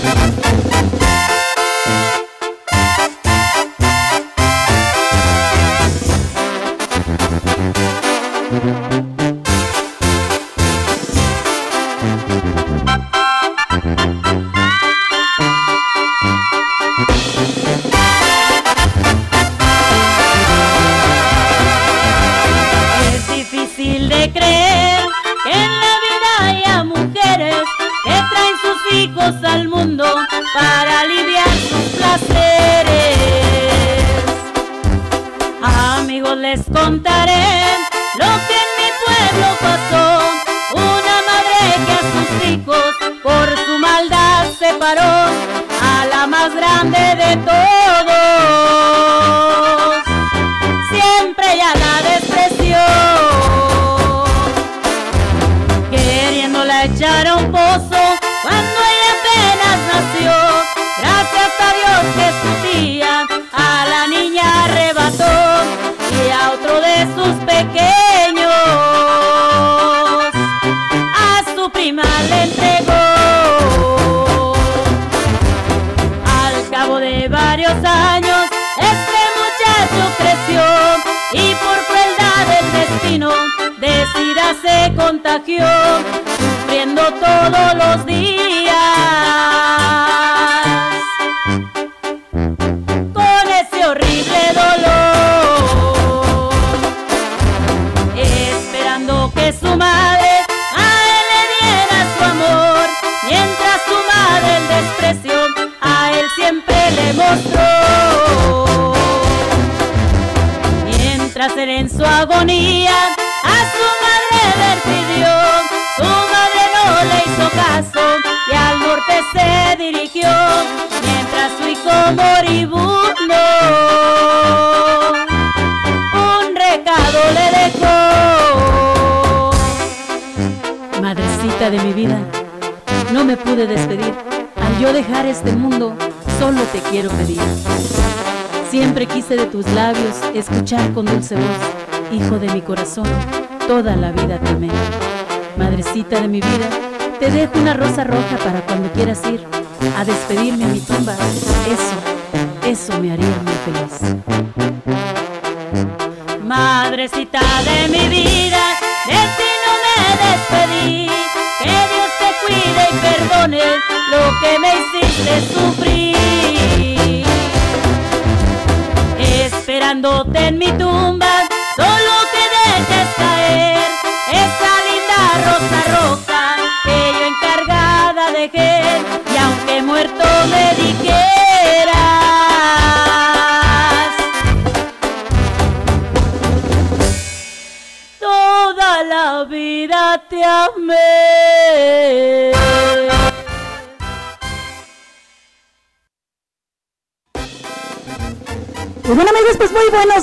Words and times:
escuchar 0.00 0.39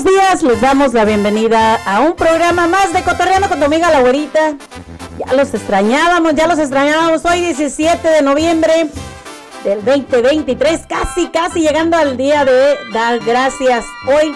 días. 0.07 0.41
Les 0.43 0.61
damos 0.61 0.93
la 0.93 1.05
bienvenida 1.05 1.75
a 1.85 2.01
un 2.01 2.15
programa 2.15 2.67
más 2.67 2.93
de 2.93 3.03
Cotorreando 3.03 3.49
con 3.49 3.59
tu 3.59 3.65
amiga 3.65 3.91
la 3.91 3.99
güerita. 3.99 4.55
Ya 5.17 5.33
los 5.33 5.53
extrañábamos, 5.53 6.33
ya 6.35 6.47
los 6.47 6.59
extrañábamos. 6.59 7.25
Hoy 7.25 7.41
17 7.41 8.07
de 8.07 8.21
noviembre 8.21 8.89
del 9.63 9.83
2023, 9.83 10.81
casi, 10.87 11.27
casi 11.27 11.61
llegando 11.61 11.97
al 11.97 12.15
día 12.15 12.45
de 12.45 12.77
dar 12.93 13.19
gracias. 13.19 13.85
Hoy, 14.07 14.35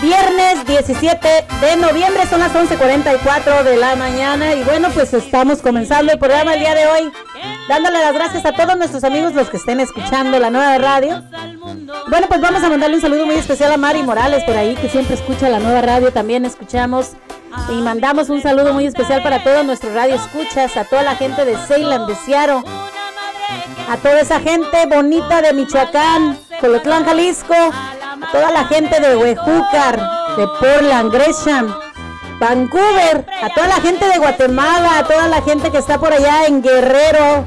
viernes 0.00 0.66
17 0.66 1.28
de 1.60 1.76
noviembre, 1.76 2.26
son 2.26 2.40
las 2.40 2.52
11.44 2.52 3.64
de 3.64 3.76
la 3.76 3.96
mañana. 3.96 4.54
Y 4.54 4.62
bueno, 4.64 4.88
pues 4.94 5.12
estamos 5.12 5.60
comenzando 5.60 6.12
el 6.12 6.18
programa 6.18 6.54
el 6.54 6.60
día 6.60 6.74
de 6.74 6.86
hoy, 6.86 7.12
dándole 7.68 8.00
las 8.00 8.14
gracias 8.14 8.44
a 8.44 8.52
todos 8.52 8.76
nuestros 8.76 9.04
amigos 9.04 9.34
los 9.34 9.50
que 9.50 9.56
estén 9.56 9.80
escuchando 9.80 10.38
la 10.38 10.50
nueva 10.50 10.78
radio 10.78 11.22
bueno, 12.08 12.28
pues 12.28 12.40
vamos 12.40 12.62
a 12.62 12.68
mandarle 12.68 12.96
un 12.96 13.02
saludo 13.02 13.26
muy 13.26 13.34
especial 13.34 13.72
a 13.72 13.76
Mari 13.76 14.02
Morales 14.02 14.44
por 14.44 14.56
ahí, 14.56 14.76
que 14.76 14.88
siempre 14.88 15.14
escucha 15.14 15.48
la 15.48 15.58
nueva 15.58 15.82
radio. 15.82 16.12
También 16.12 16.44
escuchamos 16.44 17.12
y 17.68 17.82
mandamos 17.82 18.28
un 18.28 18.40
saludo 18.40 18.72
muy 18.72 18.86
especial 18.86 19.22
para 19.22 19.42
todos 19.42 19.64
nuestros 19.64 19.92
radio 19.92 20.14
escuchas, 20.14 20.76
a 20.76 20.84
toda 20.84 21.02
la 21.02 21.16
gente 21.16 21.44
de 21.44 21.56
Ceylan, 21.56 22.06
de 22.06 22.14
Ciaro, 22.14 22.62
a 23.88 23.96
toda 23.96 24.20
esa 24.20 24.40
gente 24.40 24.86
bonita 24.86 25.42
de 25.42 25.52
Michoacán, 25.52 26.38
Colotlán, 26.60 27.04
Jalisco, 27.04 27.54
a 27.54 28.32
toda 28.32 28.50
la 28.52 28.64
gente 28.66 29.00
de 29.00 29.16
Huejúcar, 29.16 30.00
de 30.36 30.46
Portland, 30.60 31.12
Gresham, 31.12 31.74
Vancouver, 32.38 33.26
a 33.42 33.48
toda 33.50 33.66
la 33.66 33.80
gente 33.80 34.06
de 34.06 34.18
Guatemala, 34.18 34.98
a 34.98 35.04
toda 35.04 35.26
la 35.26 35.42
gente 35.42 35.70
que 35.70 35.78
está 35.78 35.98
por 35.98 36.12
allá 36.12 36.46
en 36.46 36.62
Guerrero, 36.62 37.44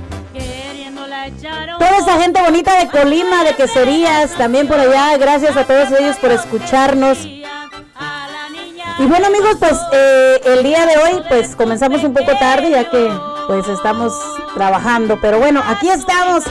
Toda 1.42 1.98
esa 1.98 2.20
gente 2.22 2.42
bonita 2.42 2.78
de 2.80 2.88
Colima, 2.90 3.44
de 3.44 3.54
Queserías, 3.56 4.32
también 4.36 4.68
por 4.68 4.78
allá, 4.80 5.16
gracias 5.18 5.56
a 5.56 5.64
todos 5.64 5.90
ellos 5.98 6.18
por 6.18 6.32
escucharnos. 6.32 7.18
Y 7.26 9.06
bueno 9.06 9.28
amigos, 9.28 9.56
pues 9.58 9.80
eh, 9.94 10.42
el 10.46 10.64
día 10.64 10.86
de 10.86 10.98
hoy 10.98 11.24
pues 11.30 11.56
comenzamos 11.56 12.04
un 12.04 12.14
poco 12.14 12.34
tarde 12.38 12.72
ya 12.72 12.90
que 12.90 13.10
pues 13.48 13.68
estamos 13.70 14.14
trabajando, 14.54 15.18
pero 15.22 15.40
bueno, 15.40 15.64
aquí 15.66 15.90
estamos 15.90 16.44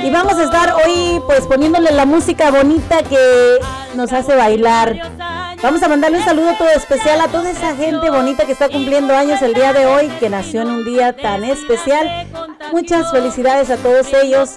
y 0.00 0.10
vamos 0.10 0.34
a 0.34 0.44
estar 0.44 0.74
hoy 0.84 1.20
pues 1.26 1.46
poniéndole 1.46 1.90
la 1.92 2.06
música 2.06 2.50
bonita 2.50 3.02
que 3.02 3.58
nos 3.94 4.12
hace 4.12 4.34
bailar. 4.34 5.12
Vamos 5.62 5.80
a 5.84 5.88
mandarle 5.88 6.18
un 6.18 6.24
saludo 6.24 6.54
todo 6.58 6.70
especial 6.70 7.20
a 7.20 7.28
toda 7.28 7.48
esa 7.50 7.76
gente 7.76 8.10
bonita 8.10 8.46
que 8.46 8.52
está 8.52 8.68
cumpliendo 8.68 9.14
años 9.14 9.40
el 9.42 9.54
día 9.54 9.72
de 9.72 9.86
hoy, 9.86 10.08
que 10.18 10.28
nació 10.28 10.62
en 10.62 10.68
un 10.68 10.84
día 10.84 11.14
tan 11.14 11.44
especial. 11.44 12.26
Muchas 12.72 13.12
felicidades 13.12 13.70
a 13.70 13.76
todos 13.76 14.12
ellos, 14.12 14.56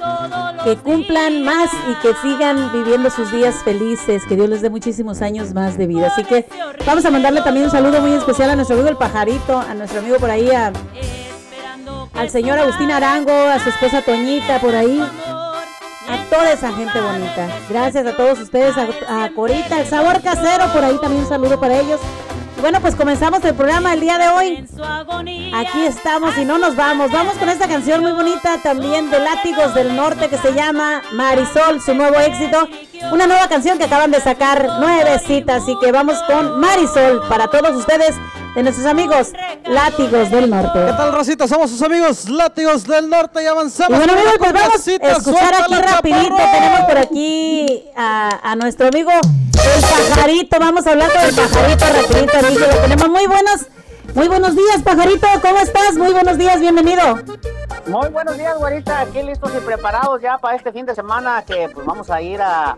que 0.64 0.78
cumplan 0.78 1.44
más 1.44 1.70
y 1.74 1.94
que 2.02 2.16
sigan 2.24 2.72
viviendo 2.72 3.12
sus 3.12 3.32
días 3.32 3.56
felices, 3.64 4.24
que 4.28 4.36
Dios 4.36 4.50
les 4.50 4.64
dé 4.64 4.72
muchísimos 4.72 5.22
años 5.22 5.54
más 5.54 5.78
de 5.78 5.86
vida. 5.86 6.08
Así 6.08 6.24
que 6.24 6.48
vamos 6.88 7.06
a 7.06 7.12
mandarle 7.12 7.42
también 7.42 7.66
un 7.66 7.72
saludo 7.72 8.02
muy 8.02 8.14
especial 8.14 8.50
a 8.50 8.56
nuestro 8.56 8.76
amigo 8.76 8.90
el 8.90 8.98
pajarito, 8.98 9.60
a 9.60 9.76
nuestro 9.76 10.00
amigo 10.00 10.18
por 10.18 10.32
ahí, 10.32 10.50
a 10.50 10.74
al 12.14 12.30
señor 12.30 12.60
Agustín 12.60 12.92
Arango, 12.92 13.32
a 13.32 13.60
su 13.60 13.70
esposa 13.70 14.02
Toñita 14.02 14.60
por 14.60 14.76
ahí, 14.76 15.00
a 16.08 16.30
toda 16.30 16.52
esa 16.54 16.72
gente 16.74 17.00
bonita. 17.00 17.48
Gracias 17.70 18.06
a 18.06 18.16
todos 18.16 18.40
ustedes, 18.40 18.76
a, 18.78 19.30
Corita, 19.36 19.80
el 19.80 19.88
sabor 19.88 20.22
casero, 20.22 20.72
por 20.74 20.84
ahí 20.84 20.98
también 21.00 21.24
un 21.24 21.30
saludo 21.30 21.60
para 21.60 21.80
ellos. 21.80 22.00
bueno, 22.62 22.80
pues 22.80 22.96
comenzamos 22.96 23.44
el 23.44 23.54
programa 23.56 23.94
el 23.94 24.02
día 24.02 24.18
de 24.18 24.28
hoy. 24.30 24.68
Aquí 25.54 25.86
estamos 25.86 26.38
y 26.38 26.46
no 26.46 26.58
nos 26.58 26.76
vamos. 26.76 27.12
Vamos 27.12 27.36
con 27.36 27.50
esta 27.50 27.68
canción 27.68 28.02
muy 28.02 28.12
bonita 28.12 28.60
también 28.62 29.10
de 29.10 29.20
Látigos 29.20 29.74
del 29.74 29.96
Norte 29.96 30.30
que 30.30 30.38
se 30.38 30.54
llama 30.54 31.02
Marisol, 31.14 31.82
su 31.82 31.94
nuevo 31.94 32.20
éxito. 32.20 32.68
Una 33.12 33.28
nueva 33.28 33.48
canción 33.48 33.78
que 33.78 33.86
acaban 33.86 34.12
de 34.12 34.22
sacar, 34.22 34.80
nuevecita. 34.80 35.56
Así 35.56 35.76
que 35.80 35.92
vamos 35.92 36.18
con 36.28 36.60
Marisol 36.60 37.22
para 37.28 37.48
todos 37.48 37.76
ustedes 37.76 38.16
de 38.56 38.64
nuestros 38.64 38.88
amigos 38.88 39.34
Látigos 39.66 40.32
del 40.32 40.50
Norte. 40.50 40.80
¿Qué 40.86 40.94
tal, 40.94 41.14
Rosita? 41.14 41.48
Somos 41.48 41.70
sus 41.70 41.82
amigos 41.82 42.30
Látigos 42.30 42.86
del 42.86 43.10
Norte 43.10 43.44
y 43.44 43.46
avanzamos. 43.46 43.92
Y 43.92 43.98
bueno, 43.98 44.14
amigos, 44.14 44.36
pues 44.40 44.54
vamos 44.54 44.88
a 44.88 45.12
escuchar 45.12 45.54
aquí 45.56 45.76
rapidito. 45.76 46.36
Tenemos 46.36 46.80
por 46.88 46.98
aquí 46.98 47.84
a, 47.96 48.52
a, 48.52 48.56
nuestro 48.56 48.88
amigo 48.88 49.12
el 49.12 49.82
pajarito. 49.82 50.58
Vamos 50.60 50.88
a 50.88 50.92
hablar 50.92 51.12
con 51.12 51.22
el 51.22 51.36
pajarito 51.36 51.86
rapidito, 51.86 52.38
amigo. 52.38 52.66
tenemos 52.82 53.10
muy 53.10 53.28
buenos, 53.28 53.66
muy 54.14 54.28
buenos 54.30 54.56
días, 54.56 54.82
pajarito. 54.84 55.28
¿Cómo 55.42 55.60
estás? 55.60 55.96
Muy 55.96 56.14
buenos 56.14 56.38
días, 56.38 56.60
bienvenido. 56.60 57.20
Muy 57.88 58.10
buenos 58.10 58.38
días, 58.38 58.58
güerita. 58.58 59.02
Aquí 59.02 59.22
listos 59.22 59.52
y 59.56 59.60
preparados 59.60 60.22
ya 60.22 60.38
para 60.38 60.56
este 60.56 60.72
fin 60.72 60.86
de 60.86 60.96
semana 60.96 61.44
que 61.46 61.70
pues 61.74 61.86
vamos 61.86 62.10
a 62.10 62.22
ir 62.22 62.42
a, 62.42 62.78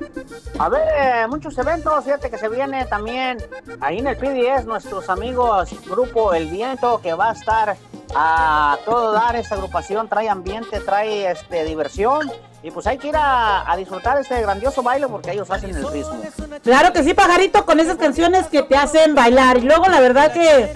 a 0.59 0.69
ver 0.69 1.27
muchos 1.27 1.57
eventos. 1.57 2.03
Fíjate 2.03 2.29
que 2.29 2.37
se 2.37 2.49
viene 2.49 2.85
también 2.85 3.37
ahí 3.79 3.99
en 3.99 4.07
el 4.07 4.17
PDS 4.17 4.65
nuestros 4.65 5.09
amigos 5.09 5.69
Grupo 5.87 6.33
El 6.33 6.47
Viento 6.47 6.99
que 7.01 7.13
va 7.13 7.29
a 7.29 7.33
estar 7.33 7.77
a 8.15 8.77
todo 8.85 9.11
dar. 9.11 9.35
Esta 9.35 9.55
agrupación 9.55 10.07
trae 10.07 10.29
ambiente, 10.29 10.79
trae 10.79 11.29
este 11.31 11.63
diversión 11.63 12.31
y 12.67 12.71
pues 12.71 12.85
hay 12.85 12.97
que 12.97 13.07
ir 13.07 13.15
a, 13.17 13.73
disfrutar 13.77 14.19
este 14.19 14.41
grandioso 14.41 14.83
baile 14.83 15.07
porque 15.07 15.31
ellos 15.31 15.49
hacen 15.49 15.69
el 15.69 15.89
ritmo. 15.89 16.21
Claro 16.63 16.91
que 16.91 17.01
sí, 17.01 17.13
pajarito, 17.13 17.65
con 17.65 17.79
esas 17.79 17.95
canciones 17.95 18.47
que 18.47 18.61
te 18.63 18.75
hacen 18.75 19.15
bailar. 19.15 19.57
Y 19.57 19.61
luego 19.61 19.85
la 19.85 20.01
verdad 20.01 20.33
que 20.33 20.73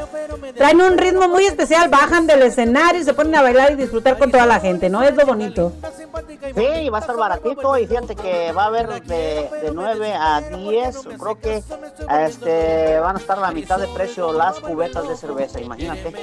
traen 0.55 0.79
un 0.79 0.97
ritmo 0.97 1.27
muy 1.27 1.45
especial, 1.45 1.89
bajan 1.89 2.27
del 2.27 2.43
escenario 2.43 3.01
y 3.01 3.03
se 3.03 3.13
ponen 3.13 3.35
a 3.35 3.41
bailar 3.41 3.73
y 3.73 3.75
disfrutar 3.75 4.17
con 4.17 4.31
toda 4.31 4.45
la 4.45 4.61
gente, 4.61 4.89
¿no? 4.89 5.03
Es 5.03 5.13
lo 5.15 5.25
bonito. 5.25 5.73
Sí, 6.55 6.89
va 6.89 6.99
a 6.99 7.01
estar 7.01 7.17
baratito 7.17 7.77
y 7.77 7.87
fíjate 7.87 8.15
que 8.15 8.53
va 8.53 8.63
a 8.63 8.67
haber 8.67 8.87
de, 9.03 9.49
de 9.61 9.71
9 9.73 10.13
a 10.13 10.41
10, 10.41 10.97
creo 11.19 11.39
que 11.41 11.61
este, 12.25 12.99
van 12.99 13.17
a 13.17 13.19
estar 13.19 13.37
a 13.37 13.41
la 13.41 13.51
mitad 13.51 13.79
de 13.79 13.87
precio 13.87 14.31
las 14.31 14.61
cubetas 14.61 15.09
de 15.09 15.17
cerveza, 15.17 15.59
imagínate. 15.59 16.13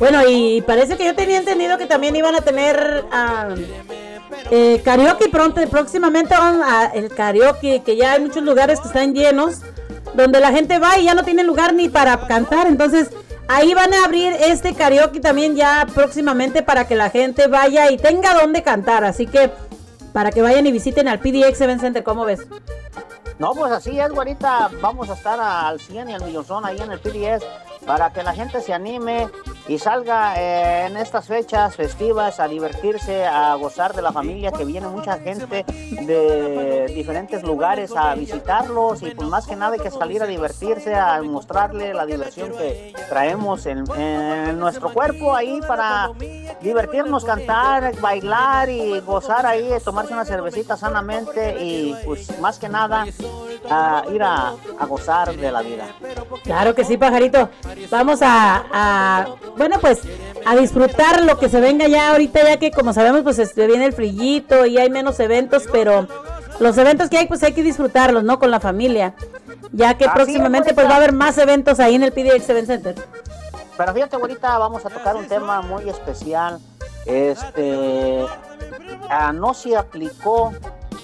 Bueno, 0.00 0.22
y 0.28 0.62
parece 0.62 0.96
que 0.96 1.04
yo 1.04 1.14
tenía 1.14 1.38
entendido 1.38 1.78
que 1.78 1.86
también 1.86 2.16
iban 2.16 2.34
a 2.34 2.40
tener... 2.40 3.04
Uh, 3.06 4.09
eh, 4.50 4.80
karaoke 4.84 5.28
pronto, 5.28 5.60
próximamente 5.68 6.34
van 6.34 6.62
a 6.62 6.86
el 6.86 7.08
karaoke, 7.08 7.82
que 7.82 7.96
ya 7.96 8.12
hay 8.12 8.20
muchos 8.20 8.42
lugares 8.42 8.80
que 8.80 8.88
están 8.88 9.14
llenos, 9.14 9.60
donde 10.14 10.40
la 10.40 10.50
gente 10.50 10.78
va 10.78 10.98
y 10.98 11.04
ya 11.04 11.14
no 11.14 11.24
tiene 11.24 11.44
lugar 11.44 11.74
ni 11.74 11.88
para 11.88 12.26
cantar, 12.26 12.66
entonces 12.66 13.10
ahí 13.48 13.74
van 13.74 13.92
a 13.94 14.04
abrir 14.04 14.32
este 14.40 14.74
karaoke 14.74 15.20
también 15.20 15.56
ya 15.56 15.86
próximamente 15.94 16.62
para 16.62 16.86
que 16.86 16.96
la 16.96 17.10
gente 17.10 17.46
vaya 17.46 17.90
y 17.90 17.96
tenga 17.96 18.34
donde 18.34 18.62
cantar, 18.62 19.04
así 19.04 19.26
que 19.26 19.50
para 20.12 20.30
que 20.32 20.42
vayan 20.42 20.66
y 20.66 20.72
visiten 20.72 21.08
al 21.08 21.20
PDX 21.20 21.60
Event 21.60 21.80
Center, 21.80 22.02
¿cómo 22.02 22.24
ves? 22.24 22.40
No, 23.38 23.54
pues 23.54 23.72
así 23.72 23.98
es, 23.98 24.10
ahorita 24.10 24.70
vamos 24.82 25.08
a 25.08 25.14
estar 25.14 25.40
al 25.40 25.80
100 25.80 26.10
y 26.10 26.12
al 26.12 26.24
millonzón 26.24 26.66
ahí 26.66 26.78
en 26.78 26.92
el 26.92 27.00
PDS 27.00 27.42
para 27.86 28.12
que 28.12 28.22
la 28.22 28.34
gente 28.34 28.60
se 28.60 28.74
anime 28.74 29.28
y 29.68 29.78
salga 29.78 30.34
eh, 30.36 30.86
en 30.86 30.96
estas 30.96 31.26
fechas 31.26 31.76
festivas 31.76 32.40
a 32.40 32.48
divertirse, 32.48 33.24
a 33.24 33.54
gozar 33.54 33.94
de 33.94 34.02
la 34.02 34.12
familia, 34.12 34.52
que 34.52 34.64
viene 34.64 34.88
mucha 34.88 35.18
gente 35.18 35.64
de 35.64 36.86
diferentes 36.94 37.42
lugares 37.42 37.92
a 37.96 38.14
visitarlos 38.14 39.02
y 39.02 39.14
pues 39.14 39.28
más 39.28 39.46
que 39.46 39.56
nada 39.56 39.74
hay 39.74 39.80
que 39.80 39.90
salir 39.90 40.22
a 40.22 40.26
divertirse, 40.26 40.94
a 40.94 41.22
mostrarle 41.22 41.94
la 41.94 42.06
diversión 42.06 42.50
que 42.52 42.92
traemos 43.08 43.66
en, 43.66 43.84
nuestro 44.58 44.92
cuerpo 44.92 45.34
ahí 45.34 45.60
para 45.66 46.10
divertirnos, 46.60 47.24
cantar, 47.24 47.98
bailar 48.00 48.68
y 48.68 49.00
gozar 49.00 49.46
ahí, 49.46 49.70
tomarse 49.84 50.12
una 50.12 50.24
cervecita 50.24 50.76
sanamente 50.76 51.62
y 51.62 51.94
pues 52.04 52.38
más 52.40 52.58
que 52.58 52.68
nada 52.68 53.04
a 53.68 54.04
ir 54.12 54.22
a, 54.22 54.54
gozar 54.88 55.34
de 55.36 55.52
la 55.52 55.62
vida. 55.62 55.86
Claro 56.42 56.74
que 56.74 56.84
sí, 56.84 56.96
pajarito. 56.96 57.48
Vamos 57.90 58.20
a, 58.22 59.26
bueno, 59.56 59.78
pues 59.80 60.00
a 60.46 60.56
disfrutar 60.56 61.22
lo 61.22 61.38
que 61.38 61.48
se 61.48 61.60
venga 61.60 61.86
ya 61.88 62.10
ahorita, 62.10 62.42
ya 62.42 62.58
que 62.58 62.70
como 62.70 62.92
sabemos, 62.92 63.22
pues 63.22 63.38
este, 63.38 63.66
viene 63.66 63.86
el 63.86 63.92
frillito 63.92 64.66
y 64.66 64.78
hay 64.78 64.90
menos 64.90 65.20
eventos, 65.20 65.64
pero 65.70 66.06
los 66.58 66.76
eventos 66.78 67.08
que 67.08 67.18
hay, 67.18 67.26
pues 67.26 67.42
hay 67.42 67.52
que 67.52 67.62
disfrutarlos, 67.62 68.24
¿no? 68.24 68.38
Con 68.38 68.50
la 68.50 68.60
familia. 68.60 69.14
Ya 69.72 69.96
que 69.96 70.08
próximamente, 70.08 70.74
pues 70.74 70.86
va 70.86 70.94
a 70.94 70.96
haber 70.96 71.12
más 71.12 71.38
eventos 71.38 71.80
ahí 71.80 71.94
en 71.94 72.02
el 72.02 72.12
PDX 72.12 72.48
Event 72.50 72.66
Center. 72.66 72.94
Pero 73.76 73.94
fíjate, 73.94 74.16
ahorita 74.16 74.58
vamos 74.58 74.84
a 74.84 74.90
tocar 74.90 75.16
un 75.16 75.26
tema 75.26 75.62
muy 75.62 75.88
especial. 75.88 76.58
Este, 77.06 78.26
ah, 79.08 79.32
no 79.32 79.54
se 79.54 79.76
aplicó 79.76 80.52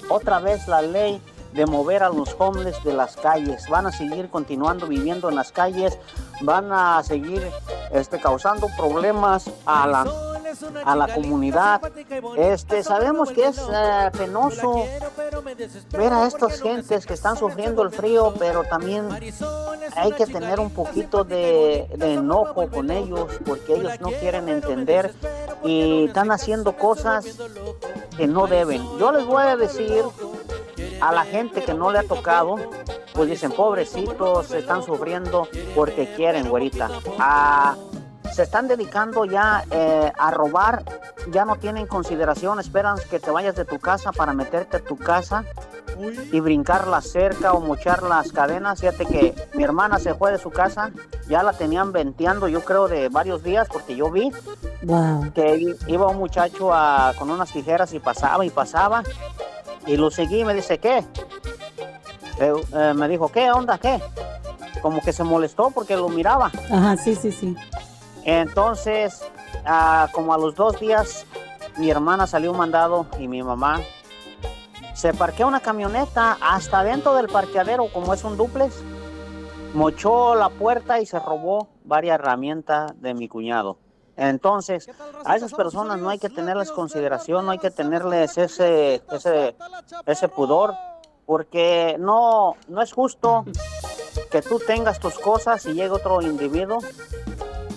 otra 0.09 0.39
vez 0.39 0.67
la 0.67 0.81
ley 0.81 1.21
de 1.57 1.65
mover 1.65 2.03
a 2.03 2.09
los 2.09 2.35
homeless 2.37 2.81
de 2.83 2.93
las 2.93 3.17
calles. 3.17 3.67
Van 3.67 3.87
a 3.87 3.91
seguir 3.91 4.29
continuando 4.29 4.87
viviendo 4.87 5.27
en 5.27 5.35
las 5.35 5.51
calles, 5.51 5.97
van 6.41 6.71
a 6.71 7.01
seguir 7.03 7.41
este, 7.91 8.19
causando 8.19 8.67
problemas 8.77 9.49
a 9.65 9.87
la, 9.87 10.05
a 10.85 10.95
la 10.95 11.13
comunidad. 11.15 11.81
Este, 12.37 12.83
sabemos 12.83 13.31
que 13.31 13.47
es 13.47 13.57
eh, 13.57 14.11
penoso 14.15 14.85
ver 15.91 16.13
a 16.13 16.27
estas 16.27 16.61
gentes 16.61 17.07
que 17.07 17.15
están 17.15 17.35
sufriendo 17.35 17.81
el 17.81 17.89
frío, 17.89 18.35
pero 18.37 18.63
también 18.63 19.09
hay 19.95 20.11
que 20.11 20.27
tener 20.27 20.59
un 20.59 20.69
poquito 20.69 21.23
de 21.23 21.87
enojo 21.99 22.69
con 22.69 22.91
ellos 22.91 23.31
porque 23.45 23.75
ellos 23.75 23.99
no 23.99 24.09
quieren 24.11 24.47
entender 24.47 25.11
y 25.63 26.05
están 26.05 26.31
haciendo 26.31 26.77
cosas 26.77 27.25
que 28.15 28.27
no 28.27 28.45
deben. 28.45 28.83
Yo 28.99 29.11
les 29.11 29.25
voy 29.25 29.43
a 29.43 29.55
decir 29.55 30.03
a 31.01 31.11
la 31.11 31.23
gente 31.25 31.63
que 31.63 31.73
no 31.73 31.91
le 31.91 31.99
ha 31.99 32.03
tocado, 32.03 32.55
pues 33.13 33.29
dicen, 33.29 33.51
pobrecitos, 33.51 34.47
se 34.47 34.59
están 34.59 34.83
sufriendo 34.83 35.47
porque 35.75 36.13
quieren, 36.15 36.49
güerita. 36.49 36.89
Ah, 37.19 37.75
se 38.31 38.43
están 38.43 38.67
dedicando 38.67 39.25
ya 39.25 39.63
eh, 39.71 40.11
a 40.17 40.31
robar, 40.31 40.83
ya 41.31 41.45
no 41.45 41.55
tienen 41.55 41.87
consideración, 41.87 42.59
esperan 42.59 42.97
que 43.09 43.19
te 43.19 43.31
vayas 43.31 43.55
de 43.55 43.65
tu 43.65 43.79
casa 43.79 44.11
para 44.11 44.33
meterte 44.33 44.77
a 44.77 44.79
tu 44.83 44.97
casa 44.97 45.43
y 46.31 46.39
brincar 46.39 46.87
la 46.87 47.01
cerca 47.01 47.53
o 47.53 47.59
mochar 47.59 48.03
las 48.03 48.31
cadenas. 48.31 48.79
Fíjate 48.79 49.05
que 49.05 49.35
mi 49.55 49.63
hermana 49.63 49.97
se 49.97 50.13
fue 50.13 50.31
de 50.31 50.37
su 50.37 50.51
casa, 50.51 50.91
ya 51.27 51.41
la 51.41 51.53
tenían 51.53 51.91
venteando, 51.91 52.47
yo 52.47 52.63
creo, 52.63 52.87
de 52.87 53.09
varios 53.09 53.43
días, 53.43 53.67
porque 53.71 53.95
yo 53.95 54.11
vi 54.11 54.31
que 55.33 55.75
iba 55.87 56.07
un 56.07 56.17
muchacho 56.17 56.71
con 57.17 57.31
unas 57.31 57.51
tijeras 57.51 57.93
y 57.93 57.99
pasaba 57.99 58.45
y 58.45 58.49
pasaba. 58.49 59.03
Y 59.87 59.97
lo 59.97 60.11
seguí 60.11 60.41
y 60.41 60.45
me 60.45 60.53
dice, 60.53 60.77
¿qué? 60.77 60.97
Eh, 62.39 62.53
eh, 62.73 62.93
me 62.93 63.07
dijo, 63.07 63.29
¿qué 63.29 63.49
onda? 63.51 63.77
¿Qué? 63.77 63.99
Como 64.81 65.01
que 65.01 65.13
se 65.13 65.23
molestó 65.23 65.71
porque 65.71 65.95
lo 65.95 66.09
miraba. 66.09 66.51
Ajá, 66.71 66.97
sí, 66.97 67.15
sí, 67.15 67.31
sí. 67.31 67.55
Entonces, 68.25 69.23
ah, 69.65 70.09
como 70.11 70.33
a 70.33 70.37
los 70.37 70.55
dos 70.55 70.79
días, 70.79 71.25
mi 71.77 71.89
hermana 71.89 72.27
salió 72.27 72.53
mandado 72.53 73.07
y 73.17 73.27
mi 73.27 73.41
mamá 73.41 73.81
se 74.93 75.13
parqueó 75.13 75.47
una 75.47 75.61
camioneta 75.61 76.37
hasta 76.41 76.83
dentro 76.83 77.15
del 77.15 77.27
parqueadero, 77.27 77.87
como 77.93 78.13
es 78.13 78.23
un 78.23 78.35
duplex. 78.35 78.83
Mochó 79.73 80.35
la 80.35 80.49
puerta 80.49 80.99
y 80.99 81.05
se 81.05 81.19
robó 81.19 81.69
varias 81.85 82.15
herramientas 82.15 82.99
de 82.99 83.13
mi 83.13 83.27
cuñado. 83.27 83.77
Entonces, 84.17 84.89
a 85.25 85.35
esas 85.35 85.53
personas 85.53 85.99
no 85.99 86.09
hay 86.09 86.17
que 86.17 86.29
tenerles 86.29 86.71
consideración, 86.71 87.45
no 87.45 87.51
hay 87.51 87.59
que 87.59 87.71
tenerles 87.71 88.37
ese, 88.37 89.03
ese, 89.11 89.55
ese 90.05 90.27
pudor, 90.27 90.73
porque 91.25 91.95
no, 91.99 92.55
no 92.67 92.81
es 92.81 92.91
justo 92.91 93.45
que 94.31 94.41
tú 94.41 94.59
tengas 94.59 94.99
tus 94.99 95.19
cosas 95.19 95.65
y 95.67 95.73
llegue 95.73 95.91
otro 95.91 96.21
individuo 96.21 96.79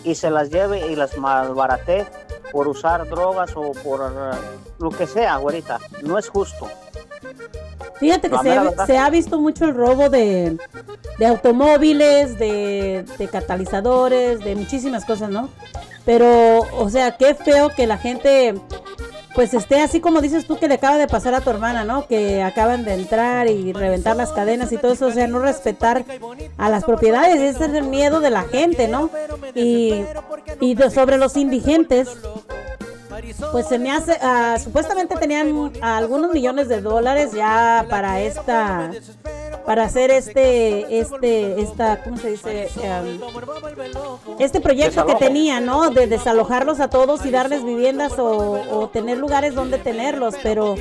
y 0.03 0.15
se 0.15 0.31
las 0.31 0.51
lleve 0.51 0.91
y 0.91 0.97
las 0.97 1.19
malbarate 1.19 2.07
por 2.53 2.69
usar 2.69 3.09
drogas 3.09 3.53
o 3.55 3.73
por 3.73 4.01
eh, 4.01 4.37
lo 4.79 4.91
que 4.91 5.07
sea, 5.07 5.37
güerita. 5.37 5.79
No 6.03 6.19
es 6.19 6.29
justo. 6.29 6.69
Fíjate 8.01 8.31
que 8.31 8.37
se, 8.87 8.99
ha 8.99 9.11
visto 9.11 9.39
mucho 9.39 9.67
el 9.67 9.75
robo 9.75 10.09
de, 10.09 10.57
de 11.19 11.27
automóviles, 11.27 12.39
de, 12.39 13.05
de, 13.19 13.29
catalizadores, 13.29 14.41
de 14.41 14.57
muchísimas 14.57 15.05
cosas, 15.05 15.29
¿no? 15.29 15.51
Pero, 16.07 16.61
o 16.79 16.89
sea, 16.89 17.19
qué 17.19 17.35
feo 17.35 17.69
que 17.77 17.87
la 17.87 17.99
gente, 17.99 18.55
pues 19.35 19.53
esté 19.53 19.83
así 19.83 20.01
como 20.01 20.23
dices 20.23 20.47
tú 20.47 20.57
que 20.57 20.67
le 20.67 20.75
acaba 20.77 20.97
de 20.97 21.09
pasar 21.09 21.35
a 21.35 21.43
tu 21.43 21.51
hermana, 21.51 21.85
¿no? 21.85 22.07
Que 22.07 22.43
acaban 22.43 22.85
de 22.85 22.95
entrar 22.95 23.49
y 23.49 23.75
reventar 23.75 24.17
las 24.17 24.33
cadenas 24.33 24.73
y 24.73 24.79
todo 24.79 24.93
eso, 24.93 25.09
o 25.09 25.13
sea, 25.13 25.27
no 25.27 25.39
respetar 25.39 26.07
a 26.57 26.71
las 26.71 26.85
propiedades, 26.85 27.39
ese 27.39 27.67
es 27.67 27.75
el 27.75 27.85
miedo 27.85 28.21
de 28.21 28.31
la 28.31 28.45
gente, 28.45 28.89
¿no? 28.89 29.11
Y, 29.55 30.05
y 30.59 30.75
sobre 30.91 31.19
los 31.19 31.37
indigentes, 31.37 32.09
pues 33.53 33.67
se 33.69 33.79
me 33.79 33.91
hace, 33.91 34.17
ah, 34.23 34.57
supuestamente 34.63 35.17
tenían 35.17 35.73
algunos 35.83 36.33
millones 36.33 36.69
de 36.69 36.81
dólares 36.81 37.33
ya 37.33 37.87
para 37.89 38.21
esta, 38.21 38.91
para 39.65 39.85
hacer 39.85 40.11
este, 40.11 40.99
este, 40.99 41.61
esta, 41.61 42.03
¿cómo 42.03 42.17
se 42.17 42.31
dice? 42.31 42.69
Em, 42.83 43.21
este 44.39 44.61
proyecto 44.61 45.07
que 45.07 45.15
tenía, 45.15 45.61
¿no? 45.61 45.91
De 45.91 46.07
desalojarlos 46.07 46.81
a 46.81 46.89
todos 46.89 47.25
y 47.27 47.31
darles 47.31 47.65
viviendas 47.65 48.15
o, 48.19 48.89
tener 48.93 49.19
lugares 49.19 49.55
donde 49.55 49.79
tenerlos, 49.79 50.35
pero 50.43 50.75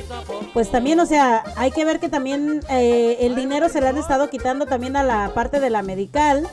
pues 0.52 0.70
también, 0.70 0.98
o 1.00 1.06
sea, 1.06 1.44
hay 1.56 1.70
que 1.70 1.84
ver 1.84 2.00
que 2.00 2.08
también 2.08 2.60
eh, 2.70 3.18
el 3.20 3.36
dinero 3.36 3.68
se 3.68 3.80
le 3.80 3.88
han 3.88 3.98
estado 3.98 4.30
quitando 4.30 4.66
también 4.66 4.96
a 4.96 5.04
la 5.04 5.32
parte 5.34 5.60
de 5.60 5.70
la 5.70 5.82
medical. 5.82 6.48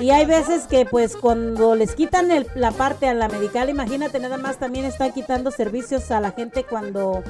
Y 0.00 0.10
hay 0.10 0.26
veces 0.26 0.66
que 0.66 0.84
pues 0.84 1.16
cuando 1.16 1.74
les 1.74 1.94
quitan 1.94 2.28
la 2.54 2.70
parte 2.72 3.08
a 3.08 3.14
la 3.14 3.28
medical, 3.28 3.70
imagínate, 3.70 4.18
nada 4.20 4.36
más 4.36 4.58
también 4.58 4.84
están 4.84 5.12
quitando 5.12 5.50
servicios 5.50 6.10
a 6.10 6.20
la 6.20 6.32
gente 6.32 6.64
cuando 6.64 7.22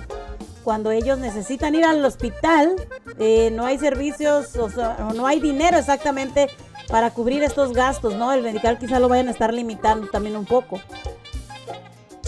cuando 0.64 0.90
ellos 0.90 1.18
necesitan 1.18 1.74
ir 1.74 1.84
al 1.84 2.04
hospital, 2.04 2.76
eh, 3.18 3.50
no 3.52 3.66
hay 3.66 3.78
servicios, 3.78 4.56
o 4.56 4.68
no 5.14 5.26
hay 5.26 5.40
dinero 5.40 5.78
exactamente 5.78 6.48
para 6.88 7.10
cubrir 7.10 7.42
estos 7.42 7.72
gastos, 7.72 8.14
¿no? 8.14 8.32
El 8.32 8.42
medical 8.42 8.78
quizá 8.78 8.98
lo 8.98 9.08
vayan 9.08 9.28
a 9.28 9.32
estar 9.32 9.52
limitando 9.52 10.08
también 10.08 10.36
un 10.36 10.46
poco. 10.46 10.80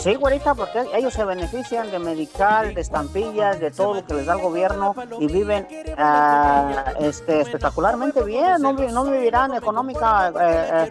Sí, 0.01 0.15
güerita, 0.15 0.55
porque 0.55 0.87
ellos 0.95 1.13
se 1.13 1.25
benefician 1.27 1.91
de 1.91 1.99
medical, 1.99 2.73
de 2.73 2.81
estampillas, 2.81 3.61
de 3.61 3.71
todo 3.71 3.93
lo 3.93 4.07
que 4.07 4.15
les 4.15 4.25
da 4.25 4.33
el 4.33 4.41
gobierno 4.41 4.95
y 5.19 5.27
viven 5.27 5.67
uh, 5.99 7.05
este, 7.05 7.43
espectacularmente 7.43 8.23
bien, 8.23 8.63
no, 8.63 8.73
no 8.73 9.05
vivirán 9.05 9.53
económica, 9.53 10.29
eh, 10.31 10.89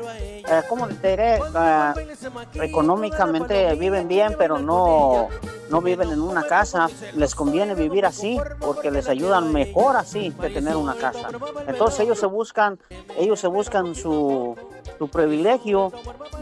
eh, 0.47 0.63
eh. 1.03 1.39
Uh, 1.41 2.61
económicamente 2.61 3.73
viven 3.73 4.07
bien, 4.07 4.35
pero 4.37 4.59
no, 4.59 5.27
no 5.69 5.81
viven 5.81 6.11
en 6.11 6.21
una 6.21 6.43
casa. 6.43 6.87
Les 7.15 7.33
conviene 7.33 7.73
vivir 7.73 8.05
así 8.05 8.39
porque 8.59 8.91
les 8.91 9.09
ayudan 9.09 9.51
mejor 9.51 9.95
así 9.95 10.31
que 10.39 10.49
tener 10.49 10.75
una 10.75 10.95
casa. 10.95 11.29
Entonces 11.67 12.01
ellos 12.01 12.19
se 12.19 12.27
buscan, 12.27 12.79
ellos 13.17 13.39
se 13.39 13.47
buscan 13.47 13.95
su 13.95 14.55
tu 14.99 15.07
privilegio 15.07 15.91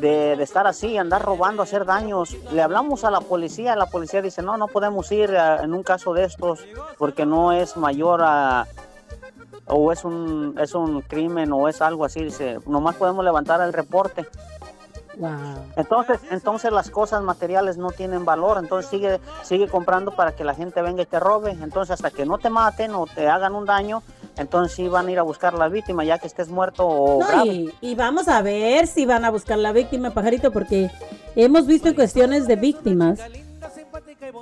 de, 0.01 0.33
estar 0.33 0.67
así, 0.67 0.97
andar 0.97 1.21
robando, 1.21 1.61
hacer 1.63 1.85
daños. 1.85 2.35
Le 2.51 2.61
hablamos 2.61 3.05
a 3.05 3.11
la 3.11 3.21
policía, 3.21 3.75
la 3.75 3.85
policía 3.85 4.21
dice, 4.21 4.41
no, 4.41 4.57
no 4.57 4.67
podemos 4.67 5.09
ir 5.11 5.29
eh, 5.29 5.57
en 5.63 5.73
un 5.73 5.83
caso 5.83 6.13
de 6.13 6.25
estos 6.25 6.65
porque 6.97 7.25
no 7.25 7.53
es 7.53 7.77
mayor 7.77 8.21
a, 8.23 8.67
o 9.67 9.91
es 9.91 10.03
un, 10.03 10.55
es 10.59 10.73
un 10.73 11.01
crimen 11.01 11.53
o 11.53 11.69
es 11.69 11.81
algo 11.81 12.03
así, 12.03 12.23
dice, 12.23 12.59
nomás 12.65 12.95
podemos 12.95 13.23
levantar 13.23 13.61
el 13.61 13.71
reporte. 13.71 14.25
Entonces, 15.75 16.19
entonces 16.31 16.71
las 16.71 16.89
cosas 16.89 17.21
materiales 17.23 17.77
no 17.77 17.91
tienen 17.91 18.25
valor, 18.25 18.57
entonces 18.59 18.89
sigue, 18.89 19.19
sigue 19.43 19.67
comprando 19.67 20.11
para 20.11 20.33
que 20.35 20.43
la 20.43 20.53
gente 20.53 20.81
venga 20.81 21.01
y 21.01 21.05
te 21.05 21.19
robe. 21.19 21.51
Entonces 21.51 21.91
hasta 21.91 22.11
que 22.11 22.25
no 22.25 22.37
te 22.37 22.49
maten 22.49 22.93
o 22.95 23.05
te 23.07 23.27
hagan 23.27 23.55
un 23.55 23.65
daño, 23.65 24.03
entonces 24.37 24.75
sí 24.75 24.87
van 24.87 25.07
a 25.07 25.11
ir 25.11 25.19
a 25.19 25.23
buscar 25.23 25.53
la 25.53 25.69
víctima 25.69 26.03
ya 26.03 26.19
que 26.19 26.27
estés 26.27 26.49
muerto 26.49 26.87
o 26.87 27.19
Y, 27.81 27.95
vamos 27.95 28.27
a 28.27 28.41
ver 28.41 28.87
si 28.87 29.05
van 29.05 29.25
a 29.25 29.31
buscar 29.31 29.57
la 29.57 29.71
víctima, 29.71 30.11
pajarito, 30.11 30.51
porque 30.51 30.91
hemos 31.35 31.65
visto 31.65 31.89
en 31.89 31.95
cuestiones 31.95 32.47
de 32.47 32.55
víctimas 32.55 33.19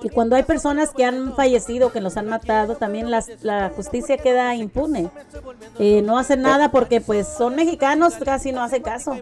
que 0.01 0.10
cuando 0.10 0.36
hay 0.36 0.44
personas 0.44 0.92
que 0.92 1.06
han 1.06 1.36
fallecido, 1.36 1.92
que 1.92 2.01
los 2.01 2.18
han 2.18 2.27
matado, 2.27 2.75
también 2.75 3.10
la 3.10 3.72
justicia 3.75 4.18
queda 4.18 4.56
impune. 4.56 5.10
Eh, 5.80 6.01
no 6.01 6.18
hacen 6.18 6.42
nada 6.42 6.72
porque 6.72 7.01
pues 7.01 7.27
son 7.27 7.56
mexicanos, 7.56 8.15
casi 8.24 8.51
no 8.51 8.63
hace 8.63 8.82
caso. 8.82 9.15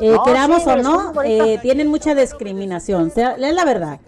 Eh, 0.00 0.16
queramos 0.24 0.66
o 0.66 0.76
no, 0.76 1.12
eh, 1.24 1.58
tienen 1.62 1.88
mucha 1.88 2.14
discriminación, 2.14 3.12
es 3.16 3.54
la 3.54 3.64
verdad. 3.64 3.98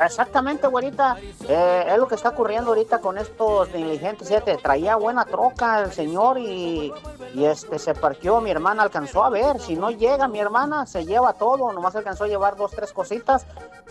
Exactamente, 0.00 0.66
güerita. 0.66 1.16
Eh, 1.48 1.84
es 1.88 1.98
lo 1.98 2.06
que 2.06 2.14
está 2.14 2.30
ocurriendo 2.30 2.70
ahorita 2.70 3.00
con 3.00 3.18
estos 3.18 3.72
diligentes. 3.72 4.28
Te 4.44 4.56
traía 4.56 4.96
buena 4.96 5.24
troca 5.24 5.82
el 5.82 5.92
señor 5.92 6.38
y, 6.38 6.92
este 7.36 7.78
se 7.78 7.94
parqueó. 7.94 8.40
Mi 8.40 8.50
hermana 8.50 8.82
alcanzó 8.82 9.24
a 9.24 9.30
ver. 9.30 9.60
Si 9.60 9.76
no 9.76 9.90
llega 9.90 10.28
mi 10.28 10.38
hermana, 10.38 10.86
se 10.86 11.04
lleva 11.04 11.32
todo. 11.34 11.72
Nomás 11.72 11.96
alcanzó 11.96 12.24
a 12.24 12.28
llevar 12.28 12.56
dos, 12.56 12.72
tres 12.72 12.92
cositas 12.92 13.46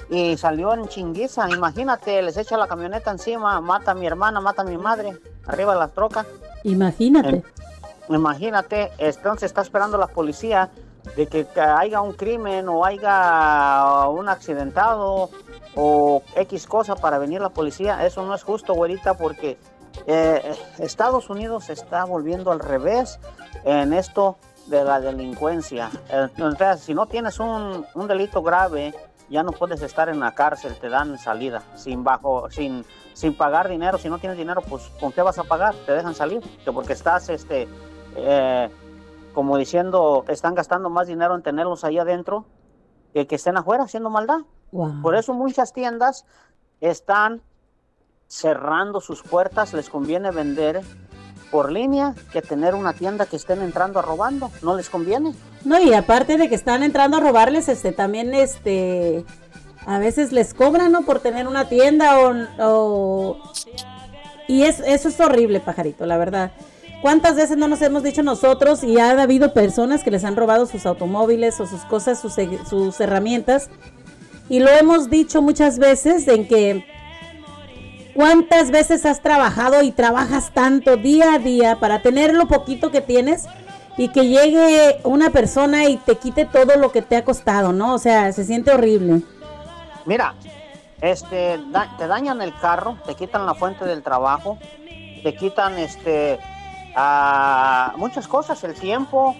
y 0.09 0.37
salió 0.37 0.73
en 0.73 0.87
chinguiza. 0.87 1.49
Imagínate, 1.49 2.21
les 2.21 2.37
echa 2.37 2.57
la 2.57 2.67
camioneta 2.67 3.11
encima, 3.11 3.59
mata 3.61 3.91
a 3.91 3.95
mi 3.95 4.05
hermana, 4.05 4.41
mata 4.41 4.61
a 4.61 4.65
mi 4.65 4.77
madre, 4.77 5.17
arriba 5.45 5.73
de 5.73 5.79
la 5.79 5.87
troca. 5.87 6.25
Imagínate. 6.63 7.43
imagínate, 8.09 8.91
entonces 8.97 9.43
está 9.43 9.61
esperando 9.61 9.97
la 9.97 10.07
policía 10.07 10.69
de 11.15 11.27
que 11.27 11.45
haya 11.59 12.01
un 12.01 12.13
crimen 12.13 12.67
o 12.67 12.83
haya 12.83 14.07
un 14.09 14.27
accidentado 14.27 15.29
o 15.75 16.23
X 16.35 16.67
cosa 16.67 16.95
para 16.95 17.17
venir 17.17 17.41
la 17.41 17.49
policía. 17.49 18.05
Eso 18.05 18.25
no 18.25 18.33
es 18.33 18.43
justo, 18.43 18.73
güerita, 18.73 19.15
porque 19.15 19.57
eh, 20.07 20.55
Estados 20.79 21.29
Unidos 21.29 21.65
se 21.65 21.73
está 21.73 22.05
volviendo 22.05 22.51
al 22.51 22.59
revés 22.59 23.19
en 23.63 23.93
esto 23.93 24.37
de 24.67 24.83
la 24.83 24.99
delincuencia. 24.99 25.89
Entonces, 26.09 26.81
si 26.81 26.93
no 26.93 27.05
tienes 27.05 27.39
un, 27.39 27.85
un, 27.93 28.07
delito 28.07 28.41
grave, 28.41 28.93
ya 29.29 29.43
no 29.43 29.51
puedes 29.51 29.81
estar 29.81 30.09
en 30.09 30.19
la 30.19 30.33
cárcel, 30.33 30.75
te 30.79 30.89
dan 30.89 31.17
salida, 31.17 31.63
sin 31.75 32.03
bajo, 32.03 32.49
sin, 32.49 32.85
sin 33.13 33.35
pagar 33.35 33.69
dinero. 33.69 33.97
Si 33.97 34.09
no 34.09 34.17
tienes 34.17 34.37
dinero, 34.37 34.61
pues 34.61 34.89
¿con 34.99 35.11
qué 35.11 35.21
vas 35.21 35.37
a 35.37 35.43
pagar? 35.43 35.75
Te 35.85 35.91
dejan 35.93 36.15
salir, 36.15 36.41
porque 36.73 36.93
estás, 36.93 37.29
este, 37.29 37.67
eh, 38.15 38.69
como 39.33 39.57
diciendo, 39.57 40.25
están 40.27 40.55
gastando 40.55 40.89
más 40.89 41.07
dinero 41.07 41.35
en 41.35 41.43
tenerlos 41.43 41.83
ahí 41.83 41.99
adentro 41.99 42.45
que 43.13 43.27
que 43.27 43.35
estén 43.35 43.57
afuera 43.57 43.83
haciendo 43.83 44.09
maldad. 44.09 44.39
Por 45.01 45.15
eso 45.15 45.33
muchas 45.33 45.73
tiendas 45.73 46.25
están 46.81 47.41
cerrando 48.27 49.01
sus 49.01 49.21
puertas, 49.21 49.73
les 49.73 49.89
conviene 49.89 50.31
vender 50.31 50.81
por 51.51 51.71
línea 51.71 52.15
que 52.33 52.41
tener 52.41 52.75
una 52.75 52.93
tienda 52.93 53.25
que 53.25 53.35
estén 53.35 53.61
entrando 53.61 53.99
a 53.99 54.01
robando, 54.01 54.51
no 54.61 54.75
les 54.75 54.89
conviene. 54.89 55.33
No, 55.63 55.79
y 55.79 55.93
aparte 55.93 56.37
de 56.37 56.49
que 56.49 56.55
están 56.55 56.83
entrando 56.83 57.17
a 57.17 57.19
robarles, 57.19 57.69
este 57.69 57.91
también 57.91 58.33
este 58.33 59.25
a 59.85 59.99
veces 59.99 60.31
les 60.31 60.53
cobran, 60.53 60.91
¿no? 60.91 61.03
Por 61.03 61.19
tener 61.19 61.47
una 61.47 61.69
tienda 61.69 62.17
o, 62.59 63.37
y 64.47 64.63
es, 64.63 64.79
eso 64.79 65.09
es 65.09 65.19
horrible, 65.19 65.59
pajarito, 65.59 66.05
la 66.05 66.17
verdad. 66.17 66.51
¿Cuántas 67.01 67.35
veces 67.35 67.57
no 67.57 67.67
nos 67.67 67.81
hemos 67.83 68.01
dicho 68.01 68.23
nosotros 68.23 68.83
y 68.83 68.99
ha 68.99 69.11
habido 69.11 69.53
personas 69.53 70.03
que 70.03 70.09
les 70.09 70.23
han 70.23 70.35
robado 70.35 70.65
sus 70.65 70.87
automóviles 70.87 71.59
o 71.59 71.67
sus 71.67 71.81
cosas, 71.85 72.19
sus, 72.19 72.33
sus 72.67 72.99
herramientas 72.99 73.69
y 74.49 74.59
lo 74.59 74.69
hemos 74.69 75.09
dicho 75.09 75.41
muchas 75.41 75.79
veces 75.79 76.27
en 76.27 76.47
que 76.47 76.85
cuántas 78.13 78.71
veces 78.71 79.05
has 79.05 79.21
trabajado 79.21 79.81
y 79.81 79.91
trabajas 79.91 80.51
tanto 80.53 80.97
día 80.97 81.33
a 81.33 81.39
día 81.39 81.79
para 81.79 82.01
tener 82.01 82.33
lo 82.33 82.47
poquito 82.47 82.91
que 82.91 83.01
tienes 83.01 83.45
y 83.97 84.09
que 84.09 84.27
llegue 84.27 84.99
una 85.03 85.29
persona 85.29 85.85
y 85.85 85.97
te 85.97 86.15
quite 86.15 86.45
todo 86.45 86.77
lo 86.77 86.91
que 86.91 87.01
te 87.01 87.15
ha 87.15 87.23
costado, 87.23 87.73
¿no? 87.73 87.93
O 87.93 87.99
sea, 87.99 88.31
se 88.33 88.43
siente 88.43 88.71
horrible. 88.71 89.21
Mira, 90.05 90.35
este, 91.01 91.59
te 91.97 92.07
dañan 92.07 92.41
el 92.41 92.53
carro, 92.55 92.97
te 93.05 93.15
quitan 93.15 93.45
la 93.45 93.53
fuente 93.53 93.85
del 93.85 94.03
trabajo, 94.03 94.57
te 95.23 95.35
quitan 95.35 95.77
este, 95.77 96.39
muchas 97.97 98.27
cosas, 98.27 98.63
el 98.63 98.73
tiempo, 98.75 99.35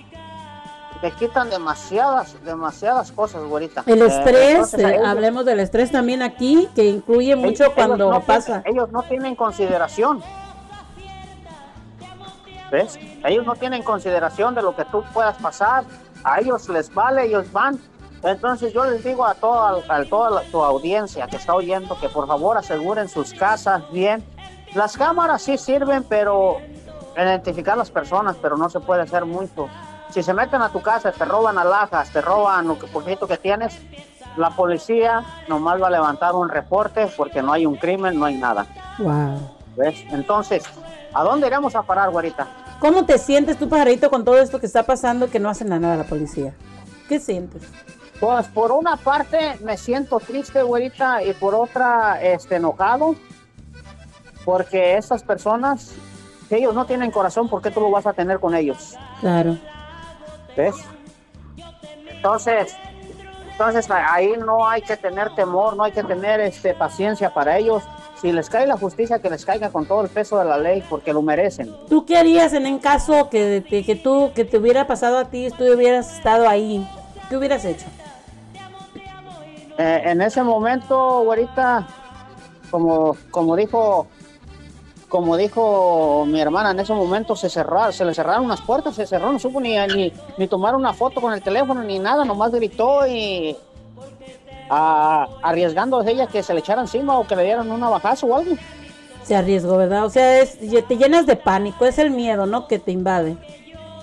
te 1.01 1.11
quitan 1.11 1.49
demasiadas, 1.49 2.35
demasiadas 2.43 3.11
cosas, 3.11 3.43
güerita. 3.43 3.83
El 3.85 4.01
eh, 4.01 4.05
estrés, 4.05 4.73
eh, 4.75 4.99
hablemos 5.03 5.45
del 5.45 5.59
estrés 5.59 5.91
también 5.91 6.21
aquí, 6.21 6.69
que 6.75 6.85
incluye 6.85 7.35
mucho 7.35 7.73
cuando 7.73 8.21
pasa. 8.21 8.61
ellos 8.65 8.91
no 8.91 9.03
tienen 9.03 9.35
consideración. 9.35 10.21
¿Ves? 12.71 12.97
Ellos 13.23 13.45
no 13.45 13.55
tienen 13.55 13.83
consideración 13.83 14.55
de 14.55 14.61
lo 14.61 14.75
que 14.75 14.85
tú 14.85 15.03
puedas 15.13 15.37
pasar. 15.37 15.83
A 16.23 16.39
ellos 16.39 16.67
les 16.69 16.93
vale, 16.93 17.25
ellos 17.25 17.51
van. 17.51 17.79
Entonces 18.23 18.73
yo 18.73 18.85
les 18.85 19.03
digo 19.03 19.25
a 19.25 19.35
toda, 19.35 19.83
a 19.87 20.03
toda 20.05 20.41
tu 20.51 20.63
audiencia 20.63 21.27
que 21.27 21.35
está 21.35 21.53
oyendo 21.53 21.97
que 21.99 22.09
por 22.09 22.25
favor 22.27 22.57
aseguren 22.57 23.07
sus 23.07 23.33
casas 23.33 23.83
bien. 23.91 24.23
Las 24.73 24.97
cámaras 24.97 25.43
sí 25.43 25.57
sirven, 25.57 26.03
pero 26.03 26.57
identificar 27.15 27.77
las 27.77 27.91
personas, 27.91 28.35
pero 28.41 28.57
no 28.57 28.69
se 28.69 28.79
puede 28.79 29.03
hacer 29.03 29.25
mucho 29.25 29.69
si 30.15 30.24
se 30.24 30.34
meten 30.34 30.62
a 30.62 30.69
tu 30.69 30.81
casa, 30.81 31.12
te 31.12 31.25
roban 31.25 31.57
alhajas, 31.57 32.10
te 32.10 32.22
roban 32.22 32.69
lo 32.69 32.79
que 32.79 32.88
poquito 32.88 33.27
que 33.27 33.36
tienes, 33.36 33.77
la 34.38 34.50
policía 34.50 35.22
nomás 35.50 35.81
va 35.81 35.88
a 35.88 35.89
levantar 35.89 36.36
un 36.36 36.48
reporte 36.48 37.07
porque 37.17 37.41
no 37.41 37.51
hay 37.51 37.65
un 37.65 37.75
crimen, 37.75 38.17
no 38.17 38.24
hay 38.24 38.38
nada. 38.38 38.65
¿Ves? 39.75 40.05
Entonces, 40.12 40.63
¿a 41.13 41.22
dónde 41.22 41.48
iremos 41.48 41.75
a 41.75 41.81
parar, 41.81 42.12
güerita? 42.12 42.48
¿Cómo 42.79 43.03
te 43.03 43.17
sientes 43.17 43.60
tú, 43.60 43.67
pajarito, 43.67 44.10
con 44.10 44.24
todo 44.24 44.38
esto 44.38 44.57
que 44.57 44.67
está 44.67 44.84
pasando 44.84 45.29
que 45.29 45.38
no 45.38 45.50
hacen 45.50 45.67
nada 45.67 45.98
la 45.98 46.05
policía? 46.05 46.53
¿Qué 47.10 47.19
sientes? 47.19 47.63
Pues 48.22 48.48
por 48.48 48.72
una 48.72 48.95
parte 48.95 49.60
me 49.65 49.75
siento 49.75 50.22
triste, 50.22 50.63
güerita, 50.63 51.24
y 51.24 51.34
por 51.34 51.53
otra, 51.53 52.22
este, 52.22 52.55
enojado, 52.55 53.15
porque 54.45 54.95
estas 54.95 55.24
personas, 55.24 55.91
ellos 56.50 56.74
no 56.74 56.86
tienen 56.86 57.12
corazón, 57.12 57.50
¿por 57.50 57.62
qué 57.62 57.69
tú 57.69 57.81
lo 57.81 57.91
vas 57.91 58.07
a 58.07 58.13
tener 58.13 58.39
con 58.39 58.55
ellos? 58.55 58.95
Claro. 59.19 59.57
¿Ves? 60.55 60.75
Entonces, 62.09 62.75
Entonces 63.51 63.89
ahí 63.89 64.33
no 64.38 64.67
hay 64.67 64.81
que 64.81 64.97
tener 64.97 65.33
temor, 65.35 65.77
no 65.77 65.83
hay 65.83 65.91
que 65.91 66.03
tener 66.03 66.41
este, 66.41 66.74
paciencia 66.74 67.33
para 67.33 67.57
ellos. 67.57 67.83
Si 68.21 68.31
les 68.31 68.50
cae 68.50 68.65
la 68.65 68.77
justicia, 68.77 69.19
que 69.19 69.29
les 69.29 69.45
caiga 69.45 69.69
con 69.69 69.85
todo 69.85 70.01
el 70.01 70.09
peso 70.09 70.39
de 70.39 70.45
la 70.45 70.57
ley, 70.57 70.83
porque 70.89 71.13
lo 71.13 71.21
merecen. 71.21 71.74
¿Tú 71.88 72.05
qué 72.05 72.17
harías 72.17 72.53
en 72.53 72.65
un 72.65 72.79
caso 72.79 73.29
que, 73.29 73.63
que 73.85 73.95
tú, 73.95 74.31
que 74.33 74.45
te 74.45 74.57
hubiera 74.57 74.88
pasado 74.88 75.17
a 75.17 75.25
ti, 75.25 75.50
tú 75.57 75.63
hubieras 75.65 76.17
estado 76.17 76.47
ahí? 76.47 76.88
¿Qué 77.29 77.38
hubieras 77.38 77.63
hecho? 77.65 77.85
Eh, 79.77 80.01
en 80.05 80.21
ese 80.21 80.41
momento, 80.43 80.95
ahorita, 80.95 81.88
como, 82.71 83.15
como 83.31 83.55
dijo 83.55 84.07
como 85.15 85.38
dijo 85.38 86.25
mi 86.27 86.41
hermana, 86.41 86.72
en 86.72 86.79
ese 86.81 86.93
momento 86.93 87.38
se 87.38 87.50
cerró, 87.50 87.89
se 87.93 88.03
le 88.03 88.13
cerraron 88.13 88.50
las 88.50 88.60
puertas, 88.60 88.95
se 88.95 89.07
cerró, 89.07 89.31
no 89.31 89.39
supo 89.39 89.62
ni, 89.62 89.77
ni, 90.38 90.48
tomar 90.50 90.75
una 90.75 90.91
foto 90.91 91.22
con 91.22 91.31
el 91.31 91.41
teléfono 91.41 91.81
ni 91.84 92.00
nada, 92.00 92.25
nomás 92.25 92.51
gritó 92.51 93.07
y 93.07 93.55
arriesgando 94.69 96.01
a 96.01 96.10
ella 96.10 96.27
que 96.27 96.43
se 96.43 96.53
le 96.53 96.60
echara 96.60 96.81
encima 96.81 97.17
o 97.17 97.25
que 97.25 97.34
le 97.38 97.45
dieran 97.45 97.72
una 97.72 97.88
bajazo 97.88 98.27
o 98.27 98.36
algo. 98.36 98.57
Se 99.24 99.38
arriesgó, 99.38 99.77
¿verdad? 99.77 100.03
O 100.03 100.10
sea, 100.10 100.41
es, 100.41 100.60
te 100.60 100.98
llenas 100.98 101.25
de 101.25 101.38
pánico, 101.38 101.86
es 101.86 101.98
el 101.98 102.12
miedo, 102.12 102.45
¿no? 102.45 102.67
Que 102.67 102.77
te 102.77 102.91
invade. 102.91 103.38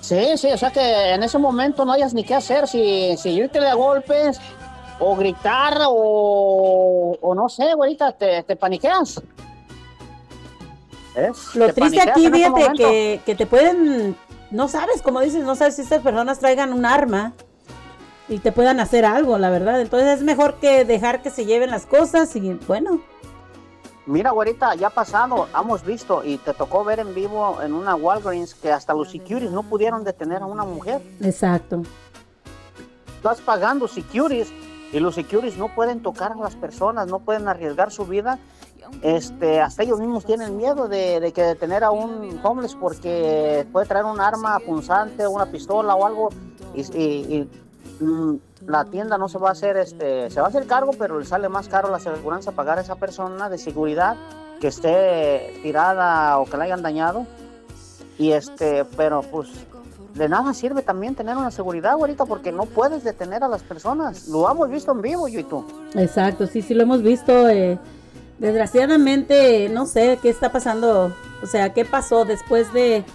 Sí, 0.01 0.35
sí, 0.35 0.51
o 0.51 0.57
sea 0.57 0.71
que 0.71 1.11
en 1.11 1.21
ese 1.21 1.37
momento 1.37 1.85
no 1.85 1.91
hayas 1.91 2.15
ni 2.15 2.23
qué 2.23 2.33
hacer, 2.33 2.67
si, 2.67 3.15
si 3.17 3.29
irte 3.29 3.59
de 3.59 3.73
golpes 3.75 4.41
o 4.97 5.15
gritar 5.15 5.77
o, 5.87 7.19
o 7.21 7.35
no 7.35 7.49
sé, 7.49 7.69
ahorita 7.69 8.13
te, 8.13 8.41
te 8.41 8.55
paniqueas. 8.55 9.21
Lo 11.53 11.73
triste 11.73 12.01
aquí, 12.01 12.29
fíjate, 12.29 13.21
que, 13.25 13.35
te 13.35 13.45
pueden, 13.45 14.15
no 14.51 14.67
sabes, 14.67 15.01
como 15.01 15.21
dices, 15.21 15.43
no 15.43 15.55
sabes 15.55 15.75
si 15.75 15.81
estas 15.81 16.01
personas 16.01 16.39
traigan 16.39 16.73
un 16.73 16.85
arma 16.85 17.33
y 18.27 18.39
te 18.39 18.51
puedan 18.51 18.79
hacer 18.79 19.05
algo, 19.05 19.37
la 19.37 19.49
verdad. 19.49 19.79
Entonces 19.79 20.19
es 20.19 20.23
mejor 20.23 20.55
que 20.55 20.85
dejar 20.85 21.21
que 21.21 21.29
se 21.29 21.45
lleven 21.45 21.69
las 21.69 21.85
cosas 21.85 22.35
y 22.35 22.53
bueno. 22.67 23.01
Mira, 24.05 24.31
güerita, 24.31 24.75
ya 24.75 24.89
pasado, 24.89 25.47
hemos 25.57 25.85
visto 25.85 26.25
y 26.25 26.37
te 26.37 26.53
tocó 26.53 26.83
ver 26.83 26.99
en 26.99 27.15
vivo 27.15 27.61
en 27.61 27.73
una 27.73 27.95
Walgreens 27.95 28.53
que 28.53 28.69
hasta 28.69 28.93
los 28.93 29.11
securities 29.11 29.51
no 29.51 29.63
pudieron 29.63 30.03
detener 30.03 30.41
a 30.41 30.45
una 30.45 30.65
mujer. 30.65 31.01
Exacto. 31.21 31.83
Estás 33.15 33.39
pagando 33.39 33.87
securities 33.87 34.51
y 34.91 34.99
los 34.99 35.15
securities 35.15 35.57
no 35.57 35.69
pueden 35.73 36.01
tocar 36.01 36.33
a 36.33 36.35
las 36.35 36.55
personas, 36.55 37.07
no 37.07 37.19
pueden 37.19 37.47
arriesgar 37.47 37.91
su 37.91 38.05
vida 38.05 38.39
este, 39.01 39.59
hasta 39.59 39.83
ellos 39.83 39.99
mismos 39.99 40.25
tienen 40.25 40.55
miedo 40.55 40.87
de, 40.87 41.31
que 41.33 41.43
detener 41.43 41.83
a 41.83 41.91
un 41.91 42.39
homeless 42.43 42.75
porque 42.75 43.65
puede 43.71 43.85
traer 43.85 44.05
un 44.05 44.19
arma 44.19 44.59
punzante, 44.59 45.27
una 45.27 45.45
pistola 45.45 45.95
o 45.95 46.05
algo 46.05 46.29
y, 46.73 47.47
mm, 47.99 48.35
la 48.67 48.85
tienda 48.85 49.17
no 49.17 49.27
se 49.27 49.37
va 49.37 49.49
a 49.49 49.51
hacer, 49.51 49.75
este, 49.75 50.29
se 50.29 50.39
va 50.39 50.47
a 50.47 50.49
hacer 50.49 50.65
cargo, 50.65 50.91
pero 50.97 51.19
le 51.19 51.25
sale 51.25 51.49
más 51.49 51.67
caro 51.67 51.89
la 51.89 51.97
aseguranza 51.97 52.53
pagar 52.53 52.77
a 52.77 52.81
esa 52.81 52.95
persona 52.95 53.49
de 53.49 53.57
seguridad 53.57 54.15
que 54.61 54.67
esté 54.67 55.59
tirada 55.61 56.39
o 56.39 56.45
que 56.45 56.55
la 56.55 56.63
hayan 56.63 56.81
dañado. 56.81 57.25
Y 58.17 58.31
este, 58.31 58.85
pero 58.95 59.21
pues 59.21 59.49
de 60.13 60.29
nada 60.29 60.53
sirve 60.53 60.81
también 60.81 61.15
tener 61.15 61.35
una 61.35 61.51
seguridad 61.51 61.93
ahorita 61.93 62.25
porque 62.25 62.53
no 62.53 62.65
puedes 62.67 63.03
detener 63.03 63.43
a 63.43 63.49
las 63.49 63.63
personas. 63.63 64.29
Lo 64.29 64.49
hemos 64.49 64.69
visto 64.69 64.93
en 64.93 65.01
vivo, 65.01 65.27
yo 65.27 65.41
y 65.41 65.43
tú. 65.43 65.65
Exacto, 65.95 66.47
sí, 66.47 66.61
sí 66.61 66.73
lo 66.73 66.83
hemos 66.83 67.01
visto. 67.01 67.49
Eh 67.49 67.77
desgraciadamente 68.43 69.69
no 69.69 69.85
sé 69.85 70.19
qué 70.21 70.29
está 70.29 70.51
pasando, 70.51 71.15
o 71.41 71.45
sea, 71.47 71.73
qué 71.73 71.85
pasó 71.85 72.25
después 72.25 72.73
de 72.73 73.05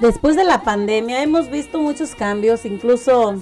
después 0.00 0.36
de 0.36 0.44
la 0.44 0.62
pandemia. 0.62 1.22
Hemos 1.22 1.50
visto 1.50 1.78
muchos 1.78 2.14
cambios, 2.14 2.66
incluso 2.66 3.36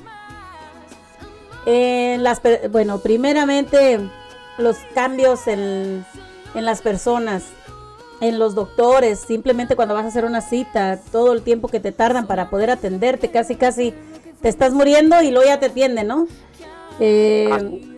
en 1.66 2.22
las 2.22 2.40
bueno, 2.70 3.00
primeramente 3.00 3.98
los 4.58 4.76
cambios 4.94 5.48
en, 5.48 6.06
en 6.54 6.64
las 6.64 6.82
personas, 6.82 7.46
en 8.20 8.38
los 8.38 8.54
doctores, 8.54 9.18
simplemente 9.18 9.74
cuando 9.74 9.94
vas 9.94 10.04
a 10.04 10.08
hacer 10.08 10.24
una 10.24 10.40
cita, 10.40 11.00
todo 11.10 11.32
el 11.32 11.42
tiempo 11.42 11.66
que 11.66 11.80
te 11.80 11.90
tardan 11.90 12.28
para 12.28 12.48
poder 12.48 12.70
atenderte, 12.70 13.32
casi 13.32 13.56
casi 13.56 13.92
te 14.40 14.48
estás 14.48 14.72
muriendo 14.72 15.20
y 15.20 15.32
luego 15.32 15.48
ya 15.48 15.58
te 15.58 15.66
atienden, 15.66 16.06
¿no? 16.06 16.28
Eh, 17.00 17.93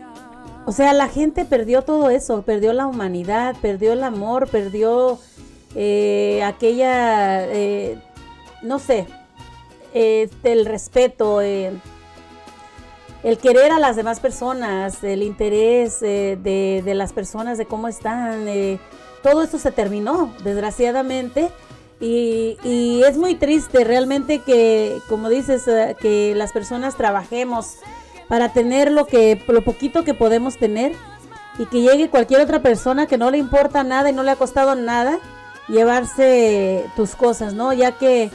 o 0.67 0.73
sea, 0.73 0.93
la 0.93 1.09
gente 1.09 1.45
perdió 1.45 1.83
todo 1.83 2.11
eso, 2.11 2.43
perdió 2.43 2.73
la 2.73 2.89
humanidad, 2.89 3.55
perdió 3.63 3.93
el 3.93 4.03
amor, 4.03 4.49
perdió 4.49 5.21
eh, 5.77 6.43
aquella, 6.43 7.47
eh, 7.47 8.03
no 8.63 8.81
sé, 8.81 9.07
este, 9.95 10.51
el 10.51 10.67
respeto, 10.67 11.41
eh, 11.41 11.71
el 13.23 13.39
querer 13.39 13.71
a 13.71 13.79
las 13.79 13.95
demás 13.95 14.19
personas, 14.19 15.05
el 15.05 15.23
interés 15.23 16.01
de, 16.01 16.83
las 16.97 17.13
personas, 17.13 17.59
de 17.59 17.67
cómo 17.67 17.87
están. 17.87 18.47
todo 19.23 19.45
eso 19.45 19.59
se 19.61 19.71
terminó, 19.71 20.35
desgraciadamente. 20.43 21.49
Y, 22.01 22.59
y, 22.65 23.03
es 23.05 23.17
muy 23.17 23.37
triste 23.37 23.85
realmente 23.85 24.41
que, 24.41 24.99
como 25.09 25.29
dices, 25.29 25.65
que 26.01 26.35
las 26.37 26.53
personas 26.53 26.97
trabajemos 26.97 27.77
para 28.29 28.53
tener 28.53 28.91
lo 28.91 29.07
que 29.07 29.43
lo 29.49 29.63
poquito 29.63 30.05
que 30.05 30.15
podemos 30.15 30.57
tener 30.57 30.93
y 31.59 31.67
que 31.67 31.81
llegue 31.81 32.11
cualquier 32.11 32.41
otra 32.41 32.61
persona 32.61 33.07
que 33.07 33.19
no 33.19 33.31
le 33.31 33.39
importa 33.39 33.85
nada 33.85 34.11
y 34.11 34.13
no 34.13 34.23
le 34.23 34.31
ha 34.31 34.37
costado 34.37 34.75
nada 34.75 35.19
llevarse 35.69 36.85
tus 36.97 37.15
cosas, 37.15 37.55
¿no? 37.55 37.73
Ya 37.73 37.93
que 37.93 38.31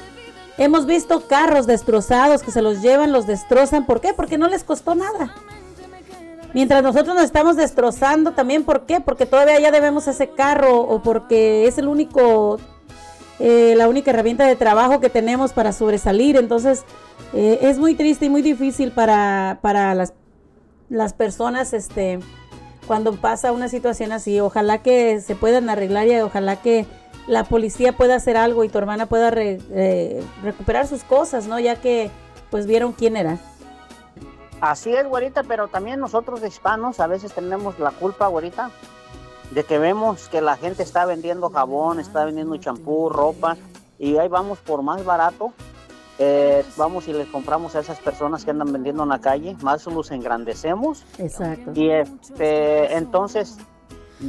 hemos 0.58 0.86
visto 0.86 1.28
carros 1.28 1.68
destrozados 1.68 2.44
que 2.44 2.52
se 2.52 2.62
los 2.62 2.82
llevan, 2.82 3.12
los 3.12 3.28
destrozan, 3.28 3.86
¿por 3.86 4.02
qué? 4.02 4.14
Porque 4.14 4.38
no 4.38 4.48
les 4.48 4.64
costó 4.64 4.96
nada. 4.96 5.34
Mientras 6.54 6.84
nosotros 6.84 7.16
nos 7.16 7.24
estamos 7.24 7.56
destrozando 7.56 8.32
también, 8.32 8.64
¿por 8.64 8.86
qué? 8.86 9.00
Porque 9.00 9.26
todavía 9.26 9.60
ya 9.60 9.72
debemos 9.72 10.08
ese 10.08 10.30
carro 10.30 10.82
o 10.82 11.02
porque 11.02 11.68
es 11.68 11.78
el 11.78 11.88
único, 11.88 12.60
eh, 13.44 13.74
la 13.76 13.90
única 13.90 14.12
herramienta 14.12 14.46
de 14.46 14.56
trabajo 14.56 15.00
que 15.00 15.10
tenemos 15.10 15.52
para 15.52 15.74
sobresalir. 15.74 16.38
Entonces, 16.38 16.84
eh, 17.34 17.58
es 17.64 17.80
muy 17.80 17.96
triste 17.96 18.28
y 18.28 18.30
muy 18.30 18.44
difícil 18.44 18.92
para, 18.92 19.58
para 19.62 19.96
las, 19.96 20.14
las 20.90 21.14
personas 21.14 21.74
este, 21.74 22.20
cuando 22.86 23.16
pasa 23.16 23.52
una 23.52 23.68
situación 23.68 24.12
así. 24.12 24.40
Ojalá 24.40 24.84
que 24.84 25.20
se 25.22 25.36
puedan 25.36 25.72
arreglar 25.72 26.08
y 26.08 26.20
ojalá 26.20 26.58
que 26.58 26.86
la 27.26 27.44
policía 27.44 27.94
pueda 27.94 28.16
hacer 28.16 28.38
algo 28.38 28.64
y 28.64 28.70
tu 28.70 28.78
hermana 28.78 29.08
pueda 29.08 29.32
eh, 29.36 30.24
recuperar 30.44 30.86
sus 30.86 31.04
cosas, 31.04 31.48
¿no? 31.48 31.60
Ya 31.60 31.78
que 31.78 32.12
pues 32.52 32.68
vieron 32.68 32.92
quién 32.92 33.18
era. 33.18 33.40
Así 34.60 34.94
es, 34.94 35.08
güerita, 35.08 35.42
pero 35.42 35.68
también 35.68 36.00
nosotros 36.00 36.44
hispanos 36.44 37.00
a 37.00 37.08
veces 37.08 37.34
tenemos 37.34 37.80
la 37.80 37.90
culpa, 37.90 38.28
güerita, 38.28 38.70
de 39.52 39.64
que 39.64 39.78
vemos 39.78 40.28
que 40.30 40.42
la 40.42 40.58
gente 40.58 40.84
está 40.84 41.06
vendiendo 41.06 41.50
jabón, 41.50 42.00
está 42.00 42.26
vendiendo 42.26 42.58
champú, 42.58 43.10
ropa, 43.10 43.58
y 44.00 44.18
ahí 44.18 44.28
vamos 44.28 44.60
por 44.60 44.82
más 44.82 45.04
barato 45.06 45.54
eh, 46.24 46.64
vamos 46.78 47.08
y 47.08 47.14
les 47.14 47.28
compramos 47.30 47.76
a 47.76 47.80
esas 47.80 48.00
personas 48.00 48.46
que 48.46 48.52
andan 48.52 48.72
vendiendo 48.72 49.02
en 49.02 49.10
la 49.10 49.20
calle, 49.20 49.58
más 49.64 49.88
los 49.88 50.12
engrandecemos. 50.12 51.04
Exacto. 51.18 51.72
Y 51.74 51.90
este, 51.90 52.96
entonces 52.96 53.58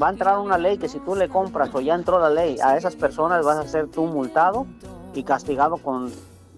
va 0.03 0.09
a 0.09 0.11
entrar 0.11 0.39
una 0.39 0.57
ley 0.57 0.79
que 0.79 0.89
si 0.89 1.01
tú 1.01 1.15
le 1.15 1.29
compras 1.29 1.69
o 1.75 1.83
ya 1.83 1.95
entró 1.95 2.19
la 2.19 2.31
ley 2.31 2.57
a 2.65 2.79
esas 2.79 2.97
personas 2.97 3.45
vas 3.45 3.59
a 3.59 3.69
ser 3.69 3.89
tú 3.89 4.07
multado 4.07 4.67
y 5.13 5.23
castigado 5.23 5.77
con 5.77 6.11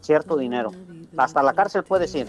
cierto 0.03 0.37
dinero. 0.37 0.71
Hasta 1.17 1.43
la 1.43 1.53
cárcel 1.53 1.83
puedes 1.83 2.15
ir. 2.15 2.29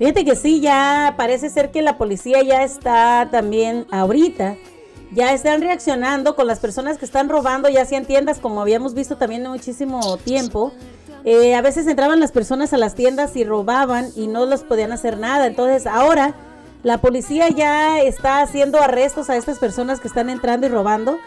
Fíjate 0.00 0.24
que 0.24 0.34
sí, 0.34 0.60
ya 0.60 1.14
parece 1.16 1.50
ser 1.50 1.70
que 1.70 1.82
la 1.82 1.98
policía 1.98 2.42
ya 2.42 2.64
está 2.64 3.28
también 3.30 3.86
ahorita, 3.92 4.56
ya 5.12 5.32
están 5.32 5.60
reaccionando 5.60 6.36
con 6.36 6.46
las 6.46 6.60
personas 6.60 6.98
que 6.98 7.04
están 7.04 7.28
robando, 7.28 7.68
ya 7.68 7.84
sea 7.84 7.98
en 7.98 8.06
tiendas 8.06 8.38
como 8.38 8.60
habíamos 8.60 8.94
visto 8.94 9.16
también 9.16 9.44
en 9.44 9.50
muchísimo 9.50 10.16
tiempo 10.18 10.72
eh, 11.24 11.54
a 11.54 11.60
veces 11.60 11.86
entraban 11.86 12.20
las 12.20 12.32
personas 12.32 12.72
a 12.72 12.78
las 12.78 12.94
tiendas 12.94 13.36
y 13.36 13.44
robaban 13.44 14.08
y 14.16 14.26
no 14.26 14.46
los 14.46 14.62
podían 14.62 14.92
hacer 14.92 15.18
nada. 15.18 15.46
Entonces 15.46 15.86
ahora 15.86 16.34
la 16.82 16.98
policía 16.98 17.48
ya 17.50 18.00
está 18.00 18.40
haciendo 18.40 18.80
arrestos 18.80 19.28
a 19.28 19.36
estas 19.36 19.58
personas 19.58 20.00
que 20.00 20.08
están 20.08 20.30
entrando 20.30 20.66
y 20.66 20.70
robando. 20.70 21.18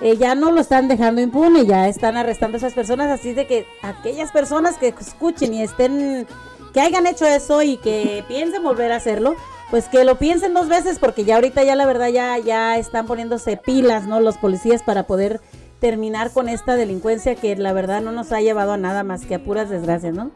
Eh, 0.00 0.16
ya 0.18 0.34
no 0.34 0.50
lo 0.50 0.60
están 0.60 0.88
dejando 0.88 1.22
impune, 1.22 1.64
ya 1.64 1.88
están 1.88 2.16
arrestando 2.16 2.56
a 2.56 2.58
esas 2.58 2.74
personas. 2.74 3.08
Así 3.10 3.32
de 3.32 3.46
que 3.46 3.66
aquellas 3.82 4.32
personas 4.32 4.76
que 4.78 4.88
escuchen 4.88 5.54
y 5.54 5.62
estén, 5.62 6.26
que 6.74 6.80
hayan 6.80 7.06
hecho 7.06 7.24
eso 7.24 7.62
y 7.62 7.76
que 7.76 8.24
piensen 8.26 8.62
volver 8.62 8.90
a 8.92 8.96
hacerlo, 8.96 9.36
pues 9.70 9.88
que 9.88 10.04
lo 10.04 10.16
piensen 10.16 10.54
dos 10.54 10.68
veces 10.68 10.98
porque 10.98 11.24
ya 11.24 11.36
ahorita 11.36 11.64
ya 11.64 11.74
la 11.74 11.86
verdad 11.86 12.08
ya, 12.08 12.38
ya 12.38 12.76
están 12.76 13.06
poniéndose 13.06 13.56
pilas, 13.56 14.06
¿no? 14.06 14.20
Los 14.20 14.36
policías 14.36 14.82
para 14.82 15.04
poder 15.04 15.40
terminar 15.80 16.30
con 16.30 16.48
esta 16.48 16.76
delincuencia 16.76 17.34
que 17.34 17.56
la 17.56 17.72
verdad 17.72 18.00
no 18.00 18.12
nos 18.12 18.32
ha 18.32 18.40
llevado 18.40 18.72
a 18.72 18.76
nada 18.76 19.02
más 19.02 19.26
que 19.26 19.34
a 19.34 19.44
puras 19.44 19.68
desgracias, 19.68 20.14
¿no? 20.14 20.30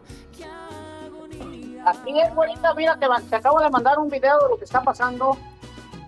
Así 1.85 2.21
es, 2.21 2.35
bonita, 2.35 2.75
mira, 2.75 2.99
te, 2.99 3.07
te 3.29 3.37
acabo 3.37 3.61
de 3.61 3.71
mandar 3.71 3.99
un 3.99 4.09
video 4.09 4.39
de 4.39 4.49
lo 4.51 4.59
que 4.59 4.65
está 4.65 4.83
pasando 4.83 5.37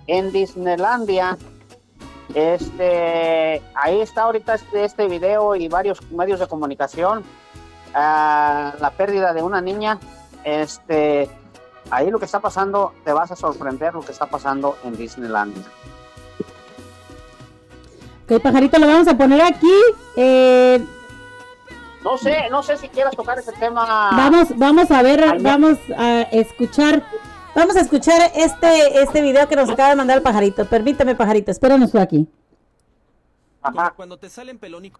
en 0.06 0.30
Disneylandia. 0.30 1.38
Este, 2.34 3.62
ahí 3.74 4.00
está 4.00 4.22
ahorita 4.22 4.54
este, 4.54 4.84
este 4.84 5.06
video 5.06 5.54
y 5.54 5.68
varios 5.68 6.02
medios 6.10 6.40
de 6.40 6.46
comunicación. 6.46 7.24
Ah, 7.94 8.74
la 8.80 8.90
pérdida 8.90 9.32
de 9.32 9.42
una 9.42 9.60
niña. 9.60 9.98
Este, 10.44 11.30
ahí 11.92 12.10
lo 12.10 12.18
que 12.18 12.24
está 12.24 12.40
pasando, 12.40 12.94
te 13.04 13.12
vas 13.12 13.30
a 13.30 13.36
sorprender 13.36 13.92
lo 13.92 14.00
que 14.00 14.12
está 14.12 14.26
pasando 14.26 14.78
en 14.82 14.96
Disneyland. 14.96 15.54
Ok, 18.24 18.42
pajarito, 18.42 18.78
lo 18.78 18.86
vamos 18.86 19.06
a 19.08 19.16
poner 19.16 19.42
aquí. 19.42 19.72
Eh, 20.16 20.82
no 22.02 22.16
sé, 22.16 22.48
no 22.50 22.62
sé 22.62 22.78
si 22.78 22.88
quieras 22.88 23.14
tocar 23.14 23.38
ese 23.38 23.52
tema. 23.52 24.10
Vamos, 24.16 24.56
vamos 24.56 24.90
a 24.90 25.02
ver, 25.02 25.40
vamos 25.42 25.78
a 25.96 26.22
escuchar, 26.32 27.04
vamos 27.54 27.76
a 27.76 27.80
escuchar 27.80 28.32
este, 28.34 29.02
este 29.02 29.20
video 29.20 29.46
que 29.46 29.56
nos 29.56 29.68
acaba 29.68 29.90
de 29.90 29.96
mandar 29.96 30.16
el 30.16 30.22
pajarito. 30.22 30.64
Permíteme, 30.64 31.14
pajarito, 31.14 31.50
espéranos 31.50 31.92
tú 31.92 31.98
aquí. 31.98 32.26
Ajá. 33.60 33.92
Cuando 33.94 34.16
te 34.16 34.30
salen 34.30 34.58
pelónico. 34.58 34.98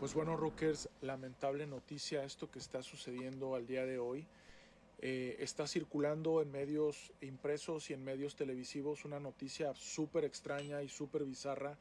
Pues 0.00 0.14
bueno, 0.14 0.36
Rockers, 0.36 0.88
lamentable 1.02 1.66
noticia 1.66 2.24
esto 2.24 2.50
que 2.50 2.58
está 2.58 2.82
sucediendo 2.82 3.54
al 3.54 3.66
día 3.66 3.84
de 3.84 3.98
hoy. 3.98 4.26
Eh, 5.00 5.36
está 5.38 5.66
circulando 5.68 6.42
en 6.42 6.50
medios 6.50 7.12
impresos 7.20 7.88
y 7.90 7.92
en 7.92 8.02
medios 8.02 8.34
televisivos 8.34 9.04
una 9.04 9.20
noticia 9.20 9.72
súper 9.74 10.24
extraña 10.24 10.82
y 10.82 10.88
súper 10.88 11.24
bizarra 11.24 11.78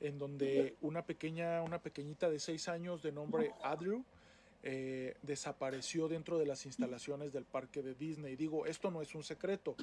en 0.00 0.18
donde 0.18 0.76
una 0.82 1.02
pequeña, 1.02 1.62
una 1.62 1.80
pequeñita 1.80 2.28
de 2.28 2.38
seis 2.38 2.68
años 2.68 3.02
de 3.02 3.10
nombre 3.10 3.52
Adrew 3.62 4.04
eh, 4.62 5.16
desapareció 5.22 6.08
dentro 6.08 6.38
de 6.38 6.44
las 6.44 6.66
instalaciones 6.66 7.32
del 7.32 7.44
parque 7.44 7.82
de 7.82 7.94
Disney. 7.94 8.36
Digo, 8.36 8.66
esto 8.66 8.90
no 8.90 9.00
es 9.02 9.14
un 9.14 9.22
secreto. 9.22 9.74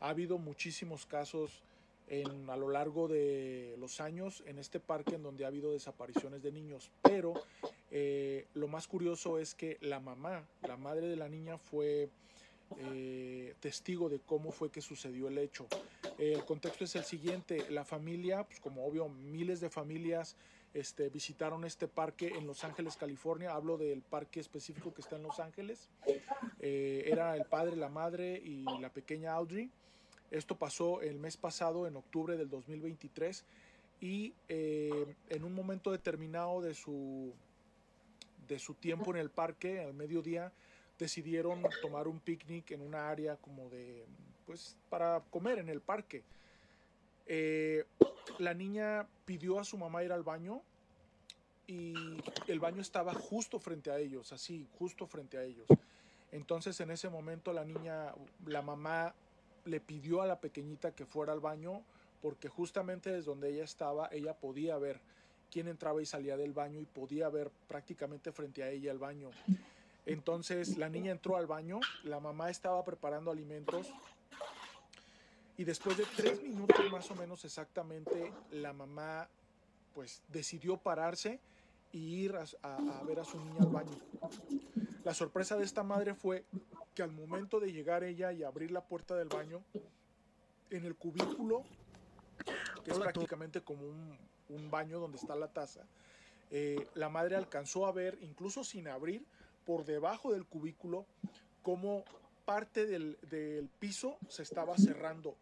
Ha 0.00 0.10
habido 0.10 0.38
muchísimos 0.38 1.06
casos 1.06 1.62
en, 2.08 2.48
a 2.50 2.56
lo 2.56 2.68
largo 2.68 3.08
de 3.08 3.76
los 3.78 4.00
años 4.00 4.42
en 4.46 4.58
este 4.58 4.80
parque 4.80 5.14
en 5.14 5.22
donde 5.22 5.44
ha 5.44 5.48
habido 5.48 5.72
desapariciones 5.72 6.42
de 6.42 6.52
niños, 6.52 6.90
pero 7.02 7.34
eh, 7.90 8.46
lo 8.54 8.68
más 8.68 8.86
curioso 8.86 9.38
es 9.38 9.54
que 9.54 9.78
la 9.80 10.00
mamá, 10.00 10.46
la 10.62 10.76
madre 10.76 11.08
de 11.08 11.16
la 11.16 11.28
niña 11.28 11.58
fue 11.58 12.08
eh, 12.78 13.54
testigo 13.60 14.08
de 14.08 14.20
cómo 14.20 14.52
fue 14.52 14.70
que 14.70 14.80
sucedió 14.80 15.28
el 15.28 15.38
hecho. 15.38 15.66
el 16.18 16.44
contexto 16.44 16.84
es 16.84 16.96
el 16.96 17.04
siguiente, 17.04 17.70
la 17.70 17.84
familia, 17.84 18.44
pues 18.44 18.60
como 18.60 18.86
obvio, 18.86 19.08
miles 19.08 19.60
de 19.60 19.70
familias 19.70 20.36
este, 20.74 21.08
visitaron 21.08 21.64
este 21.64 21.86
parque 21.86 22.34
en 22.36 22.48
Los 22.48 22.64
Ángeles, 22.64 22.96
California. 22.96 23.54
Hablo 23.54 23.78
del 23.78 24.02
parque 24.02 24.40
específico 24.40 24.92
que 24.92 25.02
está 25.02 25.16
en 25.16 25.22
Los 25.22 25.38
Ángeles. 25.38 25.88
Eh, 26.58 27.04
era 27.06 27.36
el 27.36 27.44
padre, 27.44 27.76
la 27.76 27.88
madre 27.88 28.42
y 28.44 28.64
la 28.80 28.92
pequeña 28.92 29.32
Audrey. 29.32 29.70
Esto 30.30 30.56
pasó 30.56 31.00
el 31.00 31.18
mes 31.18 31.36
pasado, 31.36 31.86
en 31.86 31.96
octubre 31.96 32.36
del 32.36 32.48
2023, 32.48 33.44
y 34.00 34.34
eh, 34.48 35.14
en 35.28 35.44
un 35.44 35.54
momento 35.54 35.92
determinado 35.92 36.60
de 36.60 36.74
su, 36.74 37.32
de 38.48 38.58
su 38.58 38.74
tiempo 38.74 39.12
en 39.12 39.20
el 39.20 39.30
parque, 39.30 39.80
al 39.80 39.94
mediodía, 39.94 40.52
decidieron 40.98 41.62
tomar 41.82 42.08
un 42.08 42.20
picnic 42.20 42.70
en 42.72 42.80
una 42.80 43.08
área 43.08 43.36
como 43.36 43.68
de, 43.70 44.04
pues, 44.46 44.76
para 44.90 45.22
comer 45.30 45.58
en 45.58 45.68
el 45.68 45.80
parque. 45.80 46.22
Eh, 47.26 47.84
la 48.38 48.54
niña 48.54 49.06
pidió 49.24 49.58
a 49.58 49.64
su 49.64 49.78
mamá 49.78 50.04
ir 50.04 50.12
al 50.12 50.22
baño 50.22 50.62
y 51.66 51.94
el 52.46 52.60
baño 52.60 52.82
estaba 52.82 53.14
justo 53.14 53.58
frente 53.58 53.90
a 53.90 53.98
ellos, 53.98 54.32
así, 54.32 54.66
justo 54.78 55.06
frente 55.06 55.38
a 55.38 55.44
ellos. 55.44 55.66
Entonces 56.32 56.78
en 56.80 56.90
ese 56.90 57.08
momento 57.08 57.52
la 57.52 57.64
niña, 57.64 58.12
la 58.46 58.60
mamá 58.60 59.14
le 59.64 59.80
pidió 59.80 60.22
a 60.22 60.26
la 60.26 60.40
pequeñita 60.40 60.94
que 60.94 61.06
fuera 61.06 61.32
al 61.32 61.40
baño 61.40 61.82
porque 62.20 62.48
justamente 62.48 63.10
desde 63.10 63.26
donde 63.26 63.50
ella 63.52 63.64
estaba, 63.64 64.08
ella 64.10 64.34
podía 64.34 64.78
ver 64.78 65.00
quién 65.50 65.68
entraba 65.68 66.00
y 66.00 66.06
salía 66.06 66.36
del 66.36 66.52
baño 66.52 66.80
y 66.80 66.86
podía 66.86 67.28
ver 67.28 67.50
prácticamente 67.68 68.32
frente 68.32 68.62
a 68.62 68.70
ella 68.70 68.90
el 68.90 68.98
baño. 68.98 69.30
Entonces 70.06 70.78
la 70.78 70.88
niña 70.88 71.12
entró 71.12 71.36
al 71.36 71.46
baño, 71.46 71.80
la 72.02 72.20
mamá 72.20 72.50
estaba 72.50 72.84
preparando 72.84 73.30
alimentos 73.30 73.92
y 75.56 75.64
después 75.64 75.96
de 75.96 76.04
tres 76.16 76.42
minutos 76.42 76.90
más 76.90 77.10
o 77.10 77.14
menos 77.14 77.44
exactamente, 77.44 78.32
la 78.50 78.72
mamá 78.72 79.28
pues 79.94 80.22
decidió 80.28 80.76
pararse 80.76 81.40
y 81.92 82.24
ir 82.24 82.34
a, 82.34 83.02
ver 83.06 83.20
a 83.20 83.24
su 83.24 83.38
niña 83.38 83.60
al 83.60 83.68
baño. 83.68 83.96
La 85.04 85.14
sorpresa 85.14 85.56
de 85.56 85.64
esta 85.64 85.84
madre 85.84 86.14
fue 86.14 86.44
que 86.94 87.02
al 87.02 87.12
momento 87.12 87.60
de 87.60 87.72
llegar 87.72 88.04
ella 88.04 88.32
y 88.32 88.42
abrir 88.42 88.70
la 88.70 88.82
puerta 88.82 89.16
del 89.16 89.28
baño, 89.28 89.62
en 90.70 90.84
el 90.84 90.94
cubículo, 90.96 91.64
que 92.84 92.90
es 92.92 92.98
prácticamente 92.98 93.60
como 93.60 93.82
un, 93.86 94.70
baño 94.70 94.98
donde 95.00 95.18
está 95.18 95.34
la 95.34 95.48
taza, 95.48 95.80
eh, 96.50 96.86
la 96.94 97.08
madre 97.08 97.36
alcanzó 97.36 97.86
a 97.86 97.92
ver, 97.92 98.18
incluso 98.22 98.64
sin 98.64 98.88
abrir, 98.88 99.24
por 99.64 99.84
debajo 99.84 100.32
del 100.32 100.46
cubículo 100.46 101.06
como 101.62 102.04
parte 102.44 102.86
del, 102.86 103.16
piso 103.78 104.18
se 104.28 104.42
estaba 104.42 104.76
cerrando 104.76 105.34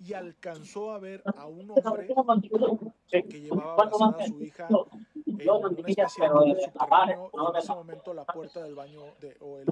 y 0.00 0.14
alcanzó 0.14 0.92
a 0.92 0.98
ver 0.98 1.22
a 1.36 1.46
un 1.46 1.70
hombre 1.70 2.08
que 3.28 3.40
llevaba 3.40 3.74
abrazada 3.74 4.16
a 4.18 4.26
su 4.26 4.42
hija 4.42 4.68
en 5.42 5.50
una 5.50 5.68
especie 5.70 6.04
de 6.04 6.62
subterráneo 6.64 7.30
y 7.32 7.50
en 7.50 7.56
ese 7.56 7.72
momento 7.72 8.14
la 8.14 8.24
puerta 8.24 8.62
del 8.62 8.74
baño 8.74 9.02
o 9.40 9.58
el, 9.58 9.66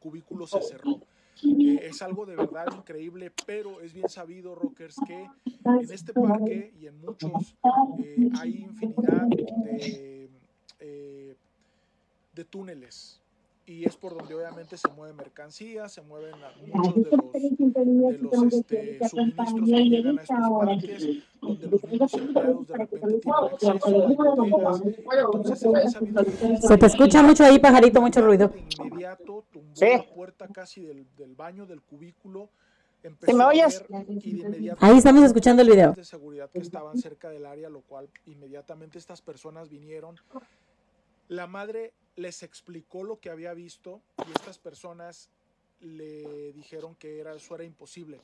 cubículo 0.00 0.46
se 0.46 0.62
cerró. 0.62 1.00
Eh, 1.42 1.80
es 1.82 2.00
algo 2.00 2.26
de 2.26 2.36
verdad 2.36 2.66
increíble, 2.76 3.32
pero 3.44 3.80
es 3.80 3.92
bien 3.92 4.08
sabido, 4.08 4.54
Rockers, 4.54 4.96
que 5.06 5.28
en 5.44 5.90
este 5.90 6.12
parque 6.12 6.72
y 6.80 6.86
en 6.86 7.00
muchos 7.00 7.56
eh, 7.98 8.30
hay 8.40 8.62
infinidad 8.62 9.26
de, 9.26 10.30
eh, 10.78 11.36
de 12.34 12.44
túneles 12.44 13.20
y 13.66 13.84
es 13.86 13.96
por 13.96 14.14
donde 14.16 14.34
obviamente 14.34 14.76
se 14.76 14.88
mueve 14.88 15.14
mercancía, 15.14 15.88
se 15.88 16.02
mueven 16.02 16.34
muchos 16.66 16.94
de 16.94 17.00
los, 17.00 18.20
de 18.20 18.20
los 18.20 18.52
este, 18.52 19.08
suministros 19.08 19.54
que 19.54 19.84
llegan 19.84 20.18
a 20.18 20.22
estos 20.22 20.38
parques, 20.60 21.24
donde 21.40 21.66
los 21.68 21.84
mismos 21.84 22.14
empleados 22.14 22.66
de 22.66 22.76
repente 22.76 23.08
tienen 23.08 23.42
acceso 23.42 23.70
a 23.70 24.48
bodegas. 24.48 24.82
Entonces, 24.84 25.58
se 26.60 26.76
te 26.76 26.86
escucha 26.86 27.22
mucho 27.22 27.44
ahí, 27.44 27.58
pajarito, 27.58 28.00
mucho 28.02 28.20
ruido. 28.20 28.48
De 28.48 28.64
inmediato 28.84 29.44
tumbó 29.50 29.74
¿Sí? 29.74 29.86
la 29.96 30.02
puerta 30.14 30.48
casi 30.48 30.84
del, 30.84 31.06
del 31.16 31.34
baño, 31.34 31.64
del 31.64 31.80
cubículo. 31.80 32.50
Empezó 33.02 33.36
¿Me 33.36 33.44
oyes? 33.44 33.84
Ahí 34.80 34.98
estamos 34.98 35.24
escuchando 35.24 35.62
el 35.62 35.70
video. 35.70 35.92
De 35.92 36.04
seguridad 36.04 36.50
que 36.50 36.58
estaban 36.58 36.98
cerca 36.98 37.30
del 37.30 37.46
área, 37.46 37.68
lo 37.70 37.80
cual 37.80 38.08
inmediatamente 38.26 38.98
estas 38.98 39.22
personas 39.22 39.68
vinieron. 39.68 40.16
La 41.28 41.46
madre 41.46 41.92
les 42.16 42.42
explicó 42.42 43.02
lo 43.02 43.18
que 43.18 43.30
había 43.30 43.54
visto 43.54 44.00
y 44.26 44.30
estas 44.32 44.58
personas 44.58 45.30
le 45.80 46.52
dijeron 46.52 46.94
que 46.94 47.20
era, 47.20 47.34
eso 47.34 47.54
era 47.54 47.64
imposible, 47.64 48.20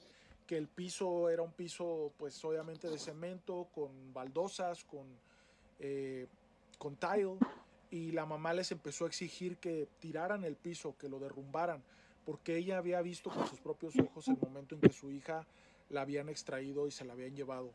que 0.46 0.56
el 0.56 0.68
piso 0.68 1.28
era 1.28 1.42
un 1.42 1.52
piso 1.52 2.12
pues 2.16 2.42
obviamente 2.44 2.88
de 2.88 2.98
cemento, 2.98 3.68
con 3.74 4.12
baldosas, 4.12 4.84
con, 4.84 5.06
eh, 5.78 6.26
con 6.78 6.96
tile, 6.96 7.36
y 7.90 8.12
la 8.12 8.24
mamá 8.24 8.54
les 8.54 8.70
empezó 8.72 9.04
a 9.04 9.08
exigir 9.08 9.58
que 9.58 9.88
tiraran 9.98 10.44
el 10.44 10.56
piso, 10.56 10.96
que 10.96 11.08
lo 11.08 11.18
derrumbaran, 11.18 11.82
porque 12.24 12.56
ella 12.56 12.78
había 12.78 13.02
visto 13.02 13.30
con 13.30 13.46
sus 13.46 13.60
propios 13.60 13.98
ojos 13.98 14.28
el 14.28 14.38
momento 14.38 14.76
en 14.76 14.80
que 14.80 14.92
su 14.92 15.10
hija 15.10 15.46
la 15.88 16.02
habían 16.02 16.28
extraído 16.28 16.86
y 16.86 16.92
se 16.92 17.04
la 17.04 17.14
habían 17.14 17.34
llevado. 17.34 17.72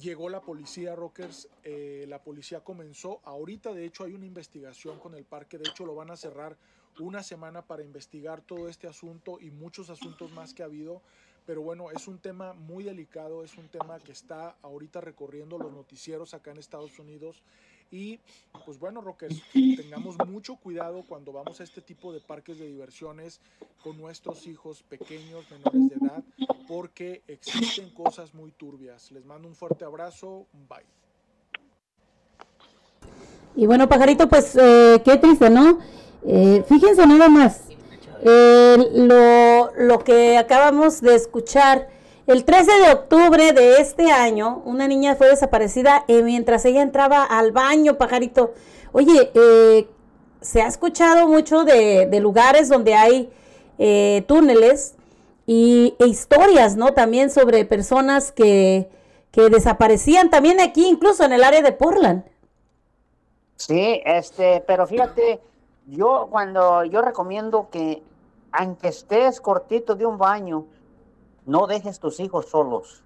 Llegó 0.00 0.28
la 0.28 0.42
policía, 0.42 0.94
Rockers, 0.94 1.48
eh, 1.64 2.04
la 2.06 2.22
policía 2.22 2.60
comenzó, 2.60 3.20
ahorita 3.24 3.72
de 3.72 3.86
hecho 3.86 4.04
hay 4.04 4.12
una 4.12 4.26
investigación 4.26 4.98
con 4.98 5.14
el 5.14 5.24
parque, 5.24 5.56
de 5.56 5.68
hecho 5.70 5.86
lo 5.86 5.94
van 5.94 6.10
a 6.10 6.16
cerrar 6.16 6.56
una 6.98 7.22
semana 7.22 7.62
para 7.62 7.82
investigar 7.82 8.42
todo 8.42 8.68
este 8.68 8.86
asunto 8.86 9.38
y 9.40 9.50
muchos 9.50 9.88
asuntos 9.88 10.30
más 10.32 10.52
que 10.52 10.62
ha 10.62 10.66
habido, 10.66 11.00
pero 11.46 11.62
bueno, 11.62 11.90
es 11.90 12.08
un 12.08 12.18
tema 12.18 12.52
muy 12.52 12.84
delicado, 12.84 13.42
es 13.42 13.56
un 13.56 13.68
tema 13.68 13.98
que 14.00 14.12
está 14.12 14.56
ahorita 14.62 15.00
recorriendo 15.00 15.56
los 15.56 15.72
noticieros 15.72 16.34
acá 16.34 16.50
en 16.50 16.58
Estados 16.58 16.98
Unidos 16.98 17.42
y 17.90 18.18
pues 18.64 18.78
bueno, 18.78 19.00
Rockers, 19.00 19.40
tengamos 19.52 20.16
mucho 20.26 20.56
cuidado 20.56 21.04
cuando 21.08 21.32
vamos 21.32 21.60
a 21.60 21.64
este 21.64 21.80
tipo 21.80 22.12
de 22.12 22.20
parques 22.20 22.58
de 22.58 22.66
diversiones 22.66 23.40
con 23.82 23.96
nuestros 23.96 24.46
hijos 24.46 24.82
pequeños, 24.82 25.50
menores 25.50 25.88
de 25.88 26.06
edad, 26.06 26.24
porque 26.66 27.22
existen 27.28 27.90
cosas 27.90 28.34
muy 28.34 28.52
turbias. 28.52 29.10
Les 29.12 29.24
mando 29.24 29.48
un 29.48 29.54
fuerte 29.54 29.84
abrazo, 29.84 30.46
bye. 30.68 30.84
Y 33.54 33.66
bueno, 33.66 33.88
pajarito, 33.88 34.28
pues 34.28 34.56
eh, 34.56 35.00
qué 35.04 35.16
triste, 35.16 35.48
¿no? 35.48 35.78
Eh, 36.26 36.64
fíjense 36.68 37.06
nada 37.06 37.28
más, 37.28 37.62
eh, 38.22 38.76
lo, 38.94 39.72
lo 39.76 39.98
que 40.00 40.36
acabamos 40.36 41.00
de 41.00 41.14
escuchar 41.14 41.88
el 42.26 42.44
13 42.44 42.72
de 42.80 42.92
octubre 42.92 43.52
de 43.52 43.80
este 43.80 44.10
año, 44.10 44.60
una 44.64 44.88
niña 44.88 45.14
fue 45.14 45.28
desaparecida 45.28 46.04
eh, 46.08 46.24
mientras 46.24 46.64
ella 46.64 46.82
entraba 46.82 47.22
al 47.22 47.52
baño, 47.52 47.98
pajarito. 47.98 48.52
Oye, 48.90 49.30
eh, 49.32 49.86
se 50.40 50.60
ha 50.60 50.66
escuchado 50.66 51.28
mucho 51.28 51.62
de, 51.62 52.08
lugares 52.20 52.68
donde 52.68 52.94
hay 52.94 53.30
eh, 53.78 54.24
túneles 54.26 54.95
y, 55.46 55.94
e 55.98 56.06
historias, 56.06 56.76
¿no? 56.76 56.92
También 56.92 57.30
sobre 57.30 57.64
personas 57.64 58.32
que, 58.32 58.90
que 59.30 59.48
desaparecían 59.48 60.30
también 60.30 60.60
aquí, 60.60 60.86
incluso 60.86 61.24
en 61.24 61.32
el 61.32 61.44
área 61.44 61.62
de 61.62 61.72
Portland. 61.72 62.24
Sí, 63.56 64.02
este, 64.04 64.62
pero 64.66 64.86
fíjate, 64.86 65.40
yo 65.86 66.28
cuando 66.30 66.84
yo 66.84 67.00
recomiendo 67.00 67.68
que 67.70 68.02
aunque 68.52 68.88
estés 68.88 69.40
cortito 69.40 69.94
de 69.94 70.06
un 70.06 70.18
baño, 70.18 70.66
no 71.44 71.66
dejes 71.66 72.00
tus 72.00 72.20
hijos 72.20 72.46
solos. 72.46 73.02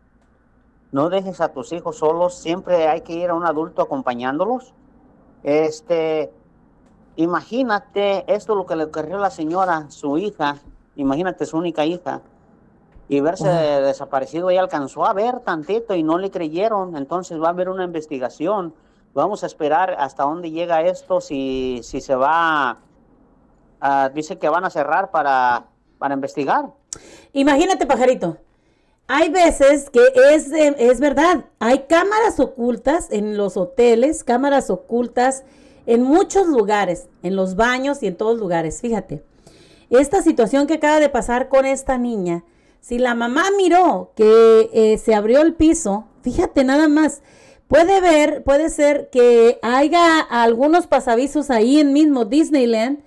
No 0.93 1.09
dejes 1.09 1.41
a 1.41 1.53
tus 1.53 1.73
hijos 1.73 1.99
solos, 1.99 2.35
siempre 2.35 2.89
hay 2.89 3.03
que 3.03 3.13
ir 3.13 3.31
a 3.31 3.35
un 3.35 3.45
adulto 3.45 3.83
acompañándolos. 3.83 4.73
Este, 5.43 6.33
imagínate 7.17 8.25
esto 8.33 8.55
lo 8.55 8.67
que 8.67 8.77
le 8.77 8.85
ocurrió 8.85 9.17
a 9.17 9.21
la 9.21 9.31
señora, 9.31 9.91
su 9.91 10.19
hija, 10.19 10.57
imagínate 10.97 11.47
su 11.47 11.57
única 11.57 11.85
hija, 11.85 12.23
y 13.11 13.21
verse 13.21 13.49
desaparecido, 13.49 14.51
ella 14.51 14.61
alcanzó 14.61 15.05
a 15.05 15.13
ver 15.13 15.41
tantito 15.41 15.97
y 15.97 16.03
no 16.05 16.17
le 16.17 16.31
creyeron, 16.31 16.97
entonces 16.97 17.43
va 17.43 17.49
a 17.49 17.51
haber 17.51 17.69
una 17.69 17.83
investigación. 17.83 18.73
Vamos 19.15 19.43
a 19.43 19.47
esperar 19.47 19.97
hasta 19.99 20.23
dónde 20.23 20.53
llega 20.53 20.83
esto, 20.83 21.21
si, 21.21 21.81
si 21.83 22.01
se 22.01 22.15
va, 22.15 22.79
a, 23.81 24.09
dice 24.11 24.39
que 24.39 24.49
van 24.49 24.65
a 24.65 24.71
cerrar 24.71 25.11
para, 25.11 25.65
para 25.99 26.15
investigar. 26.15 26.67
Imagínate, 27.33 27.85
pajarito. 27.85 28.37
Hay 29.09 29.29
veces 29.29 29.91
que 29.91 30.07
es, 30.33 30.53
es 30.53 31.01
verdad, 31.01 31.47
hay 31.59 31.81
cámaras 31.89 32.39
ocultas 32.39 33.11
en 33.11 33.37
los 33.37 33.57
hoteles, 33.57 34.23
cámaras 34.23 34.71
ocultas 34.71 35.43
en 35.85 36.03
muchos 36.03 36.47
lugares, 36.47 37.09
en 37.25 37.35
los 37.35 37.57
baños 37.57 38.05
y 38.05 38.07
en 38.07 38.17
todos 38.17 38.39
lugares. 38.39 38.81
Fíjate, 38.81 39.25
esta 39.91 40.23
situación 40.23 40.67
que 40.67 40.75
acaba 40.75 41.01
de 41.01 41.09
pasar 41.09 41.49
con 41.49 41.67
esta 41.67 41.99
niña, 41.99 42.45
si 42.81 42.99
la 42.99 43.15
mamá 43.15 43.45
miró 43.57 44.13
que 44.17 44.71
eh, 44.73 44.99
se 44.99 45.15
abrió 45.15 45.43
el 45.43 45.55
piso, 45.55 46.07
fíjate 46.23 46.65
nada 46.65 46.89
más, 46.89 47.23
puede 47.69 48.01
ver, 48.01 48.43
puede 48.43 48.71
ser 48.71 49.11
que 49.11 49.59
haya 49.63 50.21
algunos 50.21 50.87
pasavisos 50.87 51.51
ahí 51.51 51.81
en 51.81 51.93
mismo 51.93 52.25
Disneyland 52.25 53.01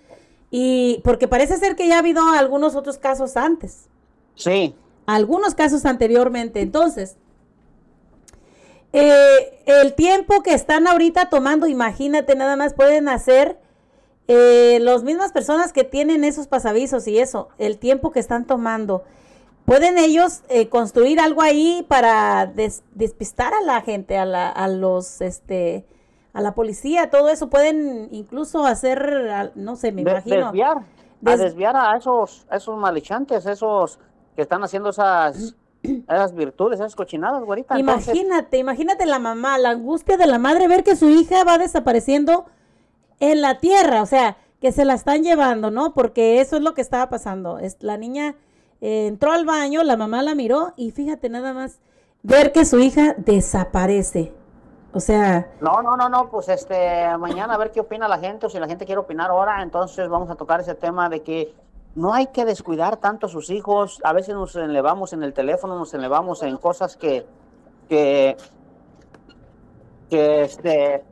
y 0.52 1.02
porque 1.04 1.28
parece 1.28 1.58
ser 1.58 1.76
que 1.76 1.88
ya 1.88 1.96
ha 1.96 2.00
habido 2.00 2.22
algunos 2.30 2.76
otros 2.76 2.98
casos 2.98 3.38
antes. 3.38 3.88
Sí. 4.36 4.76
Algunos 5.06 5.56
casos 5.56 5.86
anteriormente. 5.86 6.62
Entonces, 6.62 7.18
eh, 8.94 9.64
el 9.66 9.96
tiempo 9.96 10.44
que 10.44 10.54
están 10.54 10.88
ahorita 10.88 11.30
tomando, 11.30 11.66
imagínate, 11.66 12.36
nada 12.36 12.56
más 12.56 12.76
pueden 12.76 13.10
hacer 13.10 13.58
eh, 14.28 14.80
las 14.82 15.04
mismas 15.04 15.32
personas 15.32 15.74
que 15.74 15.84
tienen 15.84 16.24
esos 16.24 16.48
pasavisos 16.48 17.08
y 17.08 17.20
eso, 17.20 17.50
el 17.58 17.78
tiempo 17.78 18.12
que 18.12 18.20
están 18.20 18.46
tomando. 18.46 19.04
¿Pueden 19.66 19.98
ellos 19.98 20.44
eh, 20.50 20.70
construir 20.70 21.20
algo 21.20 21.42
ahí 21.42 21.86
para 21.88 22.52
despistar 22.96 23.54
a 23.54 23.62
la 23.62 23.82
gente, 23.82 24.18
a, 24.18 24.26
la, 24.26 24.50
a 24.50 24.68
los, 24.68 25.22
este, 25.22 25.86
a 26.34 26.42
la 26.42 26.54
policía, 26.54 27.10
todo 27.10 27.30
eso? 27.30 27.50
Pueden 27.50 28.10
incluso 28.12 28.66
hacer, 28.66 29.52
no 29.56 29.76
sé, 29.76 29.92
me 29.92 30.02
imagino. 30.02 30.52
Desviar, 30.52 30.84
a 31.26 31.38
desviar 31.38 31.76
a 31.78 31.96
esos, 31.96 32.46
a 32.50 32.58
esos 32.58 32.78
malichantes, 32.78 33.46
esos 33.46 34.00
que 34.36 34.42
están 34.42 34.64
haciendo 34.64 34.90
esas, 34.90 35.56
esas 35.84 36.34
virtudes, 36.34 36.80
esas 36.80 36.96
cochinadas, 36.96 37.44
güerita. 37.44 37.80
Imagínate, 37.80 38.58
imagínate 38.58 39.06
la 39.06 39.20
mamá, 39.20 39.58
la 39.58 39.70
angustia 39.70 40.18
de 40.18 40.28
la 40.28 40.40
madre, 40.40 40.68
ver 40.68 40.84
que 40.84 40.98
su 40.98 41.10
hija 41.10 41.46
va 41.46 41.58
desapareciendo 41.58 42.46
en 43.32 43.40
la 43.40 43.60
tierra, 43.60 44.02
o 44.02 44.06
sea, 44.06 44.36
que 44.60 44.74
se 44.74 44.84
la 44.84 44.96
están 44.96 45.24
llevando, 45.24 45.72
¿no? 45.72 45.94
Porque 45.94 46.42
eso 46.42 46.58
es 46.58 46.62
lo 46.62 46.74
que 46.74 46.82
estaba 46.82 47.10
pasando. 47.10 47.58
La 47.80 47.96
niña 47.96 48.36
eh, 48.82 49.08
entró 49.08 49.32
al 49.32 49.46
baño, 49.46 49.82
la 49.84 49.96
mamá 49.96 50.22
la 50.24 50.36
miró 50.36 50.74
y 50.76 50.92
fíjate 50.92 51.30
nada 51.30 51.54
más, 51.54 51.80
ver 52.22 52.52
que 52.52 52.66
su 52.66 52.80
hija 52.80 53.16
desaparece. 53.18 54.34
O 54.92 55.00
sea... 55.00 55.48
No, 55.62 55.82
no, 55.82 55.96
no, 55.96 56.10
no, 56.10 56.30
pues 56.30 56.50
este, 56.50 57.18
mañana 57.18 57.54
a 57.54 57.58
ver 57.58 57.72
qué 57.72 57.80
opina 57.80 58.10
la 58.10 58.20
gente 58.20 58.48
o 58.48 58.50
si 58.50 58.60
la 58.60 58.68
gente 58.68 58.86
quiere 58.86 59.00
opinar 59.00 59.30
ahora, 59.30 59.64
entonces 59.64 60.10
vamos 60.10 60.30
a 60.30 60.36
tocar 60.36 60.60
ese 60.60 60.76
tema 60.76 61.08
de 61.08 61.22
que 61.22 61.56
no 61.96 62.14
hay 62.14 62.28
que 62.28 62.44
descuidar 62.44 62.98
tanto 62.98 63.28
a 63.28 63.30
sus 63.30 63.50
hijos. 63.52 64.02
A 64.04 64.12
veces 64.12 64.36
nos 64.36 64.54
elevamos 64.58 65.14
en 65.14 65.24
el 65.24 65.32
teléfono, 65.32 65.80
nos 65.80 65.94
elevamos 65.94 66.44
en 66.44 66.58
cosas 66.58 66.98
que, 66.98 67.26
que, 67.88 68.36
que 70.10 70.42
este, 70.42 71.06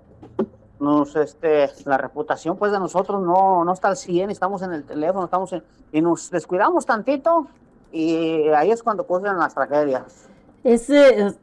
nos, 0.81 1.15
este, 1.15 1.69
la 1.85 1.97
reputación 1.97 2.57
pues 2.57 2.71
de 2.71 2.79
nosotros 2.79 3.21
no, 3.21 3.63
no 3.63 3.71
está 3.71 3.89
al 3.89 3.97
100, 3.97 4.31
estamos 4.31 4.61
en 4.63 4.73
el 4.73 4.83
teléfono, 4.83 5.25
estamos 5.25 5.53
en, 5.53 5.63
y 5.91 6.01
nos 6.01 6.29
descuidamos 6.31 6.85
tantito 6.85 7.47
y 7.91 8.47
ahí 8.49 8.71
es 8.71 8.81
cuando 8.81 9.03
ocurren 9.03 9.37
las 9.37 9.53
tragedias. 9.53 10.27
ese 10.63 11.35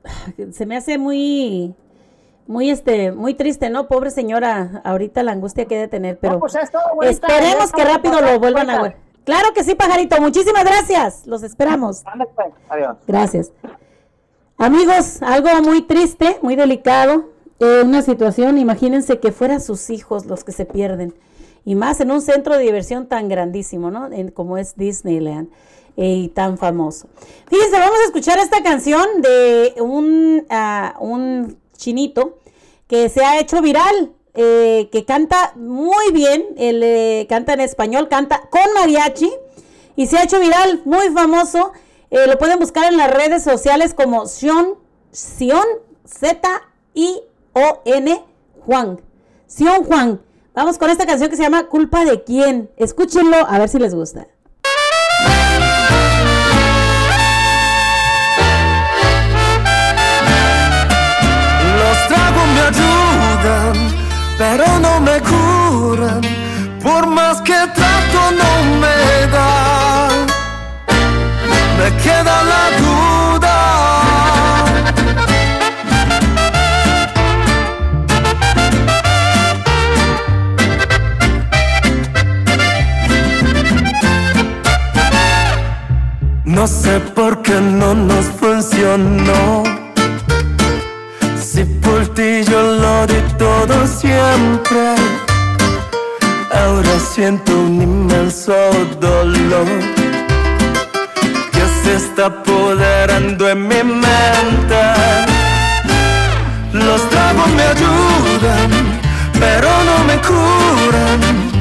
se 0.51 0.67
me 0.67 0.77
hace 0.77 0.99
muy, 0.99 1.75
muy 2.47 2.71
este, 2.71 3.13
muy 3.13 3.35
triste, 3.35 3.71
¿no? 3.71 3.87
Pobre 3.87 4.11
señora, 4.11 4.83
ahorita 4.85 5.23
la 5.23 5.33
angustia 5.33 5.67
que 5.67 5.77
debe 5.77 5.89
tener, 5.89 6.19
pero 6.19 6.41
pues, 6.41 6.57
esperemos 7.03 7.73
que 7.73 7.85
rápido 7.85 8.21
lo 8.21 8.39
vuelvan 8.41 8.71
a 8.71 8.83
ver. 8.83 8.97
Claro 9.25 9.53
que 9.55 9.63
sí, 9.63 9.75
pajarito. 9.75 10.19
Muchísimas 10.23 10.65
gracias. 10.65 11.27
Los 11.27 11.43
esperamos. 11.43 12.03
Pues. 12.35 12.49
Adiós. 12.71 12.97
Gracias. 13.07 13.53
Amigos, 14.57 15.23
algo 15.23 15.51
muy 15.63 15.83
triste, 15.83 16.39
muy 16.41 16.57
delicado. 16.57 17.27
Una 17.61 18.03
situación, 18.03 18.57
imagínense 18.57 19.19
que 19.19 19.33
fueran 19.33 19.61
sus 19.61 19.91
hijos 19.91 20.27
los 20.27 20.45
que 20.45 20.53
se 20.53 20.65
pierden. 20.65 21.13
Y 21.65 21.75
más 21.75 22.01
en 22.01 22.13
un 22.13 22.23
centro 22.23 22.57
de 22.57 22.63
diversión 22.63 23.09
tan 23.09 23.29
grandísimo, 23.29 23.91
¿no? 23.91 24.09
como 24.33 24.59
es 24.59 24.77
Disneyland 24.77 25.49
eh, 25.97 26.15
y 26.15 26.29
tan 26.29 26.57
famoso. 26.57 27.09
Fíjense, 27.51 27.77
vamos 27.79 27.99
a 28.01 28.05
escuchar 28.05 28.39
esta 28.39 28.63
canción 28.63 29.05
de 29.21 29.75
un, 29.81 30.47
ah, 30.51 30.95
un 31.01 31.59
chinito 31.77 32.39
que 32.87 33.09
se 33.09 33.25
ha 33.25 33.41
hecho 33.41 33.61
viral. 33.61 34.13
Eh, 34.41 34.89
que 34.93 35.05
canta 35.05 35.53
muy 35.57 36.13
bien, 36.13 36.47
él 36.59 36.81
eh, 36.85 37.27
canta 37.29 37.55
en 37.55 37.61
español, 37.61 38.09
canta 38.09 38.43
con 38.51 38.73
mariachi 38.75 39.29
y 39.97 40.07
se 40.07 40.17
ha 40.17 40.23
hecho 40.23 40.39
viral, 40.39 40.83
muy 40.85 41.09
famoso. 41.09 41.73
Lo 42.11 42.39
pueden 42.39 42.61
buscar 42.61 42.93
en 42.93 42.97
las 42.97 43.11
redes 43.11 43.43
sociales 43.43 43.95
como 43.95 44.27
Sion, 44.27 44.77
Sion 45.11 45.67
Z-I-O-N 47.59 48.25
Juan. 48.67 49.01
Sion 49.47 49.85
Juan. 49.85 50.21
Vamos 50.55 50.79
con 50.79 50.91
esta 50.91 51.07
canción 51.07 51.31
que 51.31 51.37
se 51.37 51.43
llama 51.43 51.65
Culpa 51.65 52.05
de 52.05 52.23
quién. 52.23 52.71
Escúchenlo 52.77 53.37
a 53.37 53.59
ver 53.59 53.69
si 53.69 53.79
les 53.79 53.95
gusta. 53.95 54.27
Los 61.79 62.09
tragos 62.09 62.47
me 62.55 62.61
ayudan 62.61 63.99
pero 64.39 64.79
no 64.79 65.01
me 65.01 65.21
curan, 65.21 66.21
por 66.81 67.09
más 67.09 67.43
que 67.43 67.55
trato 67.75 68.31
no 68.31 68.79
me 68.79 69.27
da, 69.33 70.09
me 71.77 72.03
queda 72.03 72.48
No 86.59 86.67
sé 86.67 86.99
por 87.15 87.41
qué 87.43 87.61
no 87.61 87.95
nos 87.95 88.25
funcionó 88.41 89.63
si 91.41 91.63
por 91.65 92.09
ti 92.15 92.43
yo 92.51 92.61
lo 92.61 93.07
di 93.07 93.21
todo 93.39 93.87
siempre, 93.87 94.97
ahora 96.51 96.99
siento 96.99 97.53
un 97.53 97.81
inmenso 97.81 98.57
dolor 98.99 99.69
que 101.53 101.65
se 101.81 101.95
está 101.95 102.27
apoderando 102.27 103.49
en 103.49 103.69
mi 103.69 103.85
mente. 103.85 104.83
Los 106.73 107.09
tragos 107.09 107.49
me 107.51 107.63
ayudan, 107.63 108.71
pero 109.39 109.69
no 109.89 110.05
me 110.09 110.17
curan. 110.27 111.58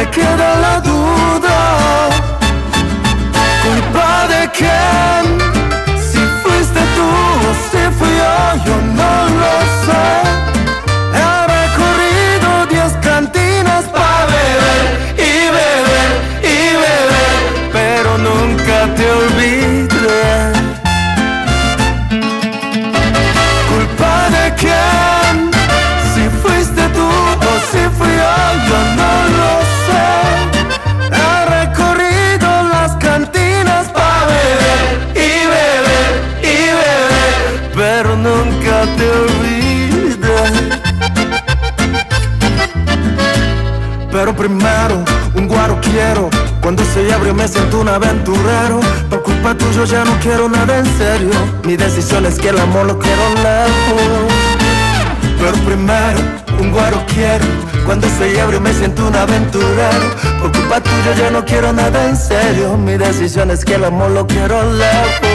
Me 0.00 0.10
queda 0.10 0.54
la 0.60 0.80
duda. 0.80 2.09
Mi 51.70 51.76
decisión 51.76 52.26
es 52.26 52.36
que 52.36 52.48
el 52.48 52.58
amor 52.58 52.84
lo 52.84 52.98
quiero 52.98 53.22
lejos. 53.44 54.32
Pero 55.38 55.52
primero, 55.64 56.18
un 56.58 56.72
guaro 56.72 57.00
quiero. 57.06 57.44
Cuando 57.86 58.08
estoy 58.08 58.36
ebrio 58.36 58.60
me 58.60 58.74
siento 58.74 59.06
un 59.06 59.14
aventurero. 59.14 60.16
Por 60.40 60.50
culpa 60.50 60.80
tuya 60.80 61.14
ya 61.16 61.30
no 61.30 61.44
quiero 61.44 61.72
nada 61.72 62.08
en 62.08 62.16
serio. 62.16 62.76
Mi 62.76 62.96
decisión 62.96 63.52
es 63.52 63.64
que 63.64 63.76
el 63.76 63.84
amor 63.84 64.10
lo 64.10 64.26
quiero 64.26 64.60
lejos. 64.72 65.28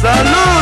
Salud 0.00 0.53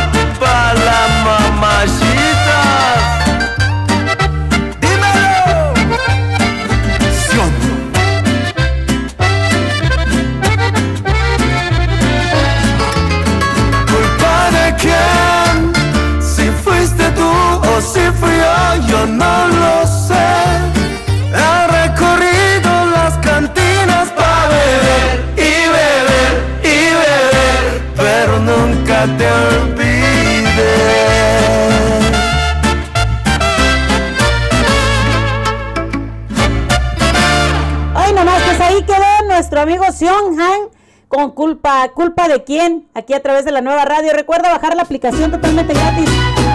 quién, 42.44 42.85
aquí 42.94 43.14
a 43.14 43.22
través 43.22 43.44
de 43.44 43.52
la 43.52 43.61
nueva 43.61 43.85
radio. 43.85 44.12
Recuerda 44.12 44.50
bajar 44.50 44.74
la 44.76 44.83
aplicación 44.83 45.31
totalmente 45.31 45.72
gratis 45.74 46.09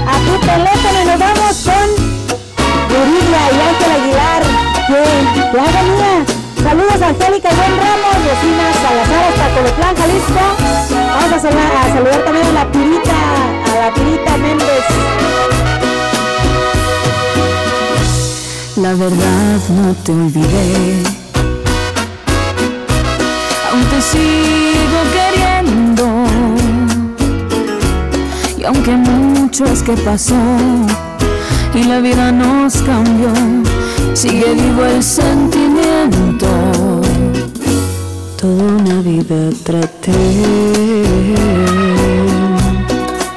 a 0.07 0.17
tu 0.25 0.39
teléfono 0.45 1.01
y 1.03 1.05
nos 1.05 1.19
vamos 1.19 1.65
con 1.65 1.87
Yuridia 2.89 3.41
y 3.51 3.59
Ángel 3.69 3.91
Aguilar. 4.01 4.43
Que, 4.87 5.59
haga 5.59 5.83
mía. 5.83 6.25
Saludos 6.63 7.01
a 7.01 7.07
Angélica 7.09 7.49
Buen 7.49 7.77
Ramos, 7.77 8.15
vecinas 8.23 8.75
Salazar 8.81 9.23
hasta 9.29 10.01
Jalisco. 10.01 10.43
Vamos 10.91 11.31
a, 11.33 11.39
saludar- 11.39 11.75
a 11.77 11.93
saludar 11.93 12.23
también 12.25 12.45
a 12.47 12.51
la 12.51 12.71
Pirita, 12.71 13.15
a 13.71 13.75
la 13.85 13.93
Pirita 13.93 14.37
Méndez. 14.37 14.85
La 18.77 18.93
verdad 18.93 19.59
no 19.69 19.93
te 20.03 20.11
olvidé. 20.11 21.03
Aún 23.71 23.83
te 23.85 24.01
sigo 24.01 24.99
aunque 28.67 28.91
mucho 28.91 29.65
es 29.65 29.81
que 29.81 29.93
pasó 29.93 30.35
y 31.73 31.83
la 31.83 31.99
vida 31.99 32.31
nos 32.31 32.75
cambió, 32.81 33.33
sigue 34.13 34.53
vivo 34.53 34.83
el 34.85 35.01
sentimiento. 35.01 36.47
Toda 38.35 38.63
una 38.63 39.01
vida 39.01 39.49
traté 39.63 40.11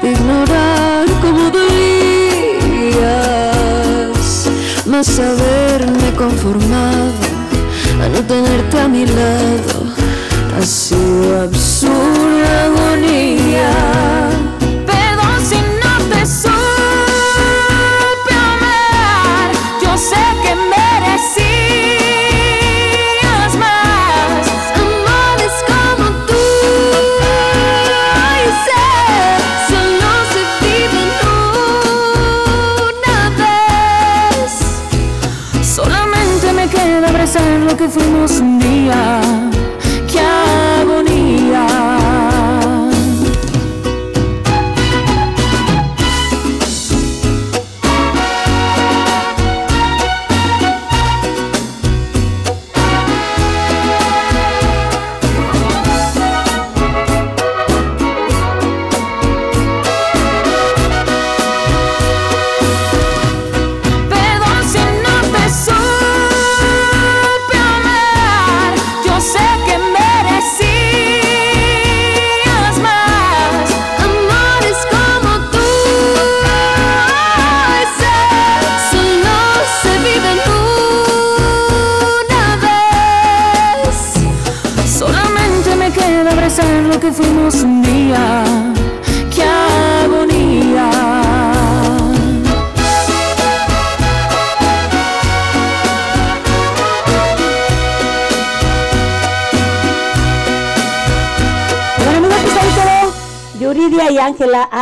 de 0.01 0.11
ignorar 0.11 1.05
cómo 1.21 1.49
dolías, 1.49 1.69
más 4.85 5.19
haberme 5.19 6.11
conformado 6.17 7.11
a 8.03 8.09
no 8.09 8.21
tenerte 8.25 8.79
a 8.79 8.87
mi 8.87 9.05
lado. 9.05 9.85
Ha 10.57 10.61
sido 10.65 11.41
absurda 11.43 12.65
agonía. 12.65 14.30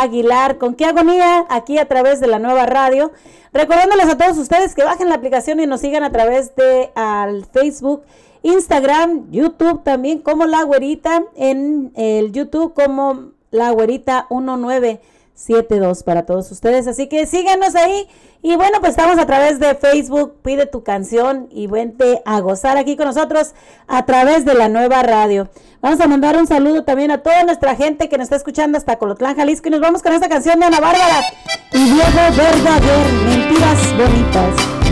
Aguilar. 0.02 0.58
¿Con 0.58 0.76
qué 0.76 0.86
agonía? 0.86 1.46
Aquí 1.50 1.78
a 1.78 1.88
través 1.88 2.20
de 2.20 2.28
la 2.28 2.40
nueva 2.40 2.66
radio. 2.66 3.12
Recordándoles 3.54 4.08
a 4.08 4.18
todos 4.18 4.38
ustedes 4.38 4.76
que 4.76 4.84
bajen 4.84 5.10
la 5.10 5.16
aplicación 5.16 5.60
y 5.60 5.66
nos 5.66 5.82
sigan 5.82 6.04
a 6.04 6.12
través 6.12 6.56
de 6.56 6.92
al 6.96 7.46
Facebook, 7.46 8.04
Instagram, 8.44 9.32
YouTube 9.32 9.84
también 9.84 10.20
como 10.20 10.46
La 10.46 10.64
Güerita. 10.64 11.24
En 11.36 11.92
el 11.96 12.32
YouTube 12.32 12.74
como 12.74 13.32
La 13.52 13.72
Güerita 13.72 14.28
1972 15.48 16.04
para 16.04 16.26
todos 16.26 16.52
ustedes. 16.52 16.88
Así 16.88 17.08
que 17.08 17.26
síganos 17.26 17.76
ahí. 17.76 18.08
Y 18.42 18.56
bueno, 18.56 18.80
pues 18.80 18.92
estamos 18.92 19.18
a 19.18 19.26
través 19.26 19.60
de 19.60 19.76
Facebook. 19.76 20.36
Pide 20.42 20.66
tu 20.66 20.84
canción 20.84 21.48
y 21.52 21.68
vente 21.68 22.22
a 22.26 22.40
gozar 22.40 22.78
aquí 22.78 22.96
con 22.96 23.08
nosotros 23.08 23.54
a 23.88 24.06
través 24.06 24.46
de 24.46 24.54
la 24.54 24.70
nueva 24.70 25.02
radio. 25.04 25.50
Vamos 25.82 26.00
a 26.02 26.08
mandar 26.08 26.38
un 26.38 26.48
saludo 26.48 26.84
también 26.84 27.12
a 27.12 27.20
toda 27.20 27.44
nuestra 27.44 27.76
gente 27.76 28.10
que 28.10 28.18
nos 28.18 28.26
está 28.26 28.36
escuchando 28.36 28.78
hasta 28.78 28.98
Colotlán, 28.98 29.36
Jalisco. 29.36 29.70
Y 29.70 29.72
nos 29.72 29.82
vamos 29.82 30.02
con 30.02 30.14
esta 30.14 30.28
canción 30.28 30.60
de 30.60 30.66
Ana 30.66 30.80
Bárbara 30.80 31.22
y 31.72 31.84
Diego 31.84 32.36
Verdaguer, 32.36 33.14
Mentiras 33.26 33.98
Bonitas. 33.98 34.89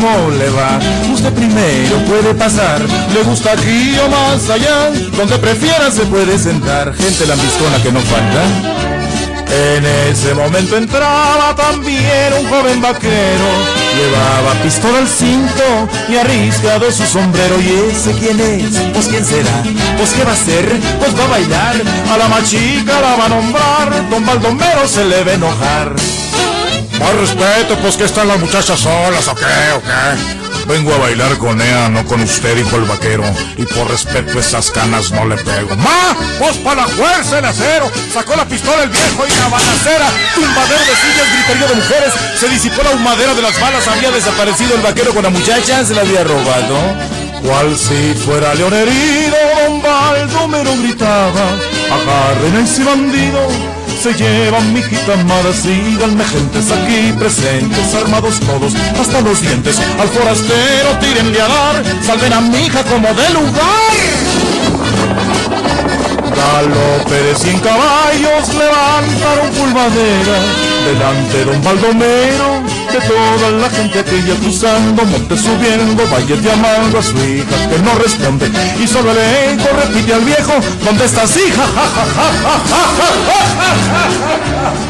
¿Cómo 0.00 0.30
le 0.30 0.48
va? 0.50 0.78
Usted 1.12 1.32
primero 1.32 1.98
puede 2.06 2.34
pasar, 2.34 2.80
le 3.12 3.22
gusta 3.22 3.52
aquí 3.52 3.96
o 3.98 4.08
más 4.08 4.48
allá, 4.48 4.90
donde 5.16 5.38
prefiera 5.38 5.90
se 5.90 6.06
puede 6.06 6.38
sentar, 6.38 6.94
gente 6.94 7.26
lambiscona 7.26 7.82
que 7.82 7.92
no 7.92 8.00
falta. 8.00 8.42
En 9.52 9.84
ese 9.84 10.32
momento 10.32 10.76
entraba 10.76 11.54
también 11.56 12.32
un 12.40 12.48
joven 12.48 12.80
vaquero, 12.80 13.48
llevaba 13.96 14.54
pistola 14.62 14.98
al 14.98 15.08
cinto 15.08 15.88
y 16.08 16.16
arriscado 16.16 16.90
su 16.92 17.04
sombrero. 17.04 17.60
¿Y 17.60 17.90
ese 17.90 18.12
quién 18.12 18.38
es? 18.38 18.78
Pues 18.92 19.08
quién 19.08 19.24
será? 19.24 19.62
Pues 19.96 20.10
qué 20.10 20.22
va 20.22 20.30
a 20.30 20.34
hacer? 20.34 20.80
Pues 21.00 21.18
va 21.18 21.24
a 21.24 21.28
bailar, 21.28 21.74
a 22.12 22.16
la 22.16 22.28
machica 22.28 23.00
la 23.00 23.16
va 23.16 23.26
a 23.26 23.28
nombrar, 23.28 24.08
don 24.08 24.24
Baldomero 24.24 24.86
se 24.86 25.04
le 25.04 25.24
va 25.24 25.32
a 25.32 25.34
enojar. 25.34 25.96
Más 27.00 27.14
respeto, 27.14 27.78
pues 27.80 27.96
que 27.96 28.04
están 28.04 28.28
las 28.28 28.38
muchachas 28.38 28.78
solas, 28.78 29.26
¿o 29.28 29.34
qué? 29.34 29.72
¿O 29.74 29.82
qué? 29.82 30.40
Vengo 30.66 30.92
a 30.94 30.98
bailar 30.98 31.38
con 31.38 31.60
ella, 31.60 31.88
no 31.88 32.04
con 32.04 32.20
usted, 32.20 32.54
dijo 32.56 32.76
el 32.76 32.84
vaquero. 32.84 33.24
Y 33.56 33.64
por 33.64 33.90
respeto 33.90 34.38
esas 34.38 34.70
canas 34.70 35.10
no 35.10 35.26
le 35.26 35.36
pego. 35.36 35.74
¡Ma! 35.76 36.14
¡Pues 36.38 36.58
para 36.58 36.82
la 36.82 36.88
fuerza 36.88 37.38
el 37.38 37.44
acero! 37.46 37.90
Sacó 38.12 38.36
la 38.36 38.44
pistola 38.44 38.82
el 38.82 38.90
viejo 38.90 39.26
y 39.26 39.30
la 39.30 39.48
balacera. 39.48 40.06
Tumbadero 40.34 40.84
de 40.84 40.96
sillas, 40.96 41.32
griterío 41.32 41.68
de 41.68 41.74
mujeres. 41.74 42.12
Se 42.38 42.48
disipó 42.48 42.82
la 42.82 42.90
humadera 42.90 43.34
de 43.34 43.42
las 43.42 43.58
balas. 43.58 43.88
Había 43.88 44.10
desaparecido 44.10 44.74
el 44.74 44.82
vaquero 44.82 45.14
con 45.14 45.22
la 45.22 45.30
muchacha. 45.30 45.84
Se 45.84 45.94
la 45.94 46.02
había 46.02 46.22
robado. 46.22 46.78
Cual 47.42 47.76
si 47.78 48.14
fuera 48.14 48.54
león 48.54 48.74
herido, 48.74 49.36
don 49.66 49.80
Baldomero 49.80 50.76
gritaba. 50.76 51.56
Agarren 51.90 52.56
a 52.56 52.60
ese 52.60 52.84
bandido 52.84 53.48
se 54.00 54.14
llevan 54.14 54.72
mi 54.72 54.80
hijita 54.80 55.12
amada, 55.12 55.52
síganme 55.52 56.24
gentes 56.24 56.70
aquí 56.70 57.12
presentes, 57.18 57.94
armados 57.94 58.40
todos 58.40 58.72
hasta 58.98 59.20
los 59.20 59.42
dientes, 59.42 59.78
al 60.00 60.08
forastero 60.08 60.96
tírenle 61.00 61.38
a 61.42 61.48
dar, 61.48 61.84
salven 62.02 62.32
a 62.32 62.40
mi 62.40 62.64
hija 62.64 62.82
como 62.84 63.08
de 63.08 63.28
lugar. 63.30 63.96
Galope 66.34 67.14
de 67.14 67.34
cien 67.34 67.58
caballos 67.60 68.48
levantaron 68.54 69.50
pulvadera 69.50 70.69
delante 70.84 71.44
don 71.44 71.62
Baldomero 71.62 72.62
de 72.92 73.00
toda 73.06 73.50
la 73.50 73.70
gente 73.70 73.98
aquella 74.00 74.34
cruzando, 74.36 75.04
monte 75.04 75.36
subiendo, 75.36 76.06
valles 76.08 76.42
llamando 76.42 76.98
a 76.98 77.02
su 77.02 77.16
hija 77.18 77.68
que 77.68 77.78
no 77.78 77.94
responde 77.94 78.50
y 78.82 78.86
solo 78.86 79.12
el 79.12 79.18
eco 79.18 79.68
repite 79.76 80.14
al 80.14 80.24
viejo, 80.24 80.52
¿dónde 80.84 81.04
estás 81.04 81.36
hija? 81.36 81.64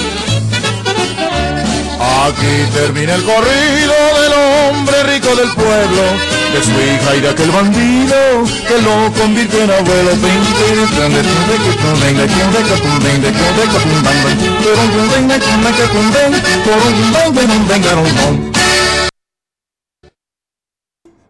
Aquí 2.01 2.65
termina 2.73 3.15
el 3.15 3.23
corrido 3.23 3.93
del 4.21 4.33
hombre 4.33 5.03
rico 5.03 5.35
del 5.35 5.49
pueblo, 5.53 6.03
de 6.53 6.63
su 6.63 6.71
hija 6.71 7.15
y 7.15 7.21
de 7.21 7.29
aquel 7.29 7.51
bandido 7.51 8.15
que 8.67 8.81
lo 8.81 9.11
convirtió 9.13 9.63
en 9.63 9.71
abuelo. 9.71 10.01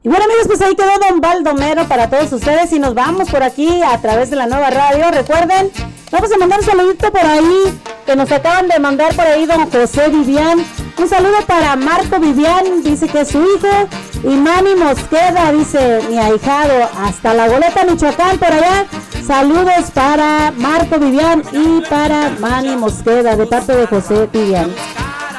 Y 0.03 0.09
bueno 0.09 0.25
amigos, 0.25 0.47
pues 0.47 0.61
ahí 0.61 0.75
quedó 0.75 0.89
Don 1.07 1.21
Baldomero 1.21 1.87
para 1.87 2.09
todos 2.09 2.33
ustedes 2.33 2.73
y 2.73 2.79
nos 2.79 2.95
vamos 2.95 3.29
por 3.29 3.43
aquí 3.43 3.83
a 3.83 3.99
través 3.99 4.31
de 4.31 4.35
la 4.35 4.47
nueva 4.47 4.71
radio. 4.71 5.11
Recuerden, 5.11 5.71
vamos 6.11 6.31
a 6.31 6.37
mandar 6.39 6.59
un 6.59 6.65
saludito 6.65 7.11
por 7.11 7.23
ahí 7.23 7.79
que 8.07 8.15
nos 8.15 8.31
acaban 8.31 8.67
de 8.67 8.79
mandar 8.79 9.13
por 9.15 9.27
ahí 9.27 9.45
Don 9.45 9.69
José 9.69 10.09
Vivian. 10.09 10.65
Un 10.97 11.07
saludo 11.07 11.37
para 11.45 11.75
Marco 11.75 12.19
Vivian, 12.19 12.81
dice 12.81 13.07
que 13.09 13.21
es 13.21 13.27
su 13.27 13.43
hijo. 13.43 13.87
Y 14.23 14.29
Mani 14.29 14.73
Mosqueda, 14.73 15.51
dice 15.51 16.01
mi 16.09 16.17
ahijado, 16.17 16.89
hasta 16.99 17.35
la 17.35 17.47
goleta 17.47 17.85
Michoacán 17.85 18.39
por 18.39 18.51
allá. 18.51 18.87
Saludos 19.23 19.91
para 19.93 20.51
Marco 20.57 20.97
Vivian 20.97 21.43
y 21.51 21.81
para 21.87 22.31
Mani 22.39 22.75
Mosqueda 22.75 23.35
de 23.35 23.45
parte 23.45 23.75
de 23.75 23.85
José 23.85 24.27
Vivian. 24.33 24.73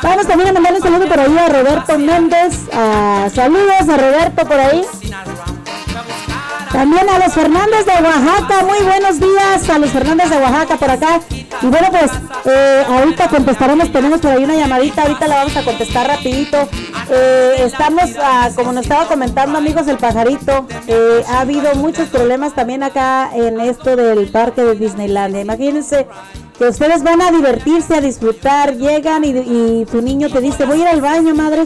Vamos 0.02 0.26
también 0.26 0.48
a 0.48 0.52
mandarle 0.52 0.78
un 0.78 0.84
saludo 0.84 1.06
por 1.08 1.20
ahí 1.20 1.38
a 1.38 1.48
Roberto 1.48 1.98
Méndez. 1.98 2.58
Saludos 3.34 3.88
a 3.88 3.96
Roberto 3.96 4.46
por 4.46 4.58
ahí. 4.58 4.82
También 6.72 7.06
a 7.08 7.18
los 7.18 7.34
Fernández 7.34 7.84
de 7.84 7.92
Oaxaca, 8.02 8.64
muy 8.64 8.78
buenos 8.78 9.20
días 9.20 9.68
a 9.68 9.78
los 9.78 9.90
Fernández 9.90 10.30
de 10.30 10.38
Oaxaca 10.38 10.76
por 10.76 10.90
acá. 10.90 11.20
Y 11.60 11.66
bueno, 11.66 11.88
pues 11.90 12.10
eh, 12.46 12.82
ahorita 12.88 13.28
contestaremos, 13.28 13.92
tenemos 13.92 14.20
por 14.20 14.30
ahí 14.30 14.42
una 14.42 14.54
llamadita, 14.54 15.02
ahorita 15.02 15.28
la 15.28 15.36
vamos 15.36 15.56
a 15.56 15.64
contestar 15.64 16.08
rapidito. 16.08 16.68
Eh, 17.10 17.56
estamos, 17.58 18.10
ah, 18.18 18.48
como 18.56 18.72
nos 18.72 18.84
estaba 18.84 19.06
comentando 19.06 19.58
amigos 19.58 19.86
el 19.86 19.98
pajarito, 19.98 20.66
eh, 20.86 21.22
ha 21.28 21.40
habido 21.40 21.74
muchos 21.74 22.08
problemas 22.08 22.54
también 22.54 22.82
acá 22.82 23.30
en 23.34 23.60
esto 23.60 23.94
del 23.94 24.28
parque 24.28 24.62
de 24.62 24.74
Disneylandia. 24.74 25.42
Imagínense 25.42 26.08
que 26.58 26.68
ustedes 26.68 27.02
van 27.02 27.20
a 27.22 27.30
divertirse, 27.30 27.96
a 27.96 28.00
disfrutar, 28.00 28.76
llegan 28.76 29.24
y, 29.24 29.30
y 29.30 29.86
tu 29.90 30.00
niño 30.00 30.28
te 30.30 30.40
dice, 30.40 30.64
voy 30.64 30.80
a 30.80 30.82
ir 30.82 30.88
al 30.88 31.00
baño, 31.00 31.34
madre. 31.34 31.64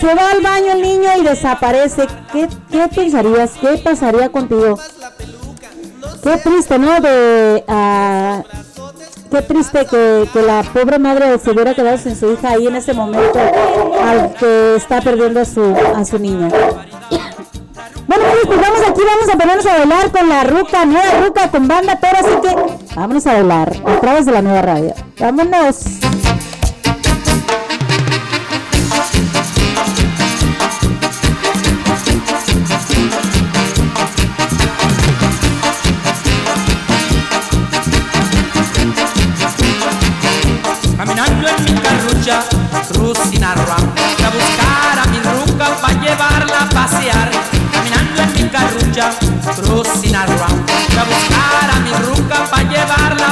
Se 0.00 0.14
va 0.14 0.30
al 0.30 0.40
baño 0.40 0.72
el 0.72 0.82
niño 0.82 1.08
y 1.20 1.22
desaparece. 1.22 2.06
¿Qué, 2.32 2.48
qué 2.70 2.88
pensarías? 2.92 3.52
¿Qué 3.60 3.78
pasaría 3.84 4.30
contigo? 4.30 4.78
Qué 6.22 6.36
triste, 6.38 6.78
¿no? 6.78 7.00
De, 7.00 7.64
ah, 7.68 8.42
qué 9.30 9.42
triste 9.42 9.86
que, 9.86 10.28
que 10.32 10.42
la 10.42 10.62
pobre 10.62 10.98
madre 10.98 11.38
se 11.38 11.50
hubiera 11.50 11.74
quedado 11.74 11.98
sin 11.98 12.16
su 12.16 12.32
hija 12.32 12.50
ahí 12.50 12.66
en 12.66 12.76
ese 12.76 12.92
momento 12.94 13.38
al 14.04 14.34
que 14.34 14.76
está 14.76 15.00
perdiendo 15.00 15.40
a 15.40 15.44
su, 15.44 15.74
a 15.94 16.04
su 16.04 16.18
niña. 16.18 16.48
Bueno, 18.06 18.24
pues 18.44 18.60
vamos 18.60 18.80
aquí, 18.88 19.00
vamos 19.06 19.28
a 19.32 19.38
ponernos 19.38 19.66
a 19.66 19.78
bailar 19.78 20.10
con 20.10 20.28
la 20.28 20.44
ruca, 20.44 20.84
nueva 20.84 21.24
ruca 21.24 21.50
con 21.50 21.68
banda, 21.68 21.98
pero 22.00 22.18
así 22.18 22.36
que 22.42 22.81
Vámonos 22.94 23.26
a 23.26 23.32
bailar 23.32 23.72
a 23.86 24.00
través 24.00 24.26
de 24.26 24.32
la 24.32 24.42
nueva 24.42 24.60
radio. 24.60 24.94
Vámonos. 25.18 25.76
Caminando 40.96 41.48
en 41.48 41.64
mi 41.64 41.80
carrucha, 41.80 42.44
cruz 42.92 43.18
sin 43.30 43.42
arroa, 43.42 43.76
a 43.76 44.30
buscar 44.30 44.98
a 44.98 45.06
mi 45.06 45.18
ruca 45.18 45.66
para 45.80 45.94
llevarla 45.94 46.60
a 46.60 46.68
pasear. 46.68 47.30
Caminando 47.72 48.22
en 48.22 48.32
mi 48.34 48.48
carrucha, 48.50 49.10
cruz 49.56 49.88
sin 50.00 50.14
arroa, 50.14 50.46
a 50.46 51.04
buscar 51.04 51.70
a 51.74 51.80
mi 51.80 51.90
ruca 52.04 52.44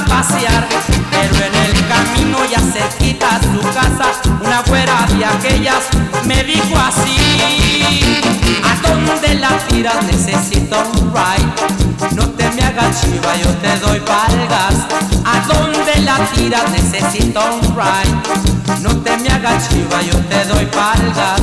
pasear. 0.04 0.66
Pero 1.10 1.34
en 1.36 1.54
el 1.54 1.88
camino 1.88 2.38
ya 2.50 2.60
cerquita 2.60 3.36
a 3.36 3.40
su 3.40 3.60
casa, 3.72 4.20
una 4.40 4.62
fuera 4.62 5.06
de 5.06 5.24
aquellas 5.24 5.84
me 6.26 6.42
dijo 6.44 6.76
así. 6.76 8.20
¿A 8.62 8.88
dónde 8.88 9.34
la 9.34 9.50
tiras? 9.68 10.02
Necesito 10.04 10.76
un 10.94 11.12
ride. 11.12 12.14
No 12.14 12.28
te 12.30 12.50
me 12.50 12.62
hagas 12.62 13.00
chiva, 13.02 13.36
yo 13.42 13.50
te 13.56 13.78
doy 13.78 14.00
palgas. 14.00 14.86
¿A 15.24 15.40
dónde 15.46 16.00
la 16.04 16.16
tiras? 16.34 16.70
Necesito 16.70 17.40
un 17.54 17.76
ride. 17.76 18.80
No 18.82 18.96
te 19.02 19.16
me 19.18 19.28
hagas 19.28 19.68
chiva, 19.68 20.00
yo 20.02 20.16
te 20.28 20.44
doy 20.46 20.66
palgas. 20.66 21.40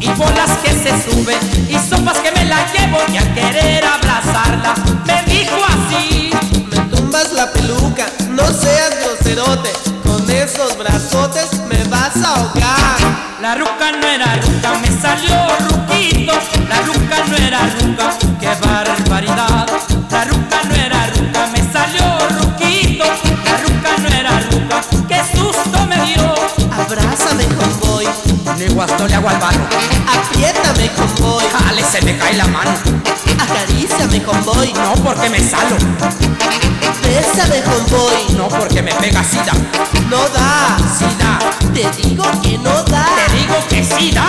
Y 0.00 0.08
bolas 0.10 0.50
que 0.62 0.70
se 0.70 0.92
suben 1.02 1.38
y 1.68 1.74
sopas 1.78 2.18
que 2.18 2.30
me 2.32 2.44
la 2.44 2.58
llevo 2.72 2.98
y 3.12 3.16
a 3.16 3.34
querer 3.34 3.84
abrazarla. 3.84 4.74
Me 5.06 5.32
dijo 5.32 5.56
así. 5.64 6.30
Tumbas 7.16 7.32
la 7.32 7.50
peluca, 7.50 8.06
no 8.28 8.44
seas 8.46 8.90
groserote. 9.00 9.72
Con 10.04 10.30
esos 10.30 10.76
brazotes 10.76 11.48
me 11.66 11.82
vas 11.84 12.14
a 12.22 12.34
ahogar. 12.34 12.98
La 13.40 13.54
ruca 13.54 13.92
no 13.92 14.06
era 14.06 14.34
ruca, 14.36 14.78
me 14.82 14.88
salió 15.00 15.34
ruquito. 15.60 16.34
La 16.68 16.80
ruca 16.82 17.24
no 17.26 17.36
era 17.36 17.60
ruca, 17.80 18.10
qué 18.38 18.48
barbaridad. 18.60 19.66
La 20.10 20.24
ruca 20.24 20.60
no 20.68 20.74
era 20.74 21.06
ruca, 21.06 21.46
me 21.52 21.72
salió 21.72 22.18
ruquito. 22.38 23.06
La 23.06 23.56
ruca 23.62 23.96
no 24.02 24.08
era 24.08 24.40
ruca, 24.50 24.82
qué 25.08 25.22
susto 25.34 25.86
me 25.86 25.96
dio. 26.04 26.34
Abrázame, 26.70 27.46
convoy. 27.46 28.06
Ni 28.58 28.66
guasto 28.74 29.06
le 29.06 29.14
hago 29.14 29.28
al 29.30 29.38
barro. 29.38 29.64
Apriétame, 30.36 30.90
convoy. 30.92 31.44
Jale, 31.50 31.82
se 31.82 32.02
me 32.02 32.14
cae 32.18 32.36
la 32.36 32.46
mano. 32.48 32.70
Acaríciame, 33.40 34.22
convoy. 34.22 34.70
No 34.74 34.92
porque 35.02 35.30
me 35.30 35.40
salo. 35.40 35.76
Bésame, 37.02 37.62
convoy. 37.62 38.36
No 38.36 38.46
porque 38.48 38.82
me 38.82 38.92
pega 38.96 39.24
sida. 39.24 39.54
No 40.10 40.18
da. 40.28 40.76
Sí 40.98 41.06
da. 41.18 41.38
Te 41.72 41.90
digo 42.02 42.24
que 42.42 42.58
no 42.58 42.82
da. 42.82 43.06
Te 43.16 43.34
digo 43.34 43.54
que 43.70 43.82
sí 43.82 44.10
da. 44.12 44.26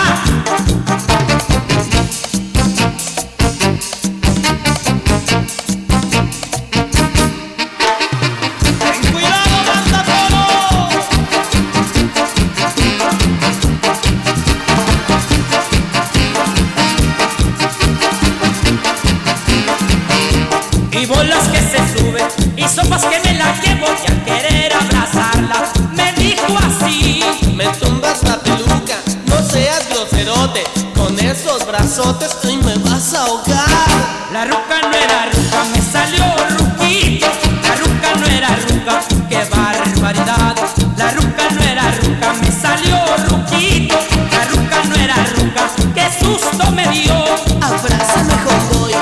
Y 22.68 22.74
sopas 22.74 23.04
que 23.04 23.20
me 23.20 23.38
la 23.38 23.54
llevo 23.60 23.86
y 23.86 24.10
al 24.10 24.24
querer 24.24 24.72
abrazarla 24.74 25.64
me 25.94 26.12
dijo 26.14 26.46
así. 26.58 27.22
Me 27.54 27.66
tumbas 27.78 28.22
la 28.22 28.38
peluca, 28.40 28.96
no 29.26 29.42
seas 29.42 29.88
groserote. 29.90 30.64
Con 30.94 31.18
esos 31.18 31.66
brazotes 31.66 32.36
hoy 32.44 32.56
me 32.58 32.76
vas 32.78 33.14
a 33.14 33.24
ahogar. 33.24 33.88
La 34.32 34.44
ruca 34.44 34.80
no 34.82 34.92
era 34.92 35.26
ruca, 35.32 35.64
me 35.72 35.80
salió 35.80 36.24
ruquito. 36.58 37.26
La 37.62 37.74
ruca 37.76 38.14
no 38.20 38.26
era 38.26 38.48
ruca, 38.48 39.00
qué 39.28 39.44
barbaridad. 39.50 40.56
La 40.96 41.10
ruca 41.12 41.44
no 41.54 41.62
era 41.62 41.90
ruca, 42.02 42.32
me 42.40 42.50
salió 42.50 42.98
ruquito. 43.28 43.96
La 44.32 44.44
ruca 44.46 44.82
no 44.88 44.94
era 44.96 45.16
ruca, 45.36 45.70
qué 45.94 46.08
susto 46.20 46.70
me 46.72 46.86
dio. 46.88 47.14
Abrázame, 47.60 48.34
convoy. 48.44 48.94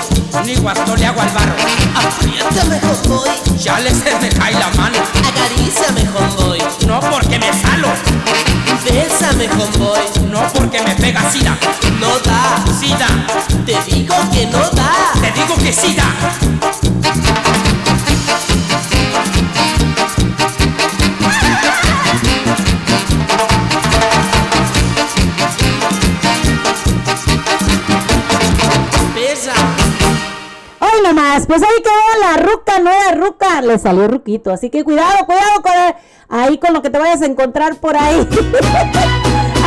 Ni 0.44 0.54
guasto 0.56 0.94
le 0.96 1.06
hago 1.06 1.20
al 1.20 1.30
Ya 3.58 3.80
le 3.80 3.90
se 3.90 4.14
me 4.20 4.28
cae 4.28 4.52
la 4.54 4.68
mano. 4.76 4.98
Acaríciame, 5.28 6.04
convoy. 6.12 6.58
No 6.86 7.00
porque 7.00 7.38
me 7.38 7.52
salo, 7.52 7.88
Bésame, 8.84 9.48
convoy. 9.48 9.98
no 10.30 10.40
porque 10.52 10.80
me 10.82 10.94
pega 10.94 11.28
sida. 11.30 11.58
No 11.98 12.18
da. 12.20 12.64
Sida, 12.78 13.06
Te 13.64 13.76
digo 13.90 14.14
que 14.32 14.46
no 14.46 14.60
da. 14.70 14.92
te 15.20 15.32
digo 15.32 15.56
que 15.56 15.72
sida. 15.72 16.04
Hoy 30.96 31.02
nomás, 31.02 31.46
pues 31.46 31.62
ahí 31.62 31.82
quedó 31.82 32.20
la 32.20 32.36
ruca, 32.36 32.78
no 32.78 32.90
era 32.90 33.12
ruca, 33.12 33.60
le 33.60 33.78
salió 33.78 34.08
ruquito, 34.08 34.52
así 34.52 34.70
que 34.70 34.84
cuidado, 34.84 35.26
cuidado 35.26 35.62
con 35.62 35.72
ahí 36.28 36.58
con 36.58 36.72
lo 36.72 36.82
que 36.82 36.90
te 36.90 36.98
vayas 36.98 37.22
a 37.22 37.26
encontrar 37.26 37.76
por 37.76 37.96
ahí. 37.96 38.16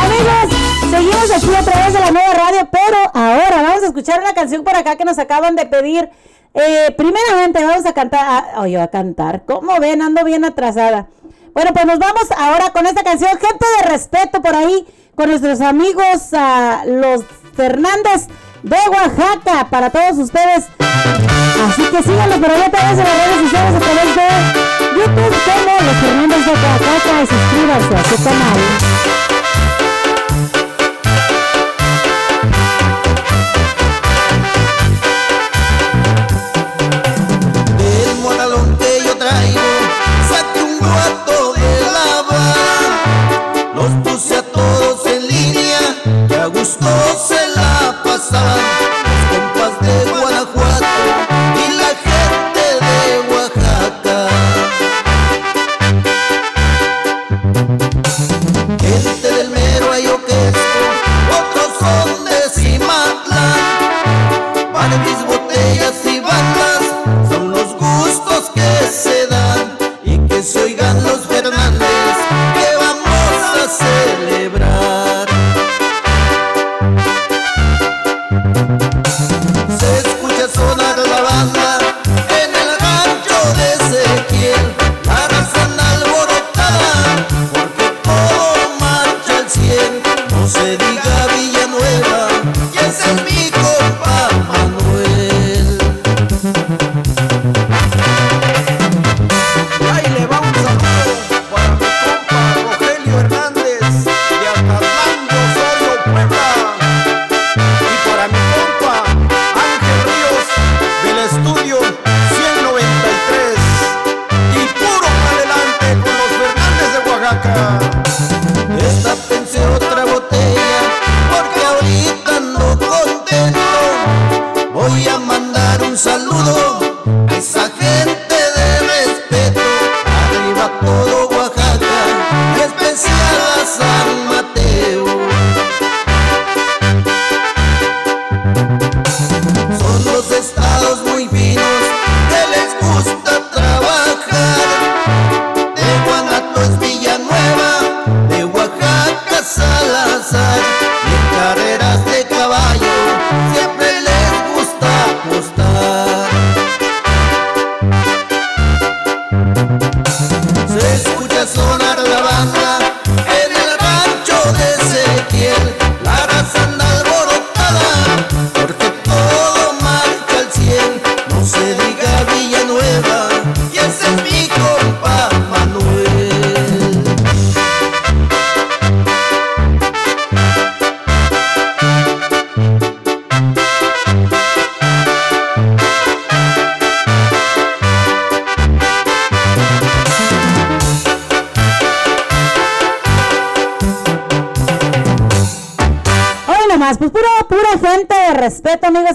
Amigos, 0.04 0.90
seguimos 0.90 1.30
aquí 1.30 1.54
a 1.54 1.62
través 1.62 1.92
de 1.92 2.00
la 2.00 2.10
nueva 2.10 2.32
radio, 2.32 2.68
pero 2.70 2.96
ahora 3.14 3.62
vamos 3.62 3.82
a 3.82 3.86
escuchar 3.86 4.20
una 4.20 4.32
canción 4.32 4.64
por 4.64 4.74
acá 4.74 4.96
que 4.96 5.04
nos 5.04 5.18
acaban 5.18 5.56
de 5.56 5.66
pedir. 5.66 6.08
Eh, 6.54 6.94
primeramente 6.96 7.64
vamos 7.64 7.86
a 7.86 7.92
cantar, 7.92 8.44
oye, 8.58 8.80
a 8.80 8.88
cantar, 8.88 9.44
¿cómo 9.44 9.78
ven? 9.78 10.02
Ando 10.02 10.24
bien 10.24 10.44
atrasada. 10.44 11.08
Bueno, 11.52 11.72
pues 11.72 11.86
nos 11.86 11.98
vamos 11.98 12.24
ahora 12.36 12.70
con 12.70 12.86
esta 12.86 13.02
canción, 13.04 13.30
gente 13.30 13.66
de 13.78 13.88
respeto 13.88 14.40
por 14.42 14.54
ahí, 14.54 14.86
con 15.14 15.28
nuestros 15.28 15.60
amigos 15.60 16.30
ah, 16.32 16.82
los 16.86 17.24
Fernández 17.54 18.26
de 18.62 18.76
Oaxaca, 18.90 19.68
para 19.70 19.90
todos 19.90 20.18
ustedes. 20.18 20.66
Así 21.68 21.82
que 21.82 22.02
síganos 22.02 22.38
por 22.38 22.50
allá 22.50 22.66
a 22.66 22.94
de 22.94 23.02
las 23.02 23.16
redes 23.16 23.40
sociales, 23.42 23.74
a 23.74 23.78
través 23.78 24.16
de 24.16 24.28
YouTube 24.96 25.36
como 25.44 25.72
los 25.86 25.96
Fernández 25.96 26.44
de 26.44 26.52
Oaxaca 26.52 27.22
y 27.22 27.26
suscríbanse 27.26 27.94
a 27.94 28.04
su 28.04 28.24
canal. 28.24 28.58
Los 43.74 43.92
puse 44.04 44.36
a 44.36 44.42
todos 44.42 45.06
en 45.06 45.26
línea, 45.26 45.80
y 46.28 46.34
a 46.34 46.46
gusto 46.46 46.86
se 47.26 47.49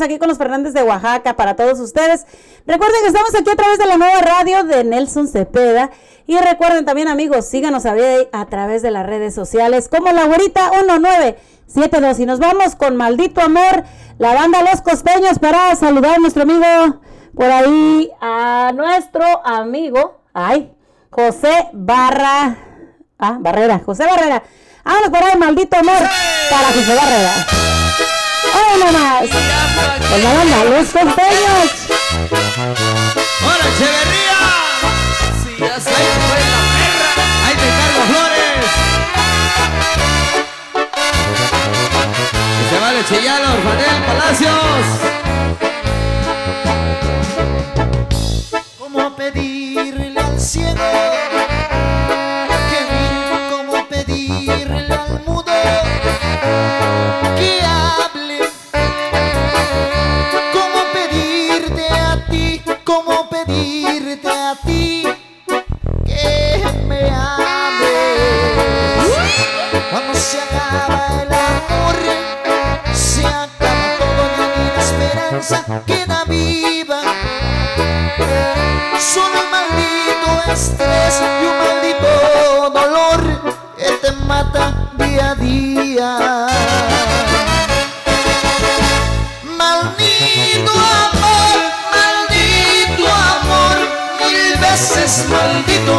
aquí 0.05 0.17
con 0.17 0.29
los 0.29 0.37
Fernández 0.37 0.73
de 0.73 0.83
Oaxaca 0.83 1.35
para 1.35 1.55
todos 1.55 1.79
ustedes. 1.79 2.25
Recuerden 2.65 3.01
que 3.01 3.07
estamos 3.07 3.35
aquí 3.35 3.49
a 3.49 3.55
través 3.55 3.77
de 3.77 3.85
la 3.85 3.97
nueva 3.97 4.21
radio 4.21 4.63
de 4.63 4.83
Nelson 4.83 5.27
Cepeda. 5.27 5.91
Y 6.27 6.37
recuerden 6.37 6.85
también, 6.85 7.07
amigos, 7.07 7.45
síganos 7.45 7.85
a, 7.85 7.95
a 8.31 8.45
través 8.45 8.81
de 8.81 8.91
las 8.91 9.05
redes 9.05 9.35
sociales 9.35 9.89
como 9.89 10.11
la 10.11 10.25
güerita 10.25 10.71
1972. 10.71 12.19
Y 12.19 12.25
nos 12.25 12.39
vamos 12.39 12.75
con 12.75 12.95
Maldito 12.95 13.41
Amor, 13.41 13.83
la 14.17 14.33
banda 14.33 14.61
Los 14.63 14.81
Costeños, 14.81 15.39
para 15.39 15.75
saludar 15.75 16.15
a 16.15 16.19
nuestro 16.19 16.43
amigo 16.43 16.65
por 17.35 17.51
ahí, 17.51 18.09
a 18.21 18.71
nuestro 18.73 19.45
amigo, 19.45 20.21
ay, 20.33 20.71
José 21.09 21.69
Barra, 21.73 22.57
ah, 23.19 23.37
Barrera, 23.39 23.81
José 23.85 24.05
Barrera. 24.05 24.41
Vámonos 24.83 25.09
por 25.09 25.23
ahí, 25.23 25.37
Maldito 25.37 25.77
Amor, 25.77 25.95
para 26.49 26.67
José 26.67 26.95
Barrera. 26.95 27.74
¡Hoy 28.71 28.79
nomás! 28.79 29.29
Con 30.09 30.19
la 30.23 30.33
banda 30.33 30.63
Los 30.65 30.87
Costeños. 30.89 31.69
¡Hola, 33.43 33.65
Echeverría! 33.75 34.39
Si 35.43 35.51
ya 35.59 35.75
sabes, 35.79 36.15
fue 36.27 36.41
la 36.51 36.61
perra, 36.75 37.11
ahí 37.45 37.55
te 37.61 37.67
cargo 37.77 38.01
flores. 38.09 38.67
Y 42.59 42.63
se 42.69 42.77
vale 42.79 42.99
chillar 43.07 43.39
los 43.41 43.57
Fanel 43.63 43.99
Palacios. 44.07 44.85
¿Cómo 48.79 49.03
pedirle 49.15 50.19
al 50.19 50.39
ciego 50.39 50.85
que? 52.69 52.81
¿Cómo 53.49 53.75
pedirle 53.87 54.93
al 54.93 55.23
mudo 55.25 55.53
que 57.37 57.61
Solo 79.15 79.43
un 79.45 79.49
maldito 79.49 80.51
estrés 80.51 81.21
y 81.21 81.45
un 81.45 81.57
maldito 81.57 82.69
dolor 82.69 83.21
que 83.77 83.89
te 84.01 84.11
mata 84.27 84.73
día 84.97 85.31
a 85.31 85.35
día. 85.35 86.09
Maldito 89.57 90.71
amor, 90.99 91.57
maldito 91.95 93.05
amor, 93.07 93.77
mil 94.19 94.57
veces 94.59 95.25
maldito. 95.29 95.97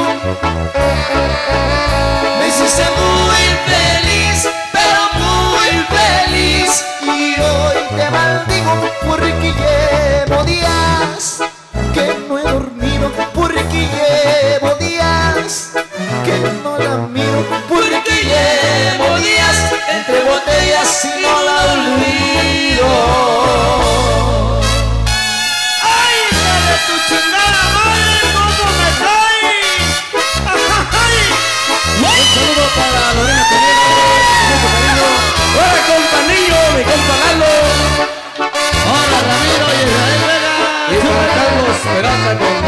Me 2.38 2.48
hiciste 2.48 2.84
muy 3.00 3.44
feliz, 3.72 4.38
pero 4.72 5.00
muy 5.24 5.70
feliz. 5.96 6.84
Y 7.00 7.40
hoy 7.40 7.78
te 7.96 8.10
maldigo 8.10 8.74
porque 9.06 9.54
llevo 9.54 10.44
días 10.44 10.75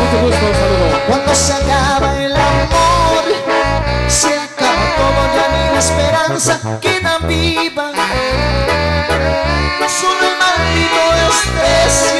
mucho 0.08 0.26
gusto, 0.26 0.46
un 0.46 0.54
saludo. 0.54 1.00
Cuando 1.06 1.34
se 1.34 1.52
acaba 1.52 2.22
el 2.22 2.32
amor, 2.34 3.24
se 4.08 4.28
acaba 4.28 4.82
todo, 4.96 5.20
ya 5.34 5.48
ni 5.52 5.74
la 5.74 5.78
esperanza 5.78 6.60
queda 6.80 7.18
viva. 7.18 7.92
Solo 9.88 10.20
el 10.20 10.36
maldito 10.38 11.00
estrés 11.28 12.14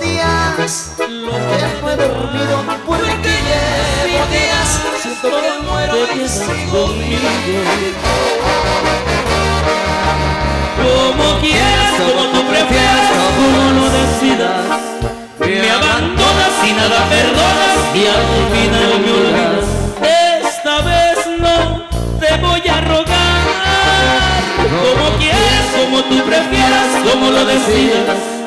días 0.00 0.92
que 0.96 1.04
he 1.04 1.96
dormido, 1.96 2.64
porque 2.86 3.34
llevo 3.46 4.26
días 4.30 4.80
siento 5.00 5.28
que 5.40 5.52
muero 5.62 5.98
y 6.14 6.28
sigo 6.28 6.82
Como 10.76 11.40
quieras, 11.40 11.92
como 11.98 12.22
tú 12.32 12.40
prefieras, 12.48 13.06
como 13.36 13.60
lo 13.78 13.86
decidas. 13.90 14.66
Me 15.38 15.70
abandonas 15.70 16.54
y 16.66 16.72
nada 16.72 17.00
perdonas 17.08 17.78
y 17.94 18.06
al 18.06 18.24
final 18.52 18.90
me 19.00 19.10
olvidas. 19.12 19.64
Esta 20.46 20.80
vez 20.82 21.18
no 21.38 21.56
te 22.18 22.36
voy 22.38 22.68
a 22.68 22.80
rogar. 22.80 23.40
Como 24.68 25.18
quieras, 25.18 25.66
como 25.78 26.02
tú 26.04 26.24
prefieras, 26.24 26.88
como 27.04 27.30
lo 27.30 27.44
decidas. 27.44 28.39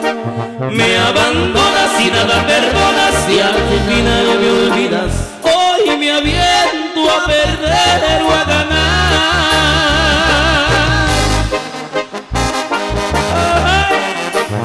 Me 0.72 0.98
abandonas 0.98 2.00
y 2.00 2.10
nada 2.10 2.48
perdonas 2.48 3.30
y 3.30 3.40
al 3.40 3.54
final 3.88 4.40
me 4.40 4.50
olvidas. 4.52 5.12
Hoy 5.44 5.98
me 5.98 6.12
aviento 6.12 7.12
a 7.12 7.26
perder 7.26 8.22
o 8.24 8.32
a 8.32 8.44
ganar. 8.46 8.84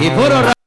Y 0.00 0.10
puro 0.10 0.57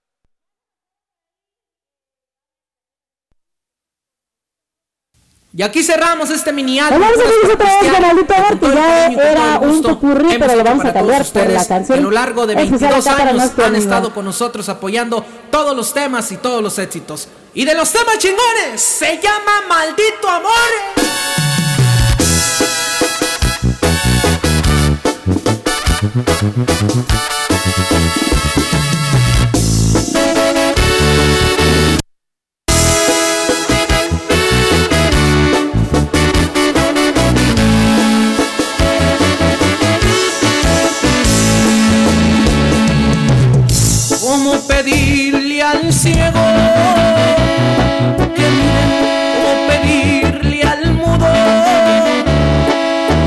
Y 5.53 5.63
aquí 5.63 5.83
cerramos 5.83 6.29
este 6.29 6.53
mini 6.53 6.79
álbum. 6.79 7.01
vamos 7.01 7.17
a 7.19 7.23
otra 7.53 8.13
vez 8.13 8.27
todo 8.27 8.47
el 8.51 8.59
ya 8.73 9.31
era 9.31 9.59
un 9.59 9.81
Hemos 9.81 10.35
pero 10.39 10.55
lo 10.55 10.63
vamos 10.63 10.85
a 10.85 10.93
cambiar 10.93 11.25
por 11.25 11.49
la 11.49 11.65
canción 11.65 11.99
a 11.99 12.01
lo 12.01 12.11
largo 12.11 12.47
de 12.47 12.53
especial 12.53 12.93
22 12.93 13.07
acá 13.07 13.17
para 13.17 13.31
años 13.31 13.51
han 13.65 13.75
estado 13.75 14.13
con 14.13 14.23
nosotros 14.23 14.69
apoyando 14.69 15.25
todos 15.49 15.75
los 15.75 15.93
temas 15.93 16.31
y 16.31 16.37
todos 16.37 16.63
los 16.63 16.79
éxitos. 16.79 17.27
Y 17.53 17.65
de 17.65 17.75
los 17.75 17.91
temas 17.91 18.17
chingones, 18.17 18.81
se 18.81 19.19
llama 19.19 19.63
Maldito 19.67 20.29
Amor. 20.29 20.51
Pedirle 44.83 45.61
al 45.61 45.93
ciego 45.93 46.43
que 48.35 48.45
mire? 48.57 48.83
¿Cómo 49.35 49.51
pedirle 49.69 50.63
al 50.63 50.93
mudo 50.93 51.27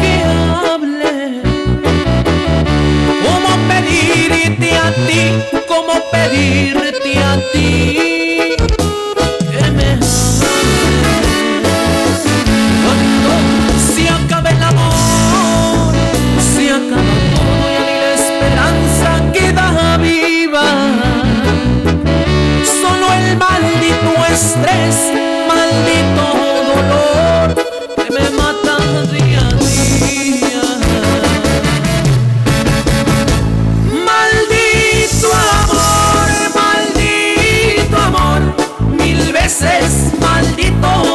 que 0.02 0.14
hable? 0.24 1.42
¿Cómo 3.24 3.50
pedirte 3.68 4.76
a 4.76 4.92
ti? 5.06 5.22
¿Cómo 5.68 5.94
pedirte 6.10 7.18
a 7.18 7.40
ti 7.52 8.13
estrés, 24.34 24.96
maldito 25.48 26.26
dolor 26.70 27.54
que 27.96 28.10
me 28.12 28.30
mata 28.30 28.76
día 29.12 29.46
a 29.46 29.52
día. 30.04 30.64
Maldito 34.10 35.28
amor, 35.62 36.28
maldito 36.60 37.96
amor, 37.96 38.42
mil 38.96 39.32
veces 39.32 40.12
maldito 40.20 41.13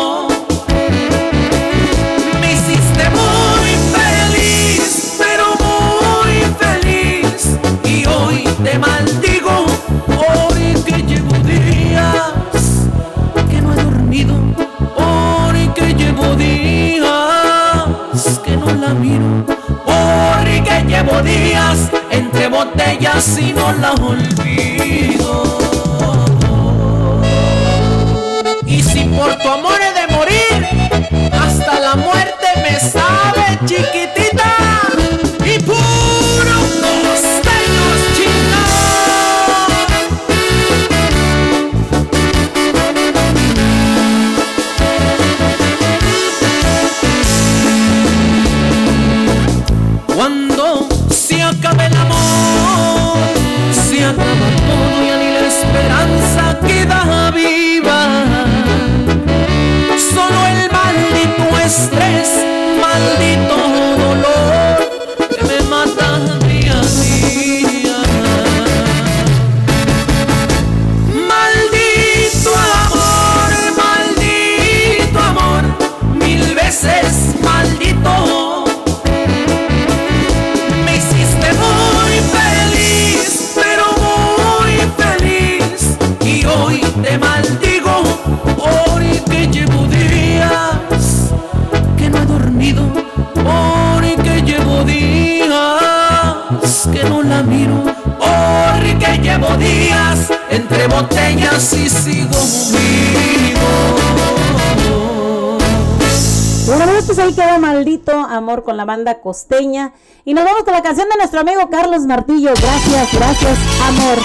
amor 108.39 108.63
con 108.63 108.75
la 108.77 108.85
banda 108.85 109.21
costeña. 109.21 109.93
Y 110.25 110.33
nos 110.33 110.43
vamos 110.43 110.63
con 110.63 110.73
la 110.73 110.81
canción 110.81 111.07
de 111.09 111.17
nuestro 111.17 111.41
amigo 111.41 111.69
Carlos 111.69 112.01
Martillo. 112.01 112.51
Gracias, 112.55 113.13
gracias, 113.13 113.57
amor. 113.87 114.17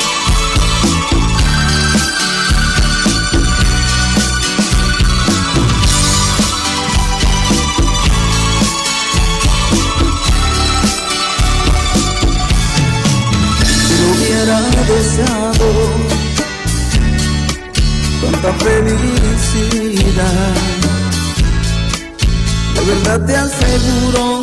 De 22.85 22.93
verdad 22.93 23.24
te 23.24 23.35
aseguro 23.35 24.41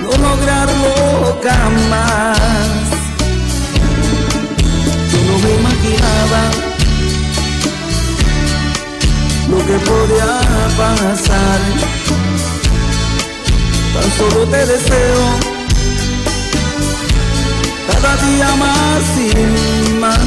no 0.00 0.10
lograrlo 0.28 1.38
jamás. 1.44 2.38
Yo 5.12 5.18
no 5.28 5.38
me 5.42 5.50
imaginaba 5.60 6.42
lo 9.50 9.58
que 9.58 9.78
podía 9.84 10.40
pasar. 10.78 11.60
Tan 13.92 14.08
solo 14.16 14.46
te 14.46 14.64
deseo 14.64 15.24
cada 17.88 18.16
día 18.26 18.48
más 18.56 19.02
y 19.18 19.92
más. 20.00 20.18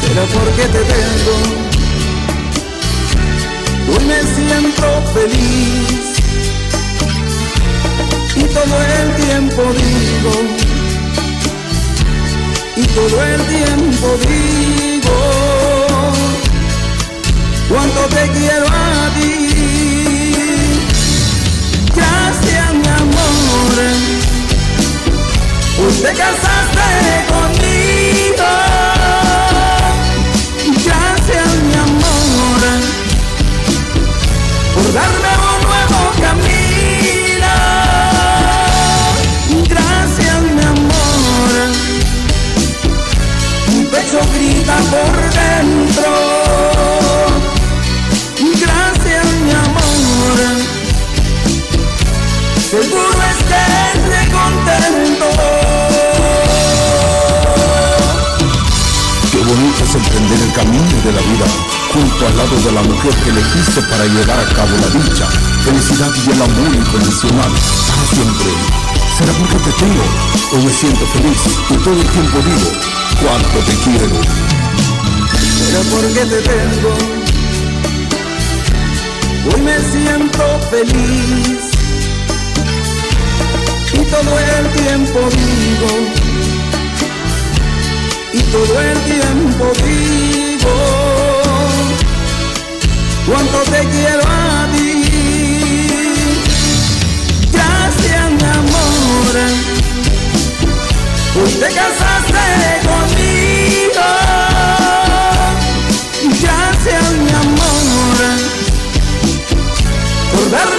Será 0.00 0.24
porque 0.34 0.62
te 0.62 0.80
tengo, 0.80 1.65
hoy 3.88 4.04
me 4.04 4.22
siento 4.34 5.02
feliz 5.14 6.16
y 8.36 8.42
todo 8.42 8.76
el 8.82 9.16
tiempo 9.24 9.62
digo, 9.72 10.32
y 12.76 12.82
todo 12.82 13.22
el 13.22 13.40
tiempo 13.46 14.18
digo, 14.28 15.18
cuánto 17.68 18.00
te 18.14 18.30
quiero 18.32 18.66
a 18.66 19.10
ti. 19.14 19.32
Gracias 21.94 22.74
mi 22.74 22.88
amor 22.88 23.46
te 26.02 26.12
casaste 26.12 27.26
conmigo. 27.28 27.65
Camino 60.56 60.96
de 61.04 61.12
la 61.12 61.20
vida 61.20 61.46
junto 61.92 62.26
al 62.26 62.34
lado 62.34 62.56
de 62.56 62.72
la 62.72 62.82
mujer 62.82 63.14
que 63.22 63.28
elegiste 63.28 63.82
para 63.82 64.06
llevar 64.06 64.40
a 64.40 64.48
cabo 64.54 64.72
la 64.80 64.88
dicha, 64.88 65.26
felicidad 65.62 66.10
y 66.16 66.30
el 66.30 66.40
amor 66.40 66.74
incondicional 66.74 67.52
para 67.52 68.04
siempre. 68.08 68.50
Será 69.18 69.32
porque 69.36 69.58
te 69.58 69.72
tengo, 69.72 70.04
hoy 70.52 70.64
me 70.64 70.72
siento 70.72 71.04
feliz 71.12 71.40
y 71.68 71.76
todo 71.76 72.00
el 72.00 72.08
tiempo 72.08 72.38
digo 72.40 72.72
cuánto 73.20 73.58
te 73.68 73.74
quiero. 73.84 74.16
Será 75.60 75.80
porque 75.92 76.24
te 76.24 76.40
tengo. 76.48 76.90
Hoy 79.52 79.60
me 79.60 79.76
siento 79.92 80.44
feliz 80.70 81.76
y 83.92 83.98
todo 84.10 84.38
el 84.38 84.70
tiempo 84.72 85.18
digo, 85.36 86.25
todo 88.38 88.80
el 88.80 88.98
tiempo 89.00 89.72
digo, 89.84 90.74
cuánto 93.26 93.58
te 93.70 93.80
quiero 93.88 94.22
a 94.26 94.68
ti. 94.72 95.04
Gracias 97.52 98.30
mi 98.30 98.48
amor, 98.60 99.34
hoy 101.42 101.52
te 101.52 101.68
casaste 101.68 102.44
conmigo. 102.88 104.06
Gracias 106.42 107.12
mi 107.12 107.30
amor, 107.30 108.18
por 110.32 110.50
darme 110.50 110.75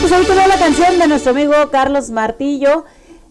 pues 0.00 0.12
ahí 0.12 0.24
quedó 0.24 0.46
la 0.46 0.58
canción 0.58 0.98
de 0.98 1.06
nuestro 1.08 1.32
amigo 1.32 1.54
Carlos 1.70 2.10
Martillo. 2.10 2.84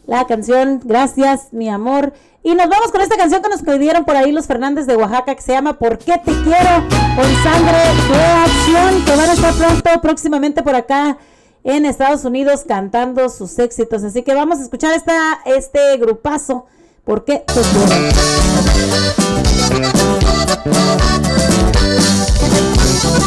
la 0.06 0.28
canción 0.28 0.80
Gracias, 0.84 1.48
mi 1.52 1.70
amor. 1.70 2.14
Y 2.44 2.56
nos 2.56 2.70
vamos 2.70 2.92
con 2.92 3.02
esta 3.02 3.18
canción 3.18 3.42
que 3.42 3.50
nos 3.50 3.62
pidieron 3.62 4.06
por 4.06 4.16
ahí 4.16 4.32
los 4.32 4.46
Fernández 4.48 4.86
de 4.86 4.96
Oaxaca 4.96 5.36
que 5.36 5.42
se 5.42 5.52
llama 5.52 5.78
¿Por 5.78 5.98
qué 5.98 6.14
te 6.24 6.32
quiero? 6.44 6.88
Con 7.16 7.26
sangre 7.44 7.78
de 8.10 8.24
acción 8.24 9.06
que 9.06 9.16
van 9.16 9.30
a 9.30 9.34
estar 9.34 9.54
pronto, 9.54 10.02
próximamente 10.02 10.64
por 10.64 10.76
acá 10.76 11.18
en 11.64 11.86
Estados 11.86 12.24
Unidos 12.24 12.64
cantando 12.68 13.30
sus 13.30 13.60
éxitos. 13.60 14.04
Así 14.04 14.24
que 14.24 14.34
vamos 14.34 14.60
a 14.60 14.64
escuchar 14.64 14.94
esta, 14.94 15.40
este 15.46 15.98
grupazo. 15.98 16.66
¿Por 17.04 17.26
qué 17.26 17.44
te 17.46 17.54
quiero? 17.54 17.96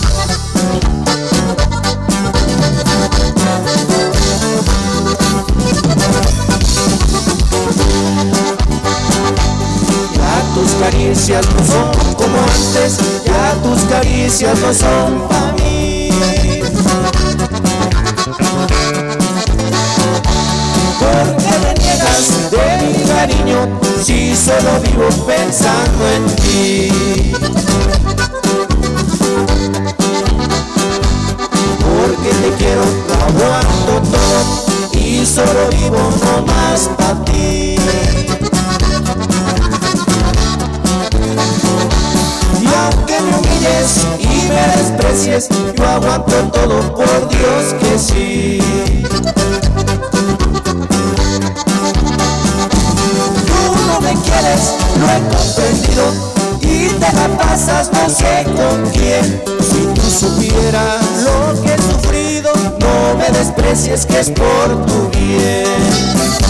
caricias 10.82 11.46
no 11.54 11.64
son 11.64 12.14
como 12.14 12.38
antes, 12.42 13.22
ya 13.24 13.54
tus 13.62 13.82
caricias 13.82 14.58
no 14.58 14.74
son 14.74 15.28
para 15.28 15.52
mí. 15.52 16.08
¿Por 20.98 21.36
qué 21.36 21.54
me 21.62 21.74
niegas 21.74 22.50
de 22.50 22.66
mi 22.86 22.92
cariño 23.04 23.80
si 24.04 24.34
solo 24.34 24.80
vivo 24.82 25.08
pensando 25.24 26.08
en 26.16 26.36
ti? 26.36 27.32
Porque 31.78 32.28
te 32.28 32.50
quiero, 32.58 32.84
lo 33.38 34.00
todo 34.00 34.98
y 34.98 35.24
solo 35.24 35.68
vivo 35.70 35.98
nomás 36.24 36.90
para 36.98 37.24
ti. 37.24 37.76
Me 43.22 43.36
humilles 43.38 44.06
y 44.18 44.48
me 44.48 44.66
desprecies, 44.76 45.48
yo 45.76 45.84
aguanto 45.86 46.32
todo 46.52 46.94
por 46.94 47.28
Dios 47.28 47.74
que 47.80 47.98
sí. 47.98 48.58
Tú 53.46 53.76
no 53.86 54.00
me 54.00 54.14
quieres, 54.22 54.74
lo 54.98 55.06
he 55.08 55.20
comprendido 55.34 56.32
y 56.60 56.88
te 56.88 57.12
la 57.12 57.28
pasas 57.38 57.90
no 57.92 58.08
sé 58.08 58.44
con 58.56 58.90
quién. 58.90 59.42
Si 59.60 59.86
tú 59.94 60.10
supieras 60.10 61.04
lo 61.24 61.62
que 61.62 61.74
he 61.74 61.78
sufrido, 61.78 62.52
no 62.80 63.16
me 63.18 63.30
desprecies 63.38 64.06
que 64.06 64.20
es 64.20 64.30
por 64.30 64.86
tu 64.86 65.08
bien. 65.10 66.41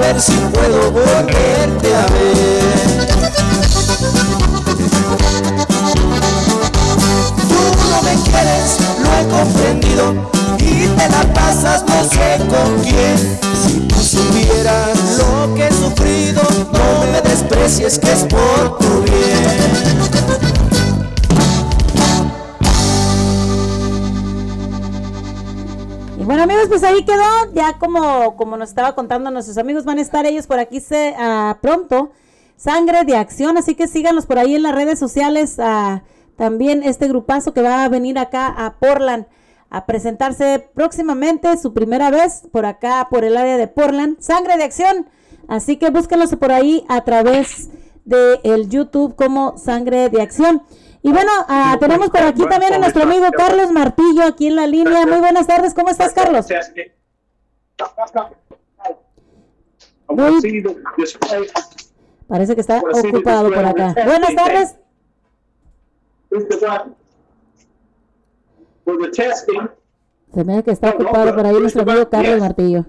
Ver 0.00 0.20
si 0.20 0.32
puedo 0.32 0.90
volverte 0.90 1.94
a 1.94 2.06
ver. 2.06 3.06
Tú 7.48 7.88
no 7.90 8.02
me 8.02 8.14
quieres, 8.24 8.78
lo 9.02 9.10
he 9.12 9.24
comprendido 9.28 10.14
y 10.58 10.86
te 10.86 11.08
la 11.08 11.34
pasas 11.34 11.84
no 11.86 12.04
sé 12.04 12.38
con 12.48 12.82
quién. 12.82 13.38
Si 13.62 13.80
tú 13.80 13.96
supieras 13.96 14.98
lo 15.18 15.54
que 15.54 15.66
he 15.66 15.72
sufrido, 15.72 16.42
no 16.72 17.12
me 17.12 17.20
desprecies 17.20 17.98
que 17.98 18.12
es 18.12 18.24
por 18.24 18.78
tu 18.78 19.02
bien. 19.02 20.19
Amigos, 26.40 26.68
pues 26.68 26.82
ahí 26.82 27.04
quedó, 27.04 27.52
ya 27.54 27.78
como, 27.78 28.36
como 28.36 28.56
nos 28.56 28.70
estaba 28.70 28.94
contando 28.94 29.30
nuestros 29.30 29.58
amigos, 29.58 29.84
van 29.84 29.98
a 29.98 30.02
estar 30.02 30.26
ellos 30.26 30.46
por 30.46 30.58
aquí 30.58 30.80
se, 30.80 31.14
ah, 31.18 31.58
pronto, 31.60 32.12
Sangre 32.56 33.04
de 33.04 33.16
Acción, 33.16 33.56
así 33.56 33.74
que 33.74 33.86
síganos 33.86 34.26
por 34.26 34.38
ahí 34.38 34.54
en 34.54 34.62
las 34.62 34.74
redes 34.74 34.98
sociales, 34.98 35.56
ah, 35.58 36.02
también 36.36 36.82
este 36.82 37.08
grupazo 37.08 37.52
que 37.52 37.62
va 37.62 37.84
a 37.84 37.88
venir 37.88 38.18
acá 38.18 38.46
a 38.46 38.78
Portland 38.78 39.26
a 39.70 39.86
presentarse 39.86 40.68
próximamente, 40.74 41.56
su 41.56 41.72
primera 41.72 42.10
vez 42.10 42.42
por 42.50 42.66
acá, 42.66 43.06
por 43.10 43.24
el 43.24 43.36
área 43.36 43.56
de 43.56 43.68
Portland, 43.68 44.18
Sangre 44.20 44.56
de 44.56 44.64
Acción, 44.64 45.06
así 45.46 45.76
que 45.76 45.90
búsquenlos 45.90 46.34
por 46.36 46.52
ahí 46.52 46.84
a 46.88 47.02
través 47.02 47.68
de 48.04 48.40
el 48.42 48.68
YouTube 48.68 49.14
como 49.14 49.56
Sangre 49.58 50.08
de 50.08 50.22
Acción. 50.22 50.62
Y 51.02 51.10
bueno, 51.12 51.30
ah, 51.48 51.76
tenemos 51.80 52.10
por 52.10 52.22
aquí 52.22 52.44
también 52.46 52.74
a 52.74 52.78
nuestro 52.78 53.04
amigo 53.04 53.26
Carlos 53.36 53.70
Martillo 53.72 54.24
aquí 54.24 54.48
en 54.48 54.56
la 54.56 54.66
línea. 54.66 55.06
Muy 55.06 55.18
buenas 55.18 55.46
tardes, 55.46 55.72
¿cómo 55.74 55.88
estás, 55.88 56.12
Carlos? 56.12 56.46
Muy- 60.08 60.40
Parece 62.28 62.54
que 62.54 62.60
está 62.60 62.80
ocupado 62.80 63.48
por 63.50 63.64
acá. 63.64 63.94
Buenas 64.04 64.34
tardes. 64.34 64.76
Se 70.34 70.44
me 70.44 70.56
ve 70.56 70.62
que 70.62 70.70
está 70.70 70.90
ocupado 70.90 71.34
por 71.34 71.46
ahí 71.46 71.58
nuestro 71.58 71.82
amigo 71.82 72.08
Carlos 72.08 72.40
Martillo. 72.40 72.84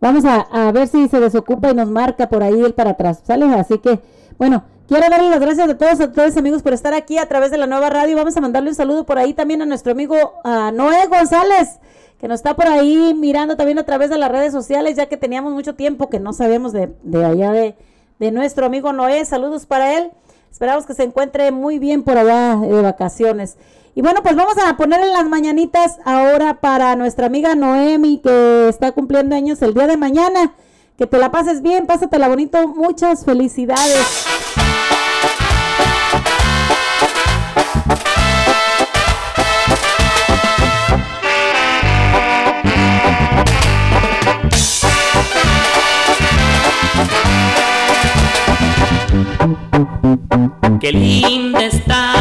Vamos 0.00 0.24
a, 0.24 0.40
a 0.68 0.72
ver 0.72 0.86
si 0.88 1.08
se 1.08 1.18
desocupa 1.18 1.70
y 1.70 1.74
nos 1.74 1.88
marca 1.88 2.28
por 2.28 2.42
ahí 2.42 2.60
el 2.60 2.74
para 2.74 2.90
atrás, 2.90 3.22
¿sale? 3.26 3.46
Así 3.54 3.78
que, 3.78 3.98
bueno, 4.38 4.62
quiero 4.88 5.08
darle 5.10 5.30
las 5.30 5.40
gracias 5.40 5.68
a 5.68 5.76
todos, 5.76 6.00
a 6.00 6.12
todos 6.12 6.36
amigos 6.36 6.62
por 6.62 6.72
estar 6.72 6.94
aquí 6.94 7.18
a 7.18 7.26
través 7.26 7.50
de 7.50 7.58
la 7.58 7.66
nueva 7.66 7.90
radio. 7.90 8.16
Vamos 8.16 8.36
a 8.36 8.40
mandarle 8.40 8.70
un 8.70 8.74
saludo 8.74 9.04
por 9.04 9.18
ahí 9.18 9.34
también 9.34 9.62
a 9.62 9.66
nuestro 9.66 9.92
amigo 9.92 10.16
Noé 10.44 11.06
González, 11.08 11.78
que 12.20 12.28
nos 12.28 12.40
está 12.40 12.54
por 12.54 12.66
ahí 12.66 13.14
mirando 13.14 13.56
también 13.56 13.78
a 13.78 13.84
través 13.84 14.10
de 14.10 14.18
las 14.18 14.30
redes 14.30 14.52
sociales, 14.52 14.96
ya 14.96 15.06
que 15.06 15.16
teníamos 15.16 15.52
mucho 15.52 15.74
tiempo 15.74 16.08
que 16.08 16.20
no 16.20 16.32
sabíamos 16.32 16.72
de, 16.72 16.92
de 17.02 17.24
allá 17.24 17.52
de, 17.52 17.76
de 18.18 18.30
nuestro 18.30 18.66
amigo 18.66 18.92
Noé. 18.92 19.24
Saludos 19.24 19.66
para 19.66 19.96
él. 19.98 20.10
Esperamos 20.50 20.86
que 20.86 20.94
se 20.94 21.02
encuentre 21.02 21.50
muy 21.50 21.78
bien 21.78 22.02
por 22.02 22.16
allá 22.16 22.56
de 22.56 22.80
vacaciones. 22.80 23.56
Y 23.94 24.02
bueno, 24.02 24.22
pues 24.22 24.36
vamos 24.36 24.54
a 24.58 24.76
ponerle 24.76 25.06
las 25.06 25.26
mañanitas 25.26 25.98
ahora 26.04 26.60
para 26.60 26.96
nuestra 26.96 27.26
amiga 27.26 27.54
Noemi, 27.54 28.18
que 28.18 28.68
está 28.68 28.92
cumpliendo 28.92 29.34
años 29.34 29.60
el 29.62 29.74
día 29.74 29.86
de 29.86 29.96
mañana. 29.96 30.52
Que 30.98 31.06
te 31.06 31.18
la 31.18 31.30
pases 31.30 31.60
bien, 31.60 31.86
pásatela 31.86 32.28
bonito. 32.28 32.68
Muchas 32.68 33.24
felicidades. 33.24 34.35
Qué 50.78 50.92
linda 50.92 51.64
está 51.64 52.15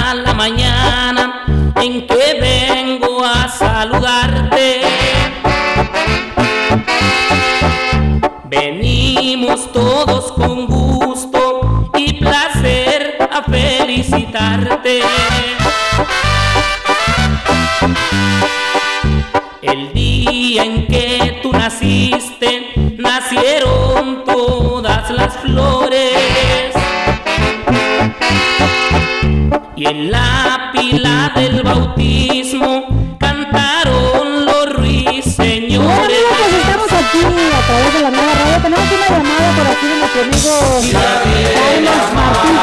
la 31.00 31.32
pila 31.34 31.50
del 31.50 31.64
bautismo 31.64 32.86
cantaron 33.20 34.46
los 34.46 34.74
ruiseñores. 34.74 36.20
Pues 36.30 36.54
estamos 36.54 36.92
aquí 36.92 37.20
a 37.26 37.62
través 37.68 37.94
de 37.94 38.02
la 38.02 38.12
nueva 38.12 38.34
radio. 38.34 38.62
Tenemos 38.62 38.86
una 38.92 39.08
llamada 39.18 39.56
por 39.56 39.68
aquí 39.68 39.86
de 39.88 39.96
nuestro 39.98 40.22
amigo 40.22 40.48
Carlos 40.66 40.94
Martillo. 40.94 42.56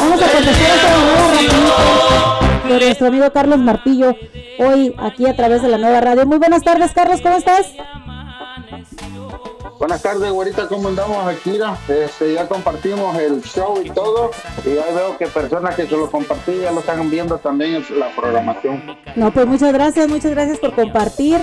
Vamos 0.00 0.22
a 0.22 0.28
contestar 0.30 0.78
rapidito. 1.32 1.68
Que 2.66 2.74
por 2.74 2.82
nuestro 2.82 3.06
amigo 3.06 3.32
Carlos 3.32 3.58
Martillo 3.58 4.16
hoy 4.58 4.94
aquí 4.98 5.26
a 5.26 5.36
través 5.36 5.62
de 5.62 5.68
la 5.68 5.78
nueva 5.78 6.00
radio. 6.00 6.26
Muy 6.26 6.38
buenas 6.38 6.62
tardes, 6.62 6.92
Carlos, 6.92 7.20
¿cómo 7.20 7.36
estás? 7.36 7.66
Buenas 9.78 10.02
tardes, 10.02 10.32
güerita, 10.32 10.66
¿cómo 10.66 10.88
andamos, 10.88 11.24
Akira? 11.24 11.78
Este, 11.88 12.34
ya 12.34 12.48
compartimos 12.48 13.16
el 13.16 13.40
show 13.42 13.80
y 13.82 13.88
todo, 13.90 14.32
y 14.66 14.70
ahí 14.70 14.92
veo 14.92 15.16
que 15.16 15.28
personas 15.28 15.76
que 15.76 15.86
se 15.86 15.96
lo 15.96 16.10
compartí 16.10 16.58
ya 16.62 16.72
lo 16.72 16.80
están 16.80 17.08
viendo 17.08 17.38
también 17.38 17.76
en 17.76 18.00
la 18.00 18.10
programación. 18.16 18.82
No, 19.14 19.32
pues 19.32 19.46
muchas 19.46 19.72
gracias, 19.72 20.08
muchas 20.08 20.32
gracias 20.32 20.58
por 20.58 20.74
compartir. 20.74 21.38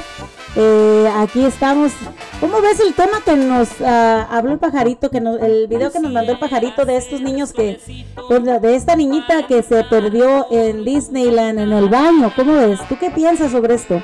Eh, 0.58 1.10
aquí 1.18 1.46
estamos. 1.46 1.94
¿Cómo 2.42 2.60
ves 2.60 2.82
el 2.82 2.94
tema 2.94 3.22
que 3.24 3.38
nos 3.38 3.70
ah, 3.82 4.28
habló 4.30 4.52
el 4.52 4.60
pajarito, 4.60 5.10
que 5.10 5.22
nos, 5.22 5.42
el 5.42 5.68
video 5.68 5.92
que 5.94 6.02
nos 6.02 6.12
mandó 6.12 6.34
el 6.34 6.40
pajarito 6.40 6.84
de 6.84 6.98
estos 6.98 7.22
niños 7.22 7.54
que, 7.54 7.80
pues, 8.28 8.44
de 8.44 8.76
esta 8.76 8.98
niñita 8.98 9.48
que 9.48 9.64
se 9.64 9.86
perdió 9.86 10.48
en 10.52 10.84
Disneyland 10.84 11.60
en 11.60 11.72
el 11.72 11.88
baño? 11.88 12.34
¿Cómo 12.36 12.54
ves? 12.56 12.80
¿Tú 12.90 12.98
qué 13.00 13.12
piensas 13.12 13.54
sobre 13.54 13.76
esto? 13.76 14.02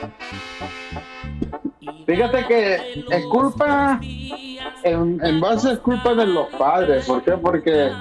Fíjate 2.06 2.46
que 2.48 3.04
es 3.10 3.26
culpa, 3.28 4.00
en, 4.84 5.20
en 5.24 5.42
base 5.42 5.74
es 5.74 5.80
culpa 5.80 6.14
de 6.14 6.26
los 6.26 6.48
padres. 6.48 7.06
¿Por 7.06 7.24
qué? 7.24 7.32
Porque 7.34 7.92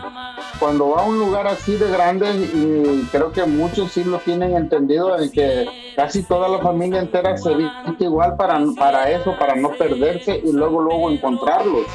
cuando 0.58 0.90
va 0.90 1.02
a 1.02 1.06
un 1.06 1.18
lugar 1.18 1.46
así 1.46 1.76
de 1.76 1.90
grande, 1.90 2.30
y 2.32 3.06
creo 3.10 3.32
que 3.32 3.44
muchos 3.44 3.92
sí 3.92 4.04
lo 4.04 4.18
tienen 4.18 4.56
entendido, 4.56 5.18
en 5.18 5.30
que 5.30 5.66
casi 5.96 6.22
toda 6.22 6.48
la 6.48 6.58
familia 6.58 7.00
entera 7.00 7.36
se 7.36 7.54
viste 7.54 8.04
igual 8.04 8.36
para, 8.36 8.60
para 8.76 9.10
eso, 9.10 9.36
para 9.38 9.54
no 9.54 9.70
perderse 9.72 10.40
y 10.44 10.52
luego 10.52 10.80
luego 10.80 11.10
encontrarlos. 11.10 11.86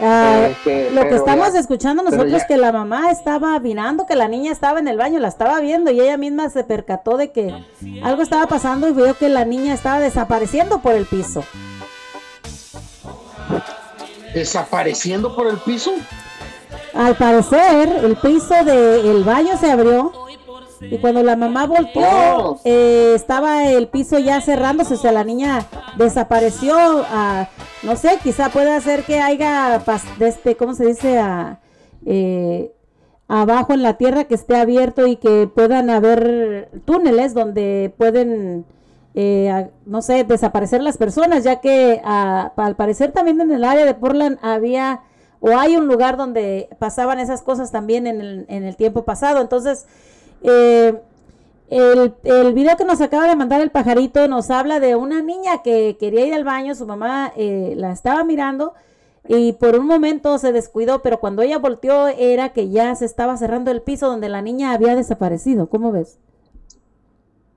Ah, 0.00 0.48
lo 0.92 1.02
que 1.08 1.14
estamos 1.16 1.52
ya- 1.52 1.60
escuchando 1.60 2.02
nosotros 2.02 2.42
que 2.48 2.56
la 2.56 2.72
mamá 2.72 3.10
estaba 3.10 3.58
mirando 3.60 4.06
que 4.06 4.16
la 4.16 4.26
niña 4.28 4.50
estaba 4.52 4.78
en 4.80 4.88
el 4.88 4.96
baño, 4.96 5.18
la 5.20 5.28
estaba 5.28 5.60
viendo 5.60 5.90
y 5.90 6.00
ella 6.00 6.16
misma 6.16 6.48
se 6.50 6.64
percató 6.64 7.16
de 7.16 7.30
que 7.30 7.54
algo 8.02 8.22
estaba 8.22 8.46
pasando 8.46 8.88
y 8.88 8.92
vio 8.92 9.14
que 9.16 9.28
la 9.28 9.44
niña 9.44 9.74
estaba 9.74 10.00
desapareciendo 10.00 10.80
por 10.80 10.94
el 10.94 11.06
piso. 11.06 11.44
¿Desapareciendo 14.34 15.34
por 15.34 15.46
el 15.46 15.56
piso? 15.58 15.92
Al 16.94 17.14
parecer, 17.16 17.88
el 18.04 18.16
piso 18.16 18.54
del 18.64 19.24
baño 19.24 19.56
se 19.58 19.70
abrió 19.70 20.12
y 20.80 20.98
cuando 20.98 21.22
la 21.22 21.36
mamá 21.36 21.66
volteó, 21.66 22.60
eh, 22.64 23.12
estaba 23.14 23.68
el 23.70 23.88
piso 23.88 24.18
ya 24.18 24.40
cerrándose, 24.40 24.94
o 24.94 24.96
sea, 24.96 25.12
la 25.12 25.24
niña 25.24 25.66
desapareció. 25.96 26.76
ah, 27.10 27.48
no 27.82 27.96
sé, 27.96 28.18
quizá 28.22 28.48
puede 28.50 28.80
ser 28.80 29.04
que 29.04 29.20
haya, 29.20 29.82
este, 30.20 30.56
¿cómo 30.56 30.74
se 30.74 30.86
dice? 30.86 31.18
Ah, 31.18 31.60
eh, 32.06 32.72
abajo 33.28 33.72
en 33.72 33.82
la 33.82 33.94
tierra 33.94 34.24
que 34.24 34.34
esté 34.34 34.56
abierto 34.56 35.06
y 35.06 35.16
que 35.16 35.46
puedan 35.46 35.90
haber 35.90 36.70
túneles 36.84 37.34
donde 37.34 37.92
pueden, 37.96 38.64
eh, 39.14 39.70
no 39.84 40.02
sé, 40.02 40.24
desaparecer 40.24 40.82
las 40.82 40.96
personas, 40.96 41.44
ya 41.44 41.60
que 41.60 42.00
ah, 42.04 42.52
al 42.56 42.76
parecer 42.76 43.12
también 43.12 43.40
en 43.40 43.52
el 43.52 43.64
área 43.64 43.84
de 43.84 43.94
Portland 43.94 44.38
había 44.42 45.02
o 45.40 45.56
hay 45.56 45.76
un 45.76 45.86
lugar 45.86 46.16
donde 46.16 46.68
pasaban 46.78 47.20
esas 47.20 47.42
cosas 47.42 47.70
también 47.70 48.06
en 48.06 48.20
el, 48.20 48.46
en 48.48 48.64
el 48.64 48.76
tiempo 48.76 49.04
pasado. 49.04 49.40
Entonces, 49.40 49.86
eh, 50.42 51.00
el, 51.70 52.14
el 52.24 52.54
video 52.54 52.76
que 52.76 52.84
nos 52.84 53.00
acaba 53.00 53.28
de 53.28 53.36
mandar 53.36 53.60
el 53.60 53.70
pajarito 53.70 54.26
nos 54.28 54.50
habla 54.50 54.80
de 54.80 54.96
una 54.96 55.22
niña 55.22 55.62
que 55.62 55.96
quería 55.98 56.26
ir 56.26 56.34
al 56.34 56.44
baño, 56.44 56.74
su 56.74 56.86
mamá 56.86 57.32
eh, 57.36 57.74
la 57.76 57.92
estaba 57.92 58.24
mirando 58.24 58.72
y 59.28 59.52
por 59.52 59.78
un 59.78 59.86
momento 59.86 60.38
se 60.38 60.52
descuidó, 60.52 61.02
pero 61.02 61.20
cuando 61.20 61.42
ella 61.42 61.58
volteó 61.58 62.08
era 62.08 62.50
que 62.54 62.70
ya 62.70 62.94
se 62.94 63.04
estaba 63.04 63.36
cerrando 63.36 63.70
el 63.70 63.82
piso 63.82 64.08
donde 64.08 64.30
la 64.30 64.40
niña 64.40 64.72
había 64.72 64.96
desaparecido. 64.96 65.68
¿Cómo 65.68 65.92
ves? 65.92 66.18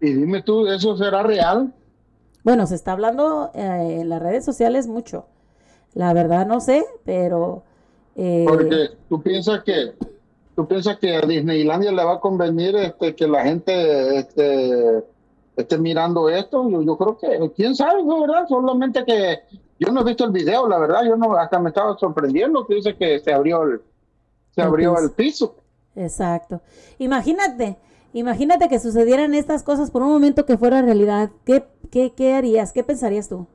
Y 0.01 0.11
dime 0.13 0.41
tú, 0.41 0.67
¿eso 0.67 0.97
será 0.97 1.23
real? 1.23 1.71
Bueno, 2.43 2.65
se 2.67 2.75
está 2.75 2.91
hablando 2.91 3.51
eh, 3.53 3.99
en 4.01 4.09
las 4.09 4.21
redes 4.21 4.43
sociales 4.43 4.87
mucho. 4.87 5.27
La 5.93 6.11
verdad 6.13 6.45
no 6.45 6.59
sé, 6.59 6.83
pero... 7.05 7.63
eh, 8.15 8.45
Porque 8.47 8.89
tú 9.07 9.21
piensas 9.21 9.63
que 9.63 9.93
tú 10.55 10.67
piensas 10.67 10.97
que 10.97 11.15
a 11.15 11.21
Disneylandia 11.21 11.91
le 11.91 12.03
va 12.03 12.13
a 12.13 12.19
convenir 12.19 12.75
este 12.75 13.15
que 13.15 13.27
la 13.27 13.43
gente 13.43 14.17
este, 14.19 15.03
esté 15.55 15.77
mirando 15.77 16.29
esto. 16.29 16.69
Yo, 16.69 16.81
yo 16.81 16.97
creo 16.97 17.17
que 17.17 17.51
quién 17.55 17.75
sabe, 17.75 18.03
¿no, 18.03 18.21
verdad? 18.21 18.47
Solamente 18.47 19.03
que 19.05 19.39
yo 19.79 19.91
no 19.91 20.01
he 20.01 20.03
visto 20.03 20.25
el 20.25 20.31
video, 20.31 20.67
la 20.67 20.77
verdad. 20.77 21.03
Yo 21.05 21.15
no 21.15 21.35
hasta 21.35 21.59
me 21.59 21.69
estaba 21.69 21.97
sorprendiendo 21.97 22.65
que 22.65 22.75
dice 22.75 22.95
que 22.95 23.19
se 23.19 23.33
abrió 23.33 23.63
el 23.63 23.81
se 24.53 24.61
El 24.61 24.67
abrió 24.67 24.93
piso. 24.93 25.03
el 25.03 25.11
piso. 25.11 25.55
Exacto. 25.95 26.61
Imagínate, 26.99 27.77
imagínate 28.13 28.69
que 28.69 28.79
sucedieran 28.79 29.33
estas 29.33 29.63
cosas 29.63 29.91
por 29.91 30.01
un 30.03 30.09
momento 30.09 30.45
que 30.45 30.57
fuera 30.57 30.81
realidad. 30.81 31.31
¿Qué, 31.45 31.65
qué, 31.89 32.13
qué 32.13 32.33
harías? 32.33 32.71
¿Qué 32.73 32.83
pensarías 32.83 33.29
tú? 33.29 33.47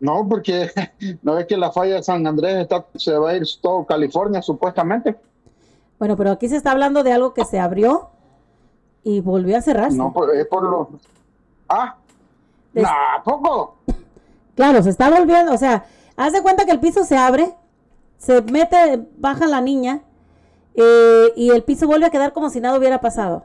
No, 0.00 0.26
porque 0.28 0.70
no 1.22 1.38
es 1.38 1.46
que 1.46 1.56
la 1.56 1.72
falla 1.72 1.96
de 1.96 2.02
San 2.02 2.26
Andrés 2.26 2.56
está, 2.56 2.86
se 2.96 3.16
va 3.16 3.30
a 3.30 3.36
ir 3.36 3.44
todo 3.60 3.86
California 3.86 4.42
supuestamente. 4.42 5.16
Bueno, 5.98 6.16
pero 6.16 6.32
aquí 6.32 6.48
se 6.48 6.56
está 6.56 6.72
hablando 6.72 7.02
de 7.02 7.12
algo 7.12 7.32
que 7.34 7.44
se 7.44 7.58
abrió 7.58 8.10
y 9.02 9.20
volvió 9.20 9.56
a 9.56 9.62
cerrarse. 9.62 9.96
No, 9.96 10.12
es 10.34 10.46
por 10.46 10.62
lo 10.62 10.90
ah, 11.68 11.96
nah, 12.74 13.22
poco. 13.24 13.76
Claro, 14.54 14.82
se 14.82 14.90
está 14.90 15.10
volviendo, 15.10 15.52
o 15.52 15.58
sea, 15.58 15.86
haz 16.16 16.32
de 16.32 16.42
cuenta 16.42 16.64
que 16.64 16.72
el 16.72 16.80
piso 16.80 17.04
se 17.04 17.16
abre, 17.16 17.54
se 18.18 18.42
mete, 18.42 19.06
baja 19.18 19.46
la 19.46 19.60
niña 19.60 20.02
eh, 20.74 21.32
y 21.36 21.50
el 21.50 21.62
piso 21.62 21.86
vuelve 21.86 22.06
a 22.06 22.10
quedar 22.10 22.32
como 22.32 22.50
si 22.50 22.60
nada 22.60 22.78
hubiera 22.78 23.00
pasado, 23.00 23.44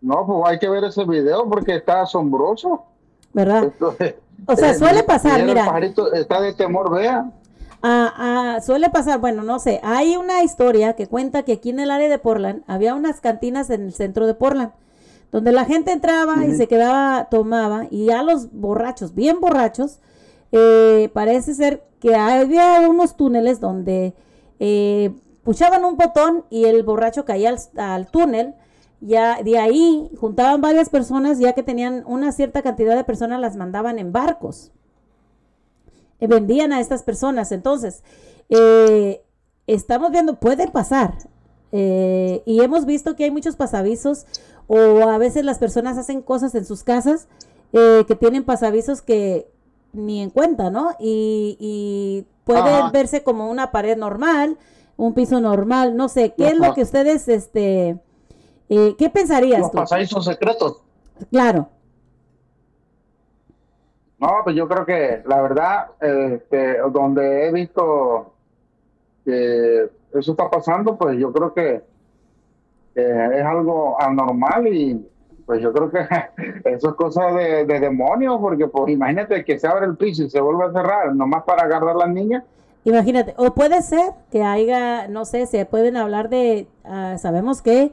No, 0.00 0.26
pues 0.26 0.52
hay 0.52 0.58
que 0.58 0.68
ver 0.68 0.84
ese 0.84 1.04
video 1.04 1.48
porque 1.48 1.76
está 1.76 2.02
asombroso. 2.02 2.84
¿verdad? 3.32 3.64
Entonces, 3.64 4.14
O 4.46 4.56
sea, 4.56 4.74
suele 4.74 5.02
pasar, 5.02 5.40
el 5.40 5.46
mira. 5.46 5.66
pajarito 5.66 6.12
está 6.12 6.40
de 6.40 6.54
temor, 6.54 6.90
vea. 6.90 7.30
Ah, 7.82 8.12
ah, 8.16 8.60
suele 8.60 8.90
pasar, 8.90 9.20
bueno, 9.20 9.42
no 9.42 9.58
sé, 9.58 9.80
hay 9.82 10.16
una 10.16 10.42
historia 10.42 10.96
que 10.96 11.06
cuenta 11.06 11.44
que 11.44 11.52
aquí 11.52 11.70
en 11.70 11.80
el 11.80 11.90
área 11.90 12.10
de 12.10 12.18
Portland 12.18 12.62
había 12.66 12.94
unas 12.94 13.22
cantinas 13.22 13.70
en 13.70 13.86
el 13.86 13.94
centro 13.94 14.26
de 14.26 14.34
Portland, 14.34 14.72
donde 15.32 15.50
la 15.52 15.64
gente 15.64 15.90
entraba 15.92 16.44
y 16.44 16.54
se 16.56 16.68
quedaba, 16.68 17.28
tomaba, 17.30 17.86
y 17.90 18.10
a 18.10 18.22
los 18.22 18.52
borrachos, 18.52 19.14
bien 19.14 19.40
borrachos, 19.40 20.00
eh, 20.52 21.10
parece 21.14 21.54
ser 21.54 21.82
que 22.00 22.14
había 22.16 22.86
unos 22.86 23.16
túneles 23.16 23.60
donde 23.60 24.14
eh, 24.58 25.14
puchaban 25.42 25.84
un 25.86 25.96
botón 25.96 26.44
y 26.50 26.64
el 26.66 26.82
borracho 26.82 27.24
caía 27.24 27.48
al, 27.48 27.58
al 27.78 28.10
túnel, 28.10 28.56
ya 29.00 29.42
de 29.42 29.58
ahí 29.58 30.10
juntaban 30.20 30.60
varias 30.60 30.90
personas, 30.90 31.38
ya 31.38 31.54
que 31.54 31.62
tenían 31.62 32.04
una 32.06 32.32
cierta 32.32 32.60
cantidad 32.60 32.94
de 32.94 33.04
personas, 33.04 33.40
las 33.40 33.56
mandaban 33.56 33.98
en 33.98 34.12
barcos 34.12 34.70
vendían 36.26 36.72
a 36.72 36.80
estas 36.80 37.02
personas. 37.02 37.52
Entonces, 37.52 38.02
eh, 38.48 39.22
estamos 39.66 40.10
viendo, 40.10 40.38
puede 40.40 40.68
pasar. 40.68 41.14
eh, 41.72 42.42
y 42.46 42.60
hemos 42.62 42.84
visto 42.84 43.14
que 43.14 43.24
hay 43.24 43.30
muchos 43.30 43.54
pasavisos 43.56 44.26
o 44.66 45.08
a 45.08 45.18
veces 45.18 45.44
las 45.44 45.58
personas 45.58 45.98
hacen 45.98 46.20
cosas 46.22 46.54
en 46.56 46.64
sus 46.64 46.82
casas 46.82 47.28
eh, 47.72 48.04
que 48.08 48.16
tienen 48.16 48.44
pasavisos 48.44 49.02
que 49.02 49.48
ni 49.92 50.20
en 50.20 50.30
cuenta, 50.30 50.70
¿no? 50.70 50.96
Y, 50.98 51.56
y 51.60 52.26
puede 52.44 52.80
Ajá. 52.80 52.90
verse 52.92 53.22
como 53.22 53.48
una 53.50 53.70
pared 53.70 53.96
normal, 53.96 54.58
un 54.96 55.14
piso 55.14 55.40
normal, 55.40 55.96
no 55.96 56.08
sé, 56.08 56.34
¿qué 56.36 56.48
es 56.48 56.56
lo 56.58 56.74
que 56.74 56.82
ustedes, 56.82 57.28
este, 57.28 57.98
eh, 58.68 58.94
qué 58.98 59.10
pensarías 59.10 59.60
Los 59.60 59.70
tú? 59.70 59.76
pasadizos 59.78 60.24
secretos. 60.24 60.78
Claro, 61.30 61.68
No, 64.20 64.40
pues 64.44 64.54
yo 64.54 64.68
creo 64.68 64.84
que 64.84 65.22
la 65.26 65.40
verdad, 65.40 65.86
este, 66.00 66.78
donde 66.92 67.46
he 67.46 67.52
visto 67.52 68.34
que 69.24 69.88
eso 70.12 70.30
está 70.32 70.50
pasando, 70.50 70.96
pues 70.96 71.18
yo 71.18 71.32
creo 71.32 71.54
que, 71.54 71.82
que 72.94 73.38
es 73.38 73.44
algo 73.44 74.00
anormal 74.00 74.68
y 74.68 75.06
pues 75.46 75.62
yo 75.62 75.72
creo 75.72 75.90
que 75.90 76.00
eso 76.70 76.90
es 76.90 76.94
cosa 76.96 77.32
de, 77.32 77.64
de 77.64 77.80
demonios, 77.80 78.38
porque 78.40 78.68
pues 78.68 78.92
imagínate 78.92 79.42
que 79.44 79.58
se 79.58 79.66
abre 79.66 79.86
el 79.86 79.96
piso 79.96 80.24
y 80.24 80.30
se 80.30 80.40
vuelve 80.40 80.66
a 80.66 80.72
cerrar, 80.72 81.14
nomás 81.14 81.42
para 81.44 81.62
agarrar 81.62 81.96
a 81.96 82.06
las 82.06 82.10
niñas. 82.10 82.44
Imagínate, 82.84 83.34
o 83.36 83.52
puede 83.52 83.82
ser 83.82 84.12
que 84.30 84.42
haya, 84.42 85.08
no 85.08 85.24
sé, 85.24 85.46
se 85.46 85.66
pueden 85.66 85.96
hablar 85.96 86.28
de, 86.28 86.66
ah, 86.84 87.16
sabemos 87.18 87.62
que 87.62 87.90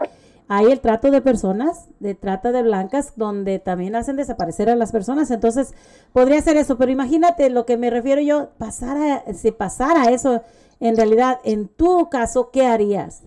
hay 0.50 0.68
el 0.72 0.80
trato 0.80 1.12
de 1.12 1.22
personas, 1.22 1.90
de 2.00 2.16
trata 2.16 2.52
de 2.52 2.64
blancas, 2.64 3.14
donde 3.18 3.60
también 3.60 3.96
hacen 3.96 4.16
desaparecer 4.16 4.70
a 4.70 4.76
las 4.76 4.92
personas, 4.92 5.30
entonces 5.32 5.74
podría 6.14 6.42
ser 6.42 6.58
eso, 6.58 6.78
pero 6.78 6.92
imagínate 6.92 7.50
lo 7.50 7.66
que 7.66 7.78
me 7.78 7.90
refiero 7.90 8.22
yo, 8.22 8.50
pasara, 8.58 9.24
si 9.34 9.52
pasara 9.52 10.12
eso, 10.12 10.42
en 10.80 10.96
realidad, 10.96 11.40
en 11.44 11.68
tu 11.68 12.10
caso, 12.10 12.50
¿qué 12.52 12.66
harías? 12.66 13.24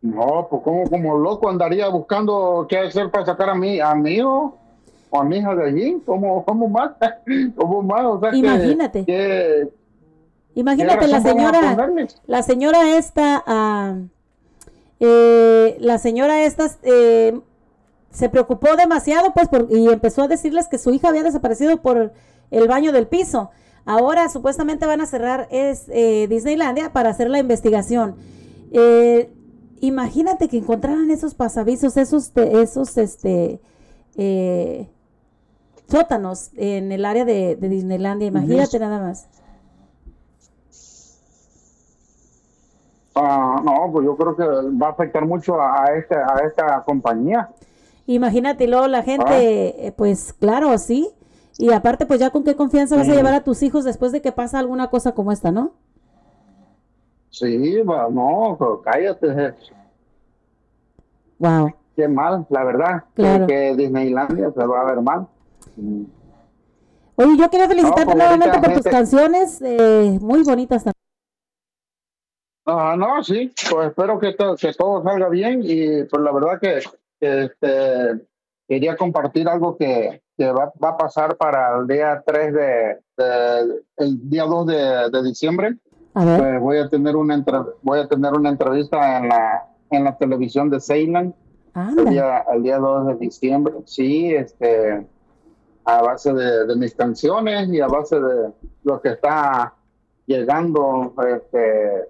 No, 0.00 0.48
pues 0.50 0.62
como, 0.62 0.88
como 0.90 1.16
loco 1.18 1.48
andaría 1.48 1.88
buscando 1.88 2.66
qué 2.68 2.78
hacer 2.78 3.10
para 3.10 3.24
sacar 3.24 3.50
a 3.50 3.54
mi, 3.54 3.78
a 3.78 3.94
mi 3.94 4.14
hijo 4.14 4.58
o 5.10 5.20
a 5.20 5.24
mi 5.24 5.36
hija 5.38 5.54
de 5.54 5.64
allí, 5.68 6.02
¿cómo, 6.04 6.44
cómo 6.44 6.68
más? 6.68 6.92
¿Cómo 7.56 7.82
más? 7.82 8.04
O 8.06 8.20
sea, 8.20 8.34
Imagínate. 8.34 9.04
que- 9.04 9.68
Imagínate 10.54 11.06
¿Qué 11.06 11.06
la 11.06 11.20
señora, 11.22 11.78
la 12.26 12.42
señora 12.42 12.96
esta, 12.98 13.42
ah, 13.46 13.96
eh, 15.04 15.76
la 15.80 15.98
señora 15.98 16.44
esta 16.44 16.70
eh, 16.84 17.40
se 18.10 18.28
preocupó 18.28 18.76
demasiado 18.76 19.32
pues 19.34 19.48
por- 19.48 19.66
y 19.70 19.88
empezó 19.88 20.22
a 20.22 20.28
decirles 20.28 20.68
que 20.68 20.78
su 20.78 20.92
hija 20.92 21.08
había 21.08 21.24
desaparecido 21.24 21.82
por 21.82 22.12
el 22.52 22.68
baño 22.68 22.92
del 22.92 23.08
piso. 23.08 23.50
Ahora 23.84 24.28
supuestamente 24.28 24.86
van 24.86 25.00
a 25.00 25.06
cerrar 25.06 25.48
es, 25.50 25.86
eh, 25.88 26.26
Disneylandia 26.28 26.92
para 26.92 27.10
hacer 27.10 27.28
la 27.30 27.40
investigación. 27.40 28.14
Eh, 28.70 29.32
imagínate 29.80 30.46
que 30.48 30.58
encontraran 30.58 31.10
esos 31.10 31.34
pasavisos, 31.34 31.96
esos, 31.96 32.30
esos 32.36 32.96
este, 32.96 33.60
eh, 34.16 34.88
sótanos 35.88 36.50
en 36.56 36.92
el 36.92 37.04
área 37.04 37.24
de, 37.24 37.56
de 37.56 37.68
Disneylandia. 37.68 38.28
Imagínate 38.28 38.78
nada 38.78 39.00
más. 39.00 39.26
Ah, 43.14 43.60
no, 43.62 43.90
pues 43.92 44.04
yo 44.06 44.16
creo 44.16 44.36
que 44.36 44.44
va 44.78 44.88
a 44.88 44.90
afectar 44.90 45.26
mucho 45.26 45.60
a, 45.60 45.84
a 45.84 45.96
esta, 45.96 46.16
a 46.34 46.46
esta 46.46 46.82
compañía. 46.84 47.50
Imagínate, 48.06 48.66
luego 48.66 48.88
la 48.88 49.02
gente, 49.02 49.86
eh, 49.86 49.92
pues 49.92 50.32
claro, 50.32 50.76
sí. 50.78 51.10
Y 51.58 51.70
aparte, 51.72 52.06
pues 52.06 52.18
ya 52.20 52.30
con 52.30 52.42
qué 52.44 52.56
confianza 52.56 52.96
vas 52.96 53.08
a 53.08 53.12
llevar 53.14 53.34
a 53.34 53.44
tus 53.44 53.62
hijos 53.62 53.84
después 53.84 54.10
de 54.12 54.22
que 54.22 54.32
pasa 54.32 54.58
alguna 54.58 54.88
cosa 54.88 55.12
como 55.12 55.30
esta, 55.32 55.50
¿no? 55.52 55.72
Sí, 57.30 57.82
no, 57.84 58.56
pero 58.58 58.82
cállate. 58.82 59.54
Wow. 61.38 61.72
Qué 61.94 62.08
mal, 62.08 62.46
la 62.48 62.64
verdad. 62.64 63.04
que- 63.14 63.22
Claro. 63.22 63.46
Que, 63.46 63.74
Disneylandia 63.76 64.50
se 64.50 64.66
va 64.66 64.80
a 64.80 64.84
ver 64.84 65.00
mal. 65.02 65.26
Mm. 65.76 66.02
Oye, 67.16 67.36
yo 67.36 67.50
quería 67.50 67.68
felicitarte 67.68 68.14
nuevamente 68.14 68.58
por 68.58 68.72
tus 68.72 68.84
canciones, 68.84 69.60
eh, 69.62 70.18
muy 70.20 70.42
bonitas 70.42 70.84
también. 70.84 71.01
Ah, 72.64 72.94
no, 72.96 73.22
sí, 73.24 73.52
pues 73.70 73.88
espero 73.88 74.18
que, 74.18 74.34
to- 74.34 74.54
que 74.56 74.72
todo 74.72 75.02
salga 75.02 75.28
bien 75.28 75.60
y 75.64 76.04
pues 76.04 76.22
la 76.22 76.30
verdad 76.32 76.60
que, 76.60 76.80
que, 77.20 77.44
este, 77.44 78.24
quería 78.68 78.96
compartir 78.96 79.48
algo 79.48 79.76
que, 79.76 80.22
que 80.36 80.52
va, 80.52 80.72
va 80.82 80.90
a 80.90 80.96
pasar 80.96 81.36
para 81.36 81.76
el 81.78 81.86
día 81.88 82.22
3 82.24 82.52
de, 82.54 82.98
de- 83.16 83.82
el 83.96 84.30
día 84.30 84.44
2 84.44 84.66
de, 84.66 85.10
de 85.10 85.22
diciembre. 85.24 85.76
A 86.14 86.24
ver. 86.24 86.38
Pues 86.38 86.60
voy 86.60 86.78
a 86.78 86.88
tener 86.88 87.16
una 87.16 87.34
entre- 87.34 87.58
voy 87.82 87.98
a 87.98 88.06
tener 88.06 88.32
una 88.32 88.50
entrevista 88.50 89.18
en 89.18 89.28
la 89.28 89.68
en 89.90 90.04
la 90.04 90.16
televisión 90.16 90.70
de 90.70 90.80
Ceylan 90.80 91.34
el 91.98 92.04
día, 92.10 92.44
el 92.52 92.62
día 92.62 92.78
2 92.78 93.08
de 93.08 93.14
diciembre. 93.16 93.74
Sí, 93.86 94.32
este 94.34 95.06
a 95.84 96.00
base 96.00 96.32
de, 96.32 96.66
de 96.66 96.76
mis 96.76 96.94
canciones 96.94 97.68
y 97.70 97.80
a 97.80 97.88
base 97.88 98.20
de 98.20 98.52
lo 98.84 99.00
que 99.02 99.08
está 99.10 99.74
llegando 100.26 101.12
este 101.28 102.08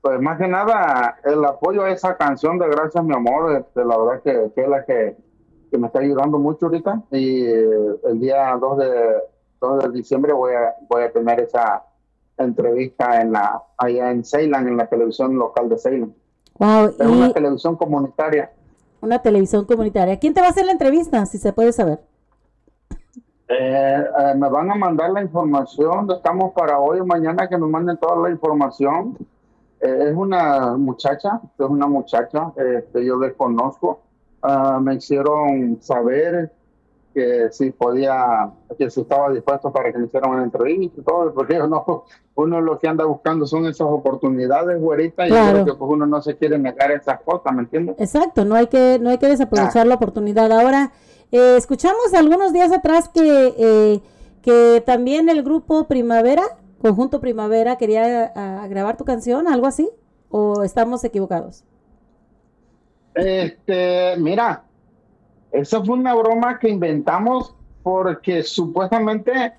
pues 0.00 0.20
más 0.20 0.38
que 0.38 0.48
nada 0.48 1.18
el 1.24 1.44
apoyo 1.44 1.82
a 1.82 1.90
esa 1.90 2.16
canción 2.16 2.58
de 2.58 2.68
Gracias 2.68 3.04
mi 3.04 3.14
amor, 3.14 3.56
este, 3.56 3.84
la 3.84 3.98
verdad 3.98 4.22
que, 4.22 4.52
que 4.54 4.62
es 4.62 4.68
la 4.68 4.84
que, 4.84 5.16
que 5.70 5.78
me 5.78 5.86
está 5.86 6.00
ayudando 6.00 6.38
mucho 6.38 6.66
ahorita 6.66 7.02
y 7.10 7.44
eh, 7.44 7.96
el 8.04 8.20
día 8.20 8.56
2 8.58 8.78
de, 8.78 8.90
2 9.60 9.84
de 9.84 9.90
diciembre 9.90 10.32
voy 10.32 10.54
a, 10.54 10.74
voy 10.88 11.02
a 11.02 11.12
tener 11.12 11.40
esa 11.40 11.84
entrevista 12.38 13.20
en 13.20 13.32
la 13.32 13.62
allá 13.76 14.10
en 14.10 14.24
Ceylan, 14.24 14.66
en 14.68 14.76
la 14.76 14.86
televisión 14.86 15.36
local 15.36 15.68
de 15.68 15.78
Ceylan. 15.78 16.14
Wow, 16.58 16.94
Es 16.98 17.06
una 17.06 17.32
televisión 17.32 17.76
comunitaria. 17.76 18.50
una 19.00 19.20
televisión 19.20 19.64
comunitaria. 19.64 20.18
¿Quién 20.18 20.34
te 20.34 20.40
va 20.40 20.48
a 20.48 20.50
hacer 20.50 20.64
la 20.66 20.72
entrevista, 20.72 21.24
si 21.26 21.38
se 21.38 21.52
puede 21.52 21.72
saber? 21.72 22.00
Eh, 23.48 24.04
eh, 24.18 24.34
me 24.36 24.48
van 24.48 24.70
a 24.70 24.74
mandar 24.76 25.10
la 25.10 25.22
información, 25.22 26.08
estamos 26.12 26.52
para 26.52 26.78
hoy 26.78 27.00
o 27.00 27.06
mañana 27.06 27.48
que 27.48 27.58
me 27.58 27.66
manden 27.66 27.96
toda 27.96 28.16
la 28.16 28.30
información. 28.30 29.18
Eh, 29.80 30.08
es 30.10 30.14
una 30.14 30.76
muchacha, 30.76 31.40
es 31.58 31.66
una 31.66 31.86
muchacha 31.86 32.52
este, 32.56 33.04
yo 33.04 33.18
desconozco. 33.18 34.00
Ah, 34.42 34.78
me 34.80 34.94
hicieron 34.94 35.78
saber 35.80 36.52
que 37.12 37.48
si 37.50 37.70
podía, 37.70 38.50
que 38.78 38.90
si 38.90 39.00
estaba 39.00 39.30
dispuesto 39.30 39.72
para 39.72 39.92
que 39.92 39.98
me 39.98 40.06
hicieran 40.06 40.30
una 40.30 40.44
entrevista 40.44 41.00
y 41.00 41.04
todo, 41.04 41.34
porque 41.34 41.60
uno, 41.60 42.04
uno 42.36 42.60
lo 42.60 42.78
que 42.78 42.88
anda 42.88 43.04
buscando 43.04 43.46
son 43.46 43.66
esas 43.66 43.88
oportunidades, 43.88 44.80
güerita, 44.80 45.26
y 45.26 45.30
creo 45.30 45.64
que 45.64 45.74
pues, 45.74 45.90
uno 45.90 46.06
no 46.06 46.22
se 46.22 46.36
quiere 46.36 46.58
negar 46.58 46.92
esas 46.92 47.20
cosas, 47.22 47.52
¿me 47.52 47.62
entiendes? 47.62 47.96
Exacto, 47.98 48.44
no 48.44 48.54
hay 48.54 48.68
que, 48.68 48.98
no 49.00 49.10
hay 49.10 49.18
que 49.18 49.26
desaprovechar 49.26 49.86
la 49.86 49.96
oportunidad. 49.96 50.52
Ahora, 50.52 50.92
eh, 51.32 51.56
escuchamos 51.56 52.14
algunos 52.14 52.52
días 52.52 52.72
atrás 52.72 53.08
que, 53.08 53.54
eh, 53.58 54.00
que 54.42 54.82
también 54.86 55.28
el 55.28 55.42
grupo 55.42 55.84
Primavera, 55.88 56.42
Conjunto 56.80 57.20
Primavera, 57.20 57.76
quería 57.76 58.32
grabar 58.68 58.96
tu 58.96 59.04
canción, 59.04 59.48
algo 59.48 59.66
así, 59.66 59.90
o 60.30 60.62
estamos 60.62 61.04
equivocados. 61.04 61.64
Este, 63.14 64.14
mira, 64.18 64.64
esa 65.52 65.84
fue 65.84 65.96
una 65.96 66.14
broma 66.14 66.58
que 66.58 66.68
inventamos 66.68 67.54
porque 67.82 68.42
supuestamente 68.42 69.52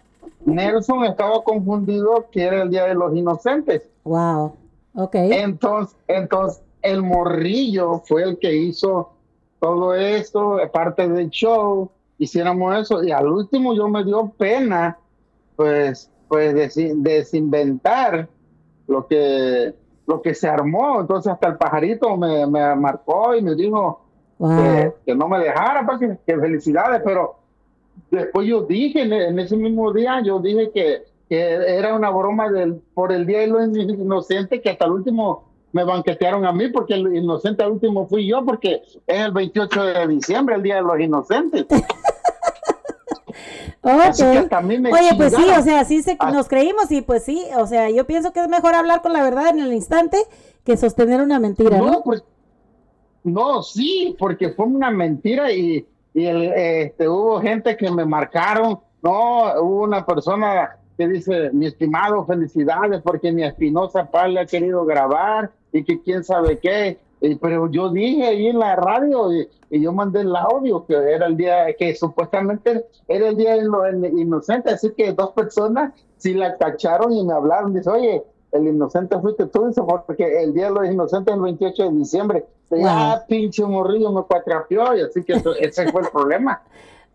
Nelson 0.45 1.05
estaba 1.05 1.43
confundido 1.43 2.27
que 2.31 2.43
era 2.43 2.63
el 2.63 2.69
Día 2.69 2.85
de 2.85 2.95
los 2.95 3.15
Inocentes. 3.15 3.89
Wow, 4.03 4.55
ok. 4.95 5.15
Entonces, 5.15 5.97
entonces 6.07 6.63
el 6.81 7.03
morrillo 7.03 7.99
fue 8.05 8.23
el 8.23 8.39
que 8.39 8.55
hizo 8.55 9.11
todo 9.59 9.93
esto, 9.93 10.57
parte 10.71 11.07
del 11.07 11.29
show, 11.29 11.91
hiciéramos 12.17 12.79
eso, 12.79 13.03
y 13.03 13.11
al 13.11 13.27
último 13.27 13.75
yo 13.75 13.87
me 13.87 14.03
dio 14.03 14.29
pena, 14.29 14.97
pues, 15.55 16.10
pues 16.31 16.55
desi- 16.55 16.93
desinventar 16.95 18.29
lo 18.87 19.05
que, 19.05 19.73
lo 20.07 20.21
que 20.21 20.33
se 20.33 20.47
armó. 20.47 21.01
Entonces 21.01 21.29
hasta 21.29 21.49
el 21.49 21.57
pajarito 21.57 22.15
me, 22.15 22.47
me 22.47 22.73
marcó 22.77 23.35
y 23.35 23.41
me 23.41 23.53
dijo 23.53 23.99
que, 24.39 24.93
que 25.07 25.13
no 25.13 25.27
me 25.27 25.39
dejara, 25.39 25.85
pues, 25.85 25.99
que, 25.99 26.17
que 26.25 26.39
felicidades, 26.39 27.01
pero 27.03 27.35
después 28.09 28.47
yo 28.47 28.61
dije, 28.61 29.01
en, 29.01 29.11
en 29.11 29.39
ese 29.39 29.57
mismo 29.57 29.91
día, 29.91 30.21
yo 30.23 30.39
dije 30.39 30.71
que, 30.73 31.03
que 31.27 31.37
era 31.77 31.93
una 31.93 32.09
broma 32.09 32.49
del, 32.49 32.75
por 32.93 33.11
el 33.11 33.25
Día 33.25 33.39
de 33.39 33.47
los 33.47 33.67
Inocentes, 33.77 34.61
que 34.61 34.69
hasta 34.69 34.85
el 34.85 34.91
último 34.91 35.43
me 35.73 35.83
banquetearon 35.83 36.45
a 36.45 36.53
mí, 36.53 36.69
porque 36.69 36.93
el 36.93 37.13
inocente 37.15 37.61
al 37.63 37.71
último 37.71 38.07
fui 38.07 38.25
yo, 38.25 38.43
porque 38.45 38.81
es 39.05 39.19
el 39.25 39.31
28 39.33 39.83
de 39.83 40.07
diciembre, 40.07 40.55
el 40.55 40.63
Día 40.63 40.75
de 40.75 40.81
los 40.81 40.97
Inocentes. 40.99 41.65
Así 43.83 44.21
que 44.23 44.29
Ok. 44.29 44.43
hasta 44.43 44.57
a 44.57 44.61
mí 44.61 44.77
me 44.77 44.91
Oye, 44.91 45.09
pues 45.17 45.33
sí, 45.33 45.43
o 45.57 45.61
sea, 45.63 45.83
sí 45.85 46.03
se, 46.03 46.15
Ah. 46.19 46.31
nos 46.31 46.47
creímos 46.47 46.91
y 46.91 47.01
pues 47.01 47.23
sí, 47.23 47.43
o 47.57 47.65
sea, 47.65 47.89
yo 47.89 48.05
pienso 48.05 48.31
que 48.31 48.39
es 48.41 48.47
mejor 48.47 48.75
hablar 48.75 49.01
con 49.01 49.11
la 49.13 49.23
verdad 49.23 49.49
en 49.49 49.59
el 49.59 49.73
instante 49.73 50.17
que 50.63 50.77
sostener 50.77 51.19
una 51.21 51.39
mentira, 51.39 51.77
¿no? 51.79 51.85
No, 51.91 52.03
pues, 52.03 52.23
no, 53.23 53.63
sí, 53.63 54.15
porque 54.19 54.49
fue 54.49 54.65
una 54.65 54.91
mentira 54.91 55.51
y, 55.51 55.85
y 56.13 56.25
el, 56.25 56.53
este, 56.53 57.07
hubo 57.09 57.39
gente 57.41 57.75
que 57.77 57.89
me 57.91 58.05
marcaron. 58.05 58.79
No, 59.01 59.53
hubo 59.61 59.83
una 59.83 60.05
persona 60.05 60.77
que 60.97 61.07
dice, 61.07 61.49
mi 61.51 61.65
estimado, 61.65 62.23
felicidades, 62.25 63.01
porque 63.01 63.31
mi 63.31 63.43
Espinosa 63.43 64.05
Paz 64.05 64.29
le 64.29 64.41
ha 64.41 64.45
querido 64.45 64.85
grabar 64.85 65.51
y 65.73 65.83
que 65.83 65.99
quién 66.01 66.23
sabe 66.23 66.59
qué. 66.59 66.99
Y, 67.21 67.35
pero 67.35 67.69
yo 67.69 67.89
dije 67.89 68.25
ahí 68.25 68.47
en 68.47 68.57
la 68.59 68.75
radio 68.75 69.31
y, 69.31 69.47
y 69.69 69.81
yo 69.81 69.93
mandé 69.93 70.21
el 70.21 70.35
audio 70.35 70.85
que 70.85 70.95
era 70.95 71.27
el 71.27 71.37
día, 71.37 71.67
que 71.77 71.95
supuestamente 71.95 72.85
era 73.07 73.27
el 73.29 73.37
día 73.37 73.53
de 73.55 73.63
los 73.63 73.85
inocentes, 74.17 74.73
así 74.73 74.91
que 74.97 75.13
dos 75.13 75.31
personas 75.31 75.93
sí 76.17 76.33
la 76.33 76.57
cacharon 76.57 77.13
y 77.13 77.23
me 77.23 77.33
hablaron, 77.33 77.73
dice, 77.73 77.89
oye, 77.89 78.23
el 78.51 78.67
inocente 78.67 79.17
fuiste 79.19 79.45
tú, 79.45 79.67
dice, 79.67 79.81
porque 80.05 80.43
el 80.43 80.53
día 80.53 80.65
de 80.65 80.71
los 80.71 80.85
inocentes 80.85 81.31
es 81.31 81.37
el 81.37 81.43
28 81.43 81.83
de 81.83 81.91
diciembre. 81.91 82.45
Ah, 82.85 83.21
pinche 83.27 83.63
morrillo, 83.65 84.11
me 84.11 84.23
cuatrapeó, 84.23 84.95
y 84.95 85.01
así 85.01 85.23
que 85.23 85.33
eso- 85.33 85.55
ese 85.59 85.91
fue 85.91 86.01
el 86.01 86.07
problema. 86.09 86.61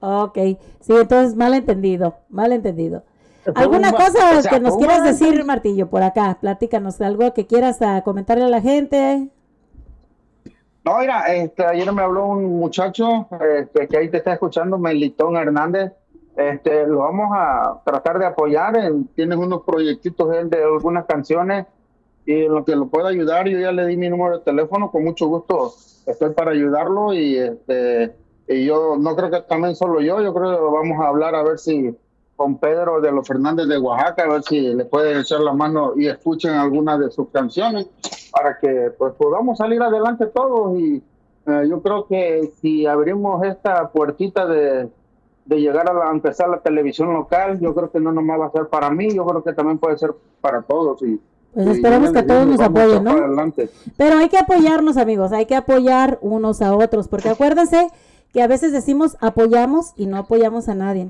Ok, 0.00 0.38
sí, 0.80 0.92
entonces 0.92 1.34
mal 1.34 1.52
entendido, 1.54 2.14
mal 2.28 2.52
entendido. 2.52 3.02
Fue 3.44 3.54
¿Alguna 3.54 3.92
cosa 3.92 4.38
o 4.38 4.42
sea, 4.42 4.50
que 4.50 4.60
nos 4.60 4.76
quieras 4.76 4.98
malentendido. 4.98 5.30
decir, 5.30 5.44
Martillo, 5.46 5.88
por 5.88 6.02
acá? 6.02 6.36
Platícanos, 6.40 7.00
algo 7.00 7.32
que 7.32 7.46
quieras 7.46 7.80
ah, 7.80 8.02
comentarle 8.04 8.44
a 8.44 8.48
la 8.48 8.60
gente. 8.60 9.28
No, 10.86 10.98
mira, 11.00 11.34
este, 11.34 11.64
ayer 11.66 11.92
me 11.92 12.02
habló 12.02 12.26
un 12.26 12.44
muchacho 12.60 13.26
este, 13.58 13.88
que 13.88 13.96
ahí 13.98 14.08
te 14.08 14.18
está 14.18 14.34
escuchando, 14.34 14.78
Melitón 14.78 15.36
Hernández. 15.36 15.92
Este, 16.36 16.86
lo 16.86 16.98
vamos 17.00 17.30
a 17.34 17.80
tratar 17.84 18.20
de 18.20 18.26
apoyar. 18.26 18.76
en- 18.76 19.08
tienes 19.08 19.36
unos 19.36 19.62
proyectitos 19.64 20.28
de 20.48 20.62
algunas 20.62 21.06
canciones 21.06 21.66
y 22.24 22.46
lo 22.46 22.64
que 22.64 22.76
lo 22.76 22.86
pueda 22.86 23.08
ayudar, 23.08 23.48
yo 23.48 23.58
ya 23.58 23.72
le 23.72 23.84
di 23.86 23.96
mi 23.96 24.08
número 24.08 24.38
de 24.38 24.44
teléfono, 24.44 24.90
con 24.92 25.02
mucho 25.02 25.26
gusto 25.26 25.72
estoy 26.06 26.30
para 26.34 26.52
ayudarlo 26.52 27.12
y 27.12 27.36
este 27.36 28.14
y 28.48 28.64
yo 28.64 28.96
no 28.96 29.16
creo 29.16 29.28
que 29.30 29.40
también 29.40 29.74
solo 29.74 30.00
yo, 30.00 30.20
yo 30.22 30.32
creo 30.32 30.52
que 30.54 30.60
lo 30.60 30.70
vamos 30.70 31.00
a 31.04 31.08
hablar 31.08 31.34
a 31.34 31.42
ver 31.42 31.58
si 31.58 31.96
con 32.36 32.58
Pedro 32.58 33.00
de 33.00 33.10
los 33.10 33.26
Fernández 33.26 33.66
de 33.66 33.78
Oaxaca, 33.78 34.22
a 34.24 34.28
ver 34.28 34.42
si 34.44 34.60
le 34.74 34.84
pueden 34.84 35.18
echar 35.18 35.40
la 35.40 35.52
mano 35.52 35.94
y 35.96 36.06
escuchen 36.06 36.52
algunas 36.52 37.00
de 37.00 37.10
sus 37.10 37.28
canciones 37.30 37.86
para 38.36 38.58
que 38.58 38.90
pues 38.98 39.14
podamos 39.14 39.56
salir 39.58 39.80
adelante 39.82 40.26
todos 40.26 40.78
y 40.78 41.02
eh, 41.46 41.66
yo 41.70 41.80
creo 41.80 42.06
que 42.06 42.50
si 42.60 42.86
abrimos 42.86 43.42
esta 43.44 43.88
puertita 43.88 44.46
de, 44.46 44.88
de 45.46 45.60
llegar 45.60 45.88
a, 45.88 45.94
la- 45.94 46.08
a 46.08 46.12
empezar 46.12 46.48
la 46.48 46.58
televisión 46.60 47.14
local, 47.14 47.58
yo 47.60 47.74
creo 47.74 47.90
que 47.90 48.00
no 48.00 48.12
nomás 48.12 48.40
va 48.40 48.46
a 48.46 48.50
ser 48.50 48.66
para 48.68 48.90
mí, 48.90 49.08
yo 49.14 49.24
creo 49.24 49.42
que 49.42 49.52
también 49.52 49.78
puede 49.78 49.96
ser 49.96 50.12
para 50.40 50.60
todos 50.62 51.00
y 51.02 51.18
Pues 51.54 51.66
esperemos 51.68 52.10
que 52.12 52.22
todos 52.24 52.46
nos 52.46 52.60
apoyen, 52.60 53.04
¿no? 53.04 53.12
adelante. 53.12 53.70
Pero 53.96 54.18
hay 54.18 54.28
que 54.28 54.38
apoyarnos, 54.38 54.96
amigos, 54.98 55.32
hay 55.32 55.46
que 55.46 55.56
apoyar 55.56 56.18
unos 56.20 56.60
a 56.62 56.74
otros, 56.76 57.08
porque 57.08 57.30
acuérdense 57.30 57.88
que 58.32 58.42
a 58.42 58.48
veces 58.48 58.72
decimos 58.72 59.16
apoyamos 59.20 59.92
y 59.96 60.06
no 60.06 60.18
apoyamos 60.18 60.68
a 60.68 60.74
nadie. 60.74 61.08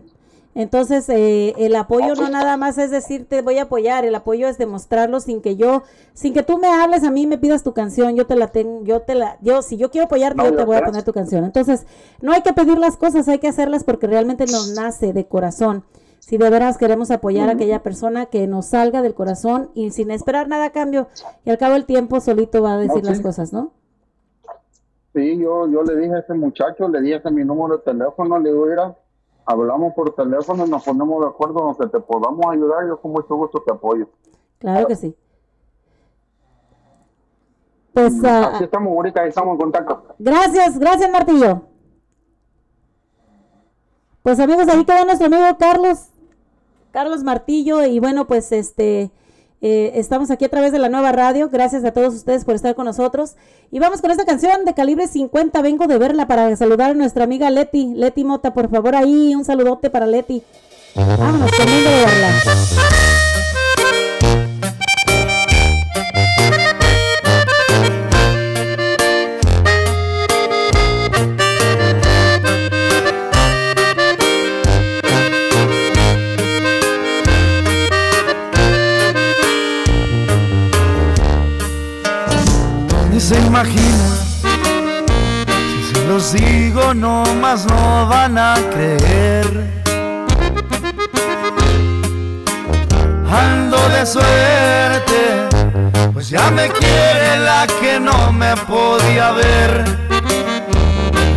Entonces, 0.58 1.06
eh, 1.10 1.52
el 1.58 1.76
apoyo 1.76 2.14
no 2.14 2.30
nada 2.30 2.56
más 2.56 2.78
es 2.78 2.90
decir 2.90 3.26
te 3.28 3.42
voy 3.42 3.58
a 3.58 3.64
apoyar, 3.64 4.06
el 4.06 4.14
apoyo 4.14 4.48
es 4.48 4.56
demostrarlo 4.56 5.20
sin 5.20 5.42
que 5.42 5.56
yo, 5.56 5.82
sin 6.14 6.32
que 6.32 6.42
tú 6.42 6.56
me 6.56 6.68
hables 6.68 7.04
a 7.04 7.10
mí, 7.10 7.26
me 7.26 7.36
pidas 7.36 7.62
tu 7.62 7.74
canción, 7.74 8.16
yo 8.16 8.26
te 8.26 8.36
la 8.36 8.46
tengo, 8.46 8.82
yo 8.82 9.00
te 9.00 9.14
la, 9.14 9.36
yo, 9.42 9.60
si 9.60 9.76
yo 9.76 9.90
quiero 9.90 10.06
apoyarte, 10.06 10.38
No, 10.38 10.48
yo 10.48 10.56
te 10.56 10.64
voy 10.64 10.76
a 10.78 10.82
poner 10.82 11.02
tu 11.02 11.12
canción. 11.12 11.44
Entonces, 11.44 11.86
no 12.22 12.32
hay 12.32 12.40
que 12.40 12.54
pedir 12.54 12.78
las 12.78 12.96
cosas, 12.96 13.28
hay 13.28 13.38
que 13.38 13.48
hacerlas 13.48 13.84
porque 13.84 14.06
realmente 14.06 14.46
nos 14.46 14.74
nace 14.74 15.12
de 15.12 15.26
corazón. 15.26 15.84
Si 16.20 16.38
de 16.38 16.48
veras 16.48 16.78
queremos 16.78 17.10
apoyar 17.10 17.50
a 17.50 17.52
aquella 17.52 17.82
persona 17.82 18.24
que 18.24 18.46
nos 18.46 18.64
salga 18.64 19.02
del 19.02 19.12
corazón 19.12 19.68
y 19.74 19.90
sin 19.90 20.10
esperar 20.10 20.48
nada 20.48 20.64
a 20.64 20.70
cambio, 20.70 21.08
y 21.44 21.50
al 21.50 21.58
cabo 21.58 21.74
del 21.74 21.84
tiempo 21.84 22.18
solito 22.20 22.62
va 22.62 22.72
a 22.72 22.78
decir 22.78 23.02
No, 23.02 23.10
las 23.10 23.20
cosas, 23.20 23.52
¿no? 23.52 23.72
Sí, 25.14 25.36
yo, 25.38 25.68
yo 25.68 25.82
le 25.82 25.96
dije 25.96 26.14
a 26.14 26.20
ese 26.20 26.32
muchacho, 26.32 26.88
le 26.88 27.02
dije 27.02 27.30
mi 27.30 27.44
número 27.44 27.76
de 27.76 27.82
teléfono, 27.82 28.38
le 28.38 28.50
digo, 28.50 28.64
mira, 28.64 28.96
hablamos 29.46 29.94
por 29.94 30.14
teléfono 30.14 30.66
y 30.66 30.70
nos 30.70 30.84
ponemos 30.84 31.20
de 31.22 31.28
acuerdo 31.28 31.60
en 31.60 31.66
lo 31.68 31.76
que 31.76 31.86
te 31.86 32.00
podamos 32.00 32.44
ayudar, 32.50 32.86
yo 32.86 33.00
con 33.00 33.12
mucho 33.12 33.34
gusto 33.36 33.62
te 33.64 33.72
apoyo. 33.72 34.08
Claro 34.58 34.86
que 34.88 34.96
sí. 34.96 35.16
Pues 37.94 38.12
ah, 38.24 38.50
Así 38.54 38.64
estamos 38.64 38.92
ahorita, 38.94 39.22
ahí 39.22 39.28
estamos 39.30 39.52
en 39.52 39.58
contacto. 39.58 40.14
gracias, 40.18 40.78
gracias 40.78 41.10
Martillo. 41.10 41.62
Pues 44.22 44.40
amigos, 44.40 44.68
ahí 44.68 44.84
queda 44.84 45.04
nuestro 45.04 45.28
amigo 45.28 45.44
Carlos, 45.58 46.08
Carlos 46.90 47.22
Martillo, 47.22 47.84
y 47.84 48.00
bueno, 48.00 48.26
pues 48.26 48.50
este, 48.50 49.10
eh, 49.62 49.92
estamos 49.94 50.30
aquí 50.30 50.44
a 50.44 50.48
través 50.48 50.72
de 50.72 50.78
la 50.78 50.88
nueva 50.88 51.12
radio, 51.12 51.48
gracias 51.48 51.84
a 51.84 51.92
todos 51.92 52.14
ustedes 52.14 52.44
por 52.44 52.54
estar 52.54 52.74
con 52.74 52.84
nosotros, 52.84 53.36
y 53.70 53.78
vamos 53.78 54.00
con 54.00 54.10
esta 54.10 54.24
canción 54.24 54.64
de 54.64 54.74
calibre 54.74 55.08
50, 55.08 55.60
vengo 55.62 55.86
de 55.86 55.98
verla 55.98 56.26
para 56.26 56.54
saludar 56.56 56.90
a 56.90 56.94
nuestra 56.94 57.24
amiga 57.24 57.50
Leti, 57.50 57.94
Leti 57.94 58.24
Mota, 58.24 58.52
por 58.52 58.70
favor 58.70 58.94
ahí, 58.94 59.34
un 59.34 59.44
saludote 59.44 59.90
para 59.90 60.06
Leti. 60.06 60.42
Vámonos, 60.94 61.50
vengo 61.58 61.72
de 61.72 62.04
verla. 62.04 63.15
Ni 83.62 83.72
se 83.72 83.78
imagina. 83.78 84.16
Si 85.70 85.94
se 85.94 86.06
los 86.06 86.32
digo 86.32 86.94
no 86.94 87.24
más 87.40 87.66
no 87.66 88.06
van 88.08 88.36
a 88.36 88.54
creer. 88.72 89.76
Ando 93.28 93.76
de 93.90 94.06
suerte 94.06 95.48
Pues 96.12 96.28
ya 96.28 96.50
me 96.50 96.68
quiere 96.68 97.38
la 97.38 97.66
que 97.80 97.98
no 97.98 98.32
me 98.32 98.56
podía 98.56 99.32
ver. 99.32 99.84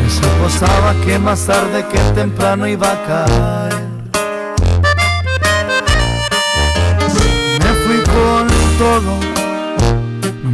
Se 0.10 0.26
apostaba 0.26 0.94
que 1.06 1.20
más 1.20 1.46
tarde 1.46 1.86
que 1.92 2.00
temprano 2.14 2.68
iba 2.68 2.92
a 2.92 3.04
caer. 3.06 3.90
Me 7.60 7.74
fui 7.86 8.04
con 8.14 8.48
todo 8.78 9.29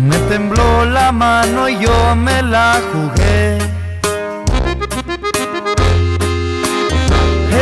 me 0.05 0.17
tembló 0.29 0.85
la 0.85 1.11
mano 1.11 1.67
y 1.67 1.79
yo 1.79 2.15
me 2.15 2.41
la 2.43 2.79
jugué. 2.91 3.57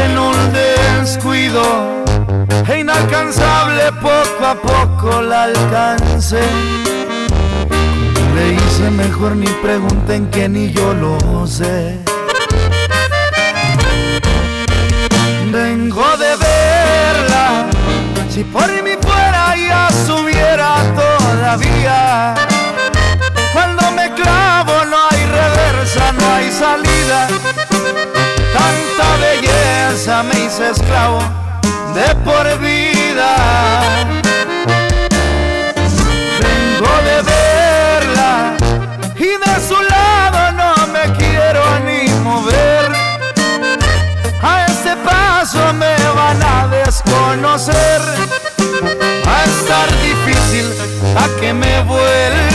En 0.03 0.17
un 0.17 0.35
descuido 0.51 1.63
e 2.67 2.79
inalcanzable 2.79 3.91
poco 4.01 4.45
a 4.45 4.55
poco 4.55 5.21
la 5.21 5.43
alcancé. 5.43 6.43
Le 8.35 8.53
hice 8.53 8.89
mejor 8.91 9.35
ni 9.35 9.47
pregunten 9.47 10.29
que 10.29 10.49
ni 10.49 10.71
yo 10.71 10.93
lo 10.93 11.47
sé. 11.47 11.99
Vengo 15.51 16.17
de 16.17 16.35
verla, 16.35 17.67
si 18.29 18.43
por 18.43 18.67
mí 18.83 18.92
todavía. 21.43 22.35
Cuando 23.51 23.91
me 23.91 24.13
clavo 24.13 24.85
no 24.85 24.97
hay 25.11 25.25
reversa, 25.25 26.11
no 26.13 26.33
hay 26.33 26.49
salida. 26.51 27.27
Tanta 28.53 29.17
belleza 29.19 30.23
me 30.23 30.45
hice 30.45 30.71
esclavo 30.71 31.19
de 31.93 32.15
por 32.23 32.59
vida. 32.59 34.22
Van 46.33 46.41
a 46.41 46.67
desconocer. 46.67 48.01
Va 49.25 49.39
a 49.39 49.43
estar 49.45 49.89
difícil 50.01 50.65
a 51.15 51.27
que 51.39 51.53
me 51.53 51.81
vuelvan 51.83 52.52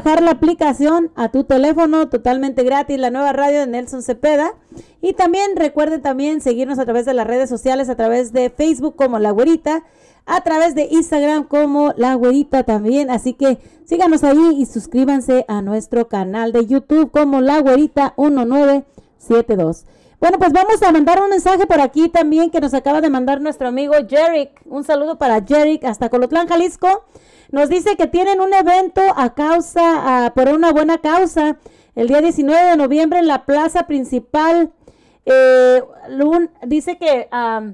bajar 0.00 0.22
la 0.22 0.30
aplicación 0.30 1.10
a 1.14 1.28
tu 1.28 1.44
teléfono 1.44 2.08
totalmente 2.08 2.64
gratis, 2.64 2.98
la 2.98 3.10
nueva 3.10 3.34
radio 3.34 3.60
de 3.60 3.66
Nelson 3.66 4.02
Cepeda. 4.02 4.54
Y 5.02 5.12
también 5.12 5.56
recuerden 5.56 6.00
también 6.00 6.40
seguirnos 6.40 6.78
a 6.78 6.84
través 6.84 7.04
de 7.04 7.12
las 7.12 7.26
redes 7.26 7.50
sociales, 7.50 7.90
a 7.90 7.96
través 7.96 8.32
de 8.32 8.48
Facebook 8.48 8.96
como 8.96 9.18
La 9.18 9.30
Güerita, 9.30 9.84
a 10.24 10.40
través 10.40 10.74
de 10.74 10.88
Instagram 10.90 11.44
como 11.44 11.92
La 11.98 12.14
Güerita 12.14 12.62
también. 12.64 13.10
Así 13.10 13.34
que 13.34 13.58
síganos 13.84 14.24
ahí 14.24 14.56
y 14.56 14.64
suscríbanse 14.64 15.44
a 15.48 15.60
nuestro 15.60 16.08
canal 16.08 16.52
de 16.52 16.64
YouTube 16.64 17.10
como 17.10 17.42
La 17.42 17.60
Güerita 17.60 18.14
1972. 18.16 19.84
Bueno, 20.20 20.38
pues 20.38 20.52
vamos 20.52 20.80
a 20.82 20.92
mandar 20.92 21.22
un 21.22 21.30
mensaje 21.30 21.66
por 21.66 21.80
aquí 21.80 22.10
también 22.10 22.50
que 22.50 22.60
nos 22.60 22.74
acaba 22.74 23.00
de 23.00 23.08
mandar 23.08 23.40
nuestro 23.40 23.68
amigo 23.68 23.94
Jerick. 24.06 24.50
Un 24.66 24.84
saludo 24.84 25.16
para 25.16 25.42
Jerick 25.42 25.82
hasta 25.84 26.10
Colotlán, 26.10 26.46
Jalisco. 26.46 27.06
Nos 27.50 27.70
dice 27.70 27.96
que 27.96 28.06
tienen 28.06 28.42
un 28.42 28.52
evento 28.52 29.00
a 29.16 29.32
causa, 29.32 30.30
por 30.34 30.50
una 30.50 30.72
buena 30.72 30.98
causa, 30.98 31.56
el 31.94 32.08
día 32.08 32.20
19 32.20 32.68
de 32.68 32.76
noviembre 32.76 33.18
en 33.18 33.28
la 33.28 33.46
plaza 33.46 33.86
principal. 33.86 34.70
Eh, 35.24 35.82
dice 36.66 36.98
que 36.98 37.26
va 37.32 37.72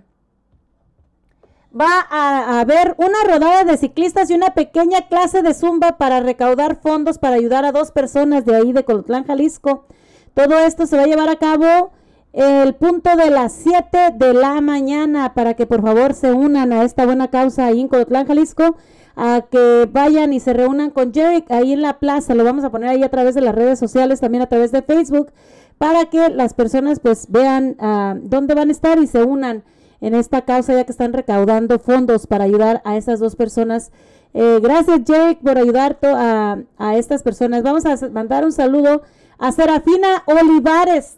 a 2.08 2.60
haber 2.60 2.94
una 2.98 3.24
rodada 3.26 3.64
de 3.64 3.76
ciclistas 3.76 4.30
y 4.30 4.34
una 4.34 4.54
pequeña 4.54 5.08
clase 5.08 5.42
de 5.42 5.52
zumba 5.52 5.98
para 5.98 6.20
recaudar 6.20 6.80
fondos 6.80 7.18
para 7.18 7.34
ayudar 7.34 7.64
a 7.64 7.72
dos 7.72 7.90
personas 7.90 8.44
de 8.44 8.54
ahí 8.54 8.72
de 8.72 8.84
Colotlán, 8.84 9.26
Jalisco. 9.26 9.86
Todo 10.32 10.60
esto 10.60 10.86
se 10.86 10.96
va 10.96 11.02
a 11.02 11.06
llevar 11.06 11.28
a 11.28 11.36
cabo 11.36 11.90
el 12.36 12.74
punto 12.74 13.16
de 13.16 13.30
las 13.30 13.52
7 13.54 14.12
de 14.14 14.34
la 14.34 14.60
mañana 14.60 15.32
para 15.32 15.54
que 15.54 15.66
por 15.66 15.80
favor 15.80 16.12
se 16.12 16.32
unan 16.32 16.70
a 16.70 16.84
esta 16.84 17.06
buena 17.06 17.28
causa 17.28 17.64
ahí 17.64 17.80
en 17.80 17.88
Jalisco, 17.88 18.76
a 19.16 19.46
que 19.50 19.88
vayan 19.90 20.34
y 20.34 20.40
se 20.40 20.52
reúnan 20.52 20.90
con 20.90 21.14
Jerick 21.14 21.50
ahí 21.50 21.72
en 21.72 21.80
la 21.80 21.98
plaza. 21.98 22.34
Lo 22.34 22.44
vamos 22.44 22.62
a 22.62 22.70
poner 22.70 22.90
ahí 22.90 23.02
a 23.02 23.08
través 23.08 23.34
de 23.34 23.40
las 23.40 23.54
redes 23.54 23.78
sociales, 23.78 24.20
también 24.20 24.42
a 24.42 24.48
través 24.48 24.70
de 24.70 24.82
Facebook, 24.82 25.32
para 25.78 26.10
que 26.10 26.28
las 26.28 26.52
personas 26.52 27.00
pues 27.00 27.30
vean 27.30 27.74
ah, 27.78 28.14
dónde 28.20 28.54
van 28.54 28.68
a 28.68 28.72
estar 28.72 28.98
y 28.98 29.06
se 29.06 29.22
unan 29.22 29.64
en 30.02 30.14
esta 30.14 30.42
causa 30.42 30.74
ya 30.74 30.84
que 30.84 30.92
están 30.92 31.14
recaudando 31.14 31.78
fondos 31.78 32.26
para 32.26 32.44
ayudar 32.44 32.82
a 32.84 32.98
esas 32.98 33.18
dos 33.18 33.34
personas. 33.34 33.92
Eh, 34.34 34.60
gracias 34.62 35.00
Jerick 35.06 35.38
por 35.38 35.56
ayudar 35.56 35.96
a, 36.02 36.58
a 36.76 36.96
estas 36.96 37.22
personas. 37.22 37.62
Vamos 37.62 37.86
a 37.86 37.96
mandar 38.10 38.44
un 38.44 38.52
saludo 38.52 39.00
a 39.38 39.52
Serafina 39.52 40.22
Olivares. 40.26 41.16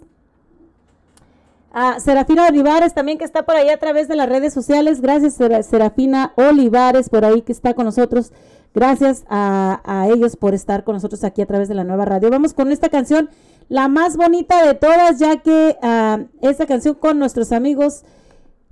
A 1.70 2.00
Serafina 2.00 2.46
Olivares 2.48 2.94
también 2.94 3.18
que 3.18 3.24
está 3.24 3.44
por 3.44 3.54
ahí 3.56 3.68
a 3.68 3.78
través 3.78 4.08
de 4.08 4.16
las 4.16 4.28
redes 4.28 4.52
sociales. 4.54 5.00
Gracias 5.00 5.34
Sera- 5.34 5.62
Serafina 5.62 6.32
Olivares 6.36 7.08
por 7.10 7.24
ahí 7.24 7.42
que 7.42 7.52
está 7.52 7.74
con 7.74 7.84
nosotros. 7.84 8.32
Gracias 8.74 9.24
a, 9.28 9.80
a 9.84 10.08
ellos 10.08 10.36
por 10.36 10.54
estar 10.54 10.84
con 10.84 10.94
nosotros 10.94 11.24
aquí 11.24 11.42
a 11.42 11.46
través 11.46 11.68
de 11.68 11.74
la 11.74 11.84
nueva 11.84 12.04
radio. 12.04 12.30
Vamos 12.30 12.52
con 12.54 12.70
esta 12.70 12.88
canción, 12.88 13.28
la 13.68 13.88
más 13.88 14.16
bonita 14.16 14.64
de 14.64 14.74
todas, 14.74 15.18
ya 15.18 15.36
que 15.38 15.76
ah, 15.82 16.20
esta 16.42 16.66
canción 16.66 16.94
con 16.94 17.18
nuestros 17.18 17.52
amigos 17.52 18.02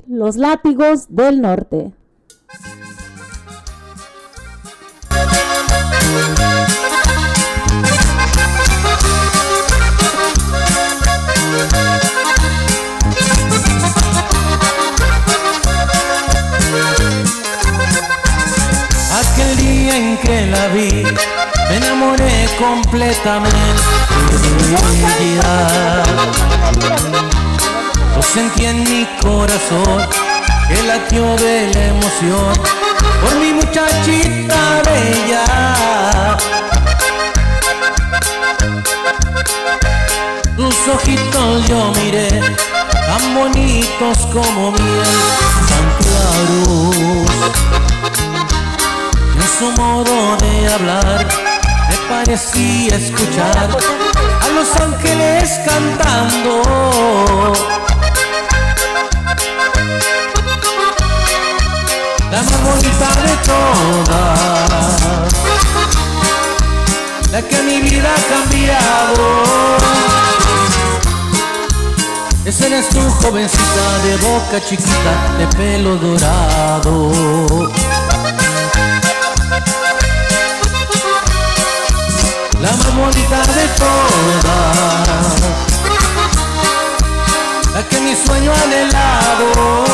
Los 0.07 0.37
Látigos 0.37 1.07
del 1.09 1.41
Norte. 1.41 1.93
La 20.51 20.69
vi, 20.69 21.05
me 21.69 21.77
enamoré 21.77 22.49
completamente 22.59 23.83
de 24.71 24.77
ella. 25.25 26.03
Lo 28.15 28.23
sentí 28.23 28.67
en 28.67 28.85
mi 28.85 29.07
corazón, 29.21 30.07
que 30.69 30.83
latió 30.83 31.37
de 31.37 31.71
la 31.75 31.85
emoción 31.87 32.53
por 33.21 33.35
mi 33.41 33.53
muchachita 33.53 34.83
bella. 34.85 36.37
Tus 40.57 40.89
ojitos 40.95 41.69
yo 41.69 41.93
miré, 42.03 42.41
tan 42.91 43.35
bonitos 43.35 44.19
como 44.33 44.73
miel, 44.73 45.17
tan 45.69 45.87
claros. 46.01 47.27
Su 49.59 49.73
modo 49.73 50.37
de 50.37 50.69
hablar 50.71 51.27
me 51.89 51.97
parecía 52.15 52.95
escuchar 52.95 53.71
a 54.43 54.49
los 54.51 54.77
ángeles 54.77 55.59
cantando. 55.65 56.63
La 62.31 62.43
más 62.43 62.63
bonita 62.65 63.09
de 63.23 63.35
todas, 63.47 65.01
la 67.33 67.41
que 67.41 67.63
mi 67.63 67.81
vida 67.81 68.11
ha 68.15 68.23
cambiado. 68.35 69.25
Esa 72.45 72.67
eres 72.67 72.89
tu 72.91 73.01
jovencita 73.01 73.99
de 74.05 74.17
boca 74.19 74.61
chiquita, 74.69 75.35
de 75.39 75.47
pelo 75.57 75.97
dorado. 75.97 77.11
Bonita 82.97 83.41
de 83.41 83.69
todas, 83.77 85.27
la 87.75 87.89
que 87.89 88.01
mi 88.01 88.15
sueño 88.17 88.53
anhelado. 88.65 89.85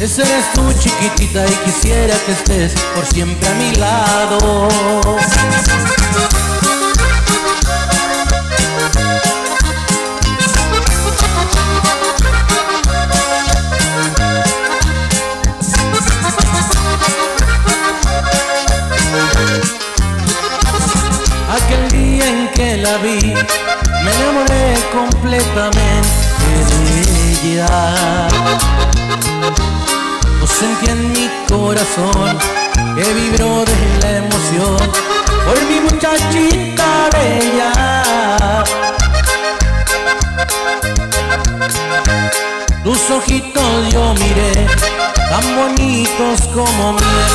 Esa 0.00 0.22
eres 0.22 0.52
tú 0.54 0.72
chiquitita 0.78 1.46
y 1.46 1.54
quisiera 1.64 2.14
que 2.26 2.32
estés 2.32 2.72
por 2.94 3.06
siempre 3.06 3.48
a 3.48 3.54
mi 3.54 3.74
lado. 3.76 4.68
Completamente 24.92 26.08
de 26.68 27.54
ella. 27.54 28.28
Lo 30.40 30.46
sentí 30.46 30.86
en 30.90 31.12
mi 31.12 31.30
corazón, 31.48 32.38
que 32.96 33.14
vibró 33.14 33.64
de 33.64 33.98
la 34.00 34.10
emoción 34.18 34.78
por 35.44 35.62
mi 35.68 35.80
muchachita 35.80 37.08
bella. 37.12 38.64
Tus 42.82 43.10
ojitos 43.10 43.92
yo 43.92 44.14
miré, 44.14 44.66
tan 45.30 45.56
bonitos 45.56 46.40
como 46.54 46.92
miel, 46.92 47.30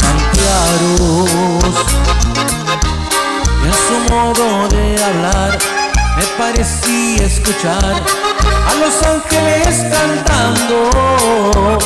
tan 0.00 0.18
claros. 0.32 1.30
Y 3.62 3.66
en 3.66 3.74
su 3.74 4.10
modo 4.10 4.68
de 4.68 5.02
hablar 5.02 5.75
me 6.16 6.24
parecía 6.38 7.26
escuchar 7.26 8.02
a 8.68 8.74
los 8.74 9.02
ángeles 9.02 9.84
cantando. 9.90 11.78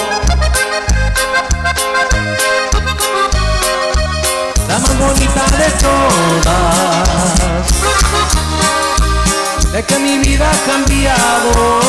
La 4.68 4.78
más 4.78 4.98
bonita 4.98 5.44
de 5.58 5.70
todas, 5.84 7.66
de 9.72 9.82
que 9.82 9.98
mi 9.98 10.18
vida 10.18 10.48
ha 10.50 10.58
cambiado. 10.70 11.80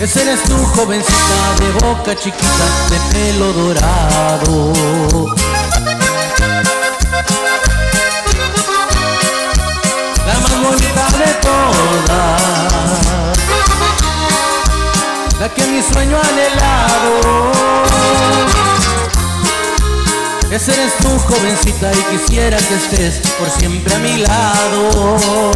Esa 0.00 0.22
eres 0.22 0.42
tu 0.44 0.56
jovencita 0.56 1.54
de 1.60 1.72
boca 1.86 2.14
chiquita, 2.14 2.66
de 2.88 2.98
pelo 3.12 3.52
dorado. 3.52 4.72
Bonita 10.62 11.06
de 11.18 11.34
todas, 11.40 12.42
la 15.40 15.48
que 15.54 15.66
mi 15.66 15.82
sueño 15.82 16.18
anhelado. 16.30 17.50
Esa 20.50 20.72
eres 20.72 20.96
tu 20.98 21.18
jovencita 21.18 21.92
y 21.92 22.16
quisiera 22.16 22.58
que 22.58 22.74
estés 22.74 23.20
por 23.38 23.48
siempre 23.50 23.94
a 23.94 23.98
mi 23.98 24.16
lado. 24.18 25.50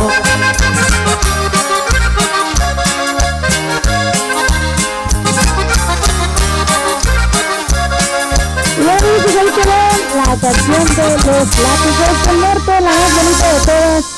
Pues 8.77 9.67
ahí 9.69 10.05
la 10.17 10.37
canción 10.41 10.85
de 10.85 11.09
los 11.09 11.49
látigos 11.59 12.27
del 12.27 12.41
norte, 12.41 12.81
la 12.81 12.91
más 12.91 13.15
bonita 13.15 13.53
de 13.53 13.61
todas. 13.61 14.14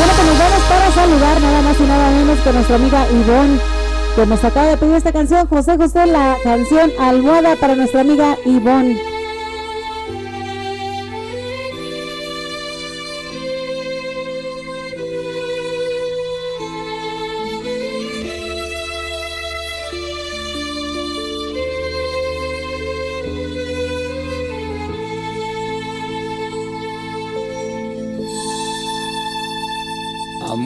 Bueno, 0.00 0.14
pues 0.16 0.28
nos 0.28 0.38
vamos 0.38 0.62
para 0.62 0.90
saludar 0.92 1.40
nada 1.42 1.60
más 1.60 1.78
y 1.78 1.82
nada 1.82 2.10
menos 2.10 2.38
que 2.40 2.52
nuestra 2.54 2.76
amiga 2.76 3.06
Ivonne, 3.10 3.60
que 4.16 4.24
nos 4.24 4.42
acaba 4.42 4.66
de 4.68 4.76
pedir 4.78 4.94
esta 4.94 5.12
canción. 5.12 5.46
José 5.46 5.76
José, 5.76 6.06
la 6.06 6.38
canción 6.42 6.90
Almohada 6.98 7.54
para 7.56 7.74
nuestra 7.74 8.00
amiga 8.00 8.38
Ivonne. 8.46 9.09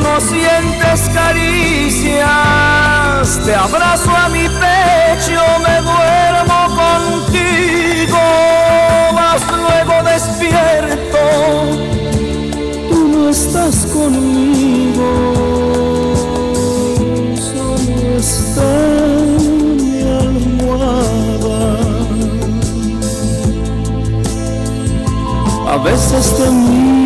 no 0.00 0.20
sientes 0.20 1.08
caricias, 1.12 2.24
te 3.44 3.54
abrazo 3.54 4.10
a 4.10 4.28
mi 4.28 4.48
pecho, 4.48 5.42
me 5.64 5.80
duermo 5.80 6.68
contigo, 6.76 8.18
mas 9.14 9.40
luego 9.50 10.02
despierto. 10.02 11.18
Tú 12.88 13.08
no 13.08 13.28
estás 13.30 13.86
conmigo, 13.86 15.08
solo 17.36 18.18
está 18.18 18.72
mi 19.80 20.02
almohada. 20.02 21.60
A 25.68 25.76
veces 25.78 26.36
te 26.36 26.50
miro 26.50 27.05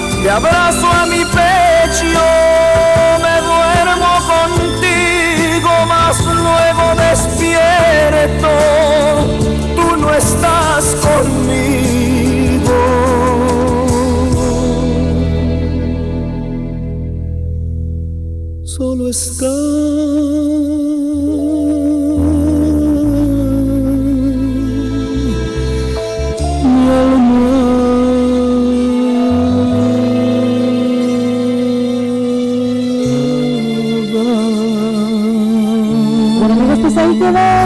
te 0.21 0.29
abrazo 0.29 0.87
a 0.87 1.05
mi 1.07 1.23
pecho, 1.25 2.25
me 3.23 3.41
duermo 3.49 4.11
contigo, 4.31 5.71
mas 5.87 6.19
luego 6.25 6.83
despierto, 6.95 8.49
tú 9.75 9.97
no 9.97 10.13
estás 10.13 10.95
conmigo. 11.01 12.79
Solo 18.63 19.09
está 19.09 19.47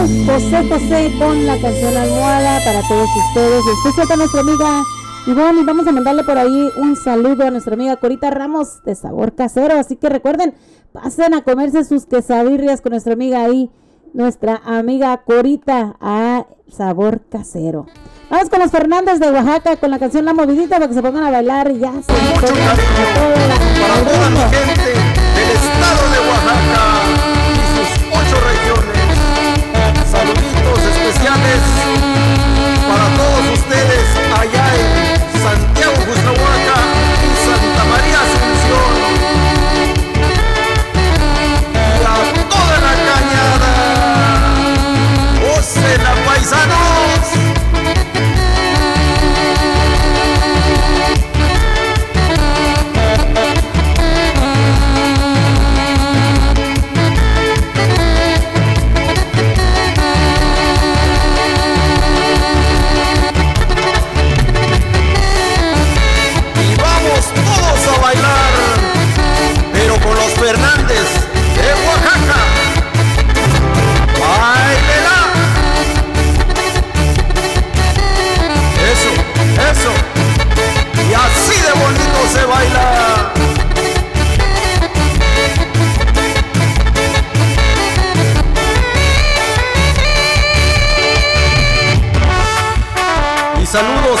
José 0.06 0.68
José 0.68 1.12
con 1.18 1.46
la 1.46 1.58
canción 1.58 1.96
Almohada 1.96 2.60
para 2.64 2.80
todos 2.86 3.08
ustedes, 3.28 3.60
especial 3.66 4.06
para 4.06 4.18
nuestra 4.18 4.40
amiga 4.40 4.84
Ivonne 5.26 5.62
y 5.62 5.64
vamos 5.64 5.84
a 5.88 5.92
mandarle 5.92 6.22
por 6.22 6.38
ahí 6.38 6.70
un 6.76 6.94
saludo 6.94 7.44
a 7.44 7.50
nuestra 7.50 7.74
amiga 7.74 7.96
Corita 7.96 8.30
Ramos 8.30 8.84
de 8.84 8.94
Sabor 8.94 9.34
Casero, 9.34 9.76
así 9.76 9.96
que 9.96 10.08
recuerden, 10.08 10.54
pasen 10.92 11.34
a 11.34 11.42
comerse 11.42 11.82
sus 11.82 12.06
quesadillas 12.06 12.82
con 12.82 12.90
nuestra 12.90 13.14
amiga 13.14 13.42
ahí, 13.42 13.68
nuestra 14.14 14.62
amiga 14.64 15.24
Corita 15.26 15.96
a 16.00 16.46
Sabor 16.70 17.22
Casero. 17.28 17.86
Vamos 18.30 18.48
con 18.48 18.60
los 18.60 18.70
Fernández 18.70 19.18
de 19.18 19.28
Oaxaca 19.32 19.76
con 19.76 19.90
la 19.90 19.98
canción 19.98 20.24
La 20.24 20.34
Movidita 20.34 20.76
para 20.76 20.86
que 20.86 20.94
se 20.94 21.02
pongan 21.02 21.24
a 21.24 21.30
bailar 21.32 21.68
y 21.72 21.80
ya 21.80 21.92
se 21.94 22.12
Para 22.12 22.46
toda 24.04 24.30
mi 24.30 24.38
gente 24.38 24.92
del 25.34 25.50
estado 25.50 26.10
de 26.12 26.18
Oaxaca 26.28 27.15
especiales 31.46 31.75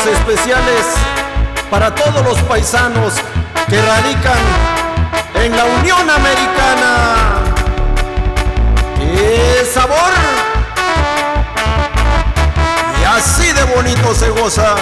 especiales 0.06 0.84
para 1.70 1.94
todos 1.94 2.24
los 2.24 2.38
paisanos 2.42 3.14
que 3.68 3.80
radican 3.82 4.38
en 5.34 5.56
la 5.56 5.64
Unión 5.64 6.08
Americana. 6.08 7.42
¡Qué 8.98 9.66
sabor! 9.72 10.12
Y 13.00 13.04
así 13.04 13.52
de 13.52 13.64
bonito 13.64 14.14
se 14.14 14.30
goza. 14.30 14.74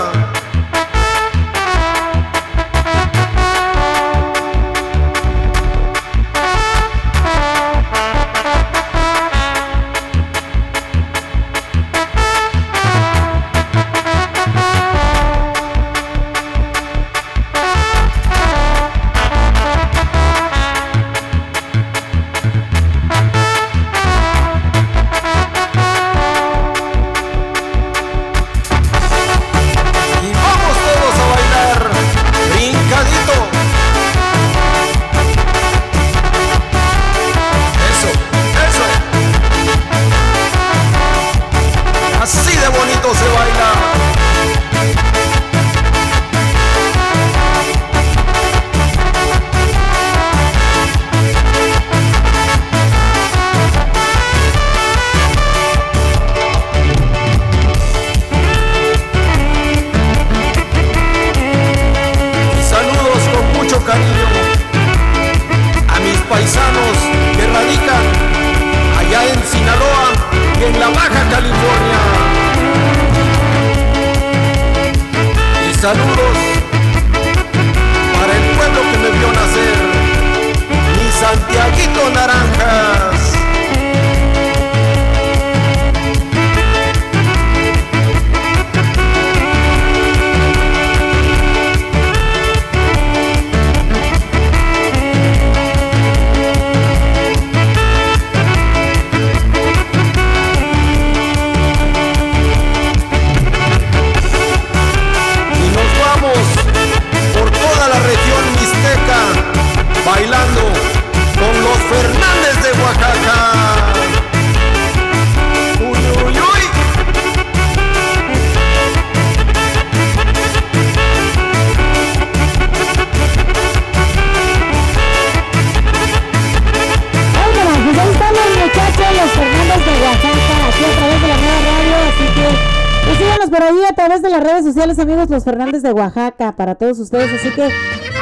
De 135.85 135.93
Oaxaca, 135.93 136.53
para 136.57 136.75
todos 136.75 136.99
ustedes, 136.99 137.33
así 137.33 137.51
que 137.55 137.69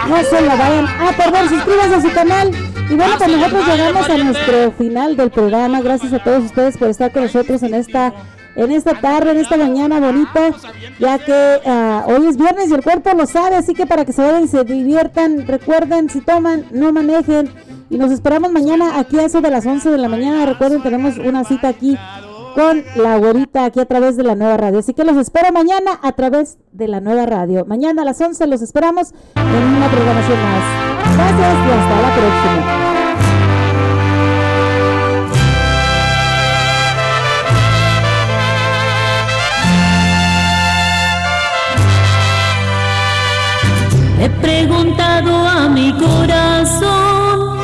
no 0.08 0.22
se 0.22 0.40
lo 0.42 0.48
vayan. 0.48 0.86
A 0.86 1.12
perder, 1.16 1.48
suscríbanse 1.48 1.94
a 1.94 2.02
su 2.02 2.12
canal. 2.12 2.50
Y 2.90 2.94
bueno, 2.94 3.14
pues 3.16 3.30
nosotros 3.30 3.66
llegamos 3.66 4.10
a 4.10 4.18
nuestro 4.18 4.72
final 4.72 5.16
del 5.16 5.30
programa, 5.30 5.80
gracias 5.80 6.12
a 6.12 6.22
todos 6.22 6.44
ustedes 6.44 6.76
por 6.76 6.88
estar 6.88 7.12
con 7.12 7.22
nosotros 7.22 7.62
en 7.62 7.74
esta 7.74 8.12
en 8.54 8.70
esta 8.70 9.00
tarde, 9.00 9.30
en 9.30 9.38
esta 9.38 9.56
mañana 9.56 9.98
bonita, 9.98 10.50
ya 10.98 11.18
que 11.18 11.60
ah, 11.64 12.04
hoy 12.06 12.26
es 12.26 12.36
viernes 12.36 12.70
y 12.70 12.74
el 12.74 12.82
cuerpo 12.82 13.10
lo 13.14 13.26
sabe, 13.26 13.56
así 13.56 13.72
que 13.72 13.86
para 13.86 14.04
que 14.04 14.12
se 14.12 14.22
vayan 14.22 14.44
y 14.44 14.48
se 14.48 14.64
diviertan, 14.64 15.46
recuerden, 15.46 16.10
si 16.10 16.20
toman, 16.20 16.66
no 16.70 16.92
manejen, 16.92 17.50
y 17.88 17.96
nos 17.96 18.12
esperamos 18.12 18.52
mañana 18.52 18.98
aquí 18.98 19.18
a 19.18 19.24
eso 19.24 19.40
de 19.40 19.50
las 19.50 19.64
11 19.64 19.90
de 19.90 19.98
la 19.98 20.08
mañana, 20.08 20.44
recuerden, 20.44 20.82
tenemos 20.82 21.16
una 21.16 21.44
cita 21.44 21.68
aquí 21.68 21.96
con 22.54 22.84
la 22.96 23.16
güerita 23.16 23.64
aquí 23.64 23.80
a 23.80 23.86
través 23.86 24.16
de 24.16 24.22
la 24.24 24.34
nueva 24.34 24.58
radio, 24.58 24.80
así 24.80 24.92
que 24.92 25.04
los 25.04 25.16
espero 25.16 25.50
mañana 25.52 25.98
a 26.02 26.12
través 26.12 26.58
de 26.72 26.88
la 26.88 27.00
nueva 27.00 27.26
radio, 27.26 27.64
mañana 27.66 28.02
a 28.02 28.04
las 28.04 28.20
11 28.20 28.46
los 28.46 28.62
esperamos 28.62 29.12
en 29.36 29.64
una 29.76 29.88
programación 29.88 30.38
más. 30.42 30.64
Gracias 31.16 31.56
y 31.66 31.70
hasta 31.70 32.00
la 32.00 32.14
próxima. 32.14 32.92
He 44.22 44.30
preguntado 44.40 45.46
a 45.46 45.68
mi 45.68 45.92
corazón 45.92 47.58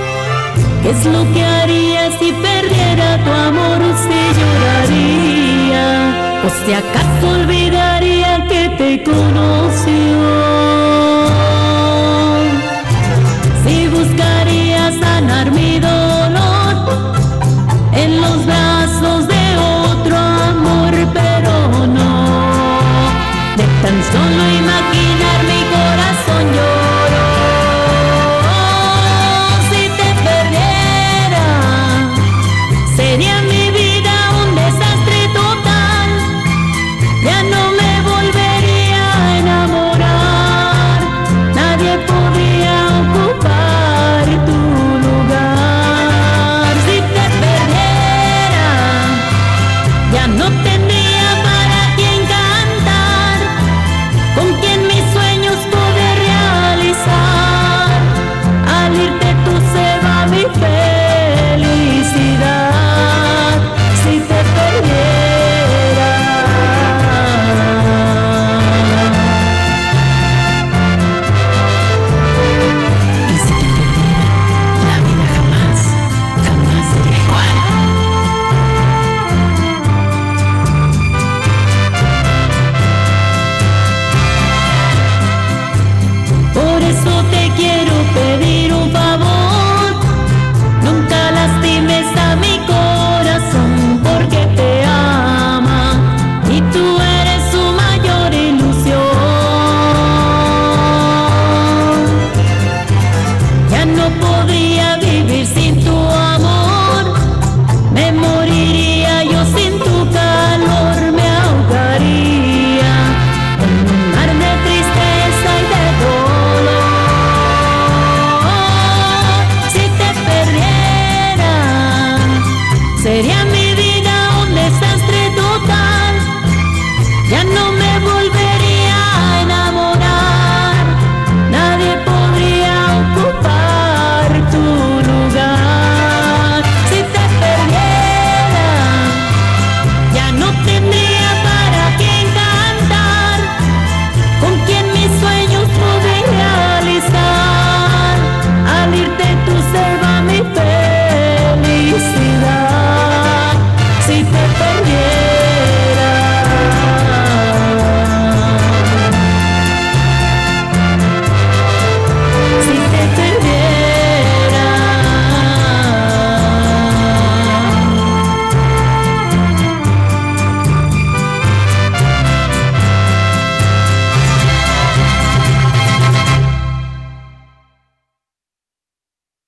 qué 0.82 0.90
es 0.90 1.06
lo 1.06 1.22
que 1.32 1.44
haría 1.44 2.10
si 2.18 2.32
perdiera 2.32 3.24
tu 3.24 3.30
amor, 3.30 3.80
si 3.96 4.18
lloraría 4.38 5.86
o 6.44 6.50
si 6.50 6.72
que 6.92 6.97
conoció. 8.96 10.57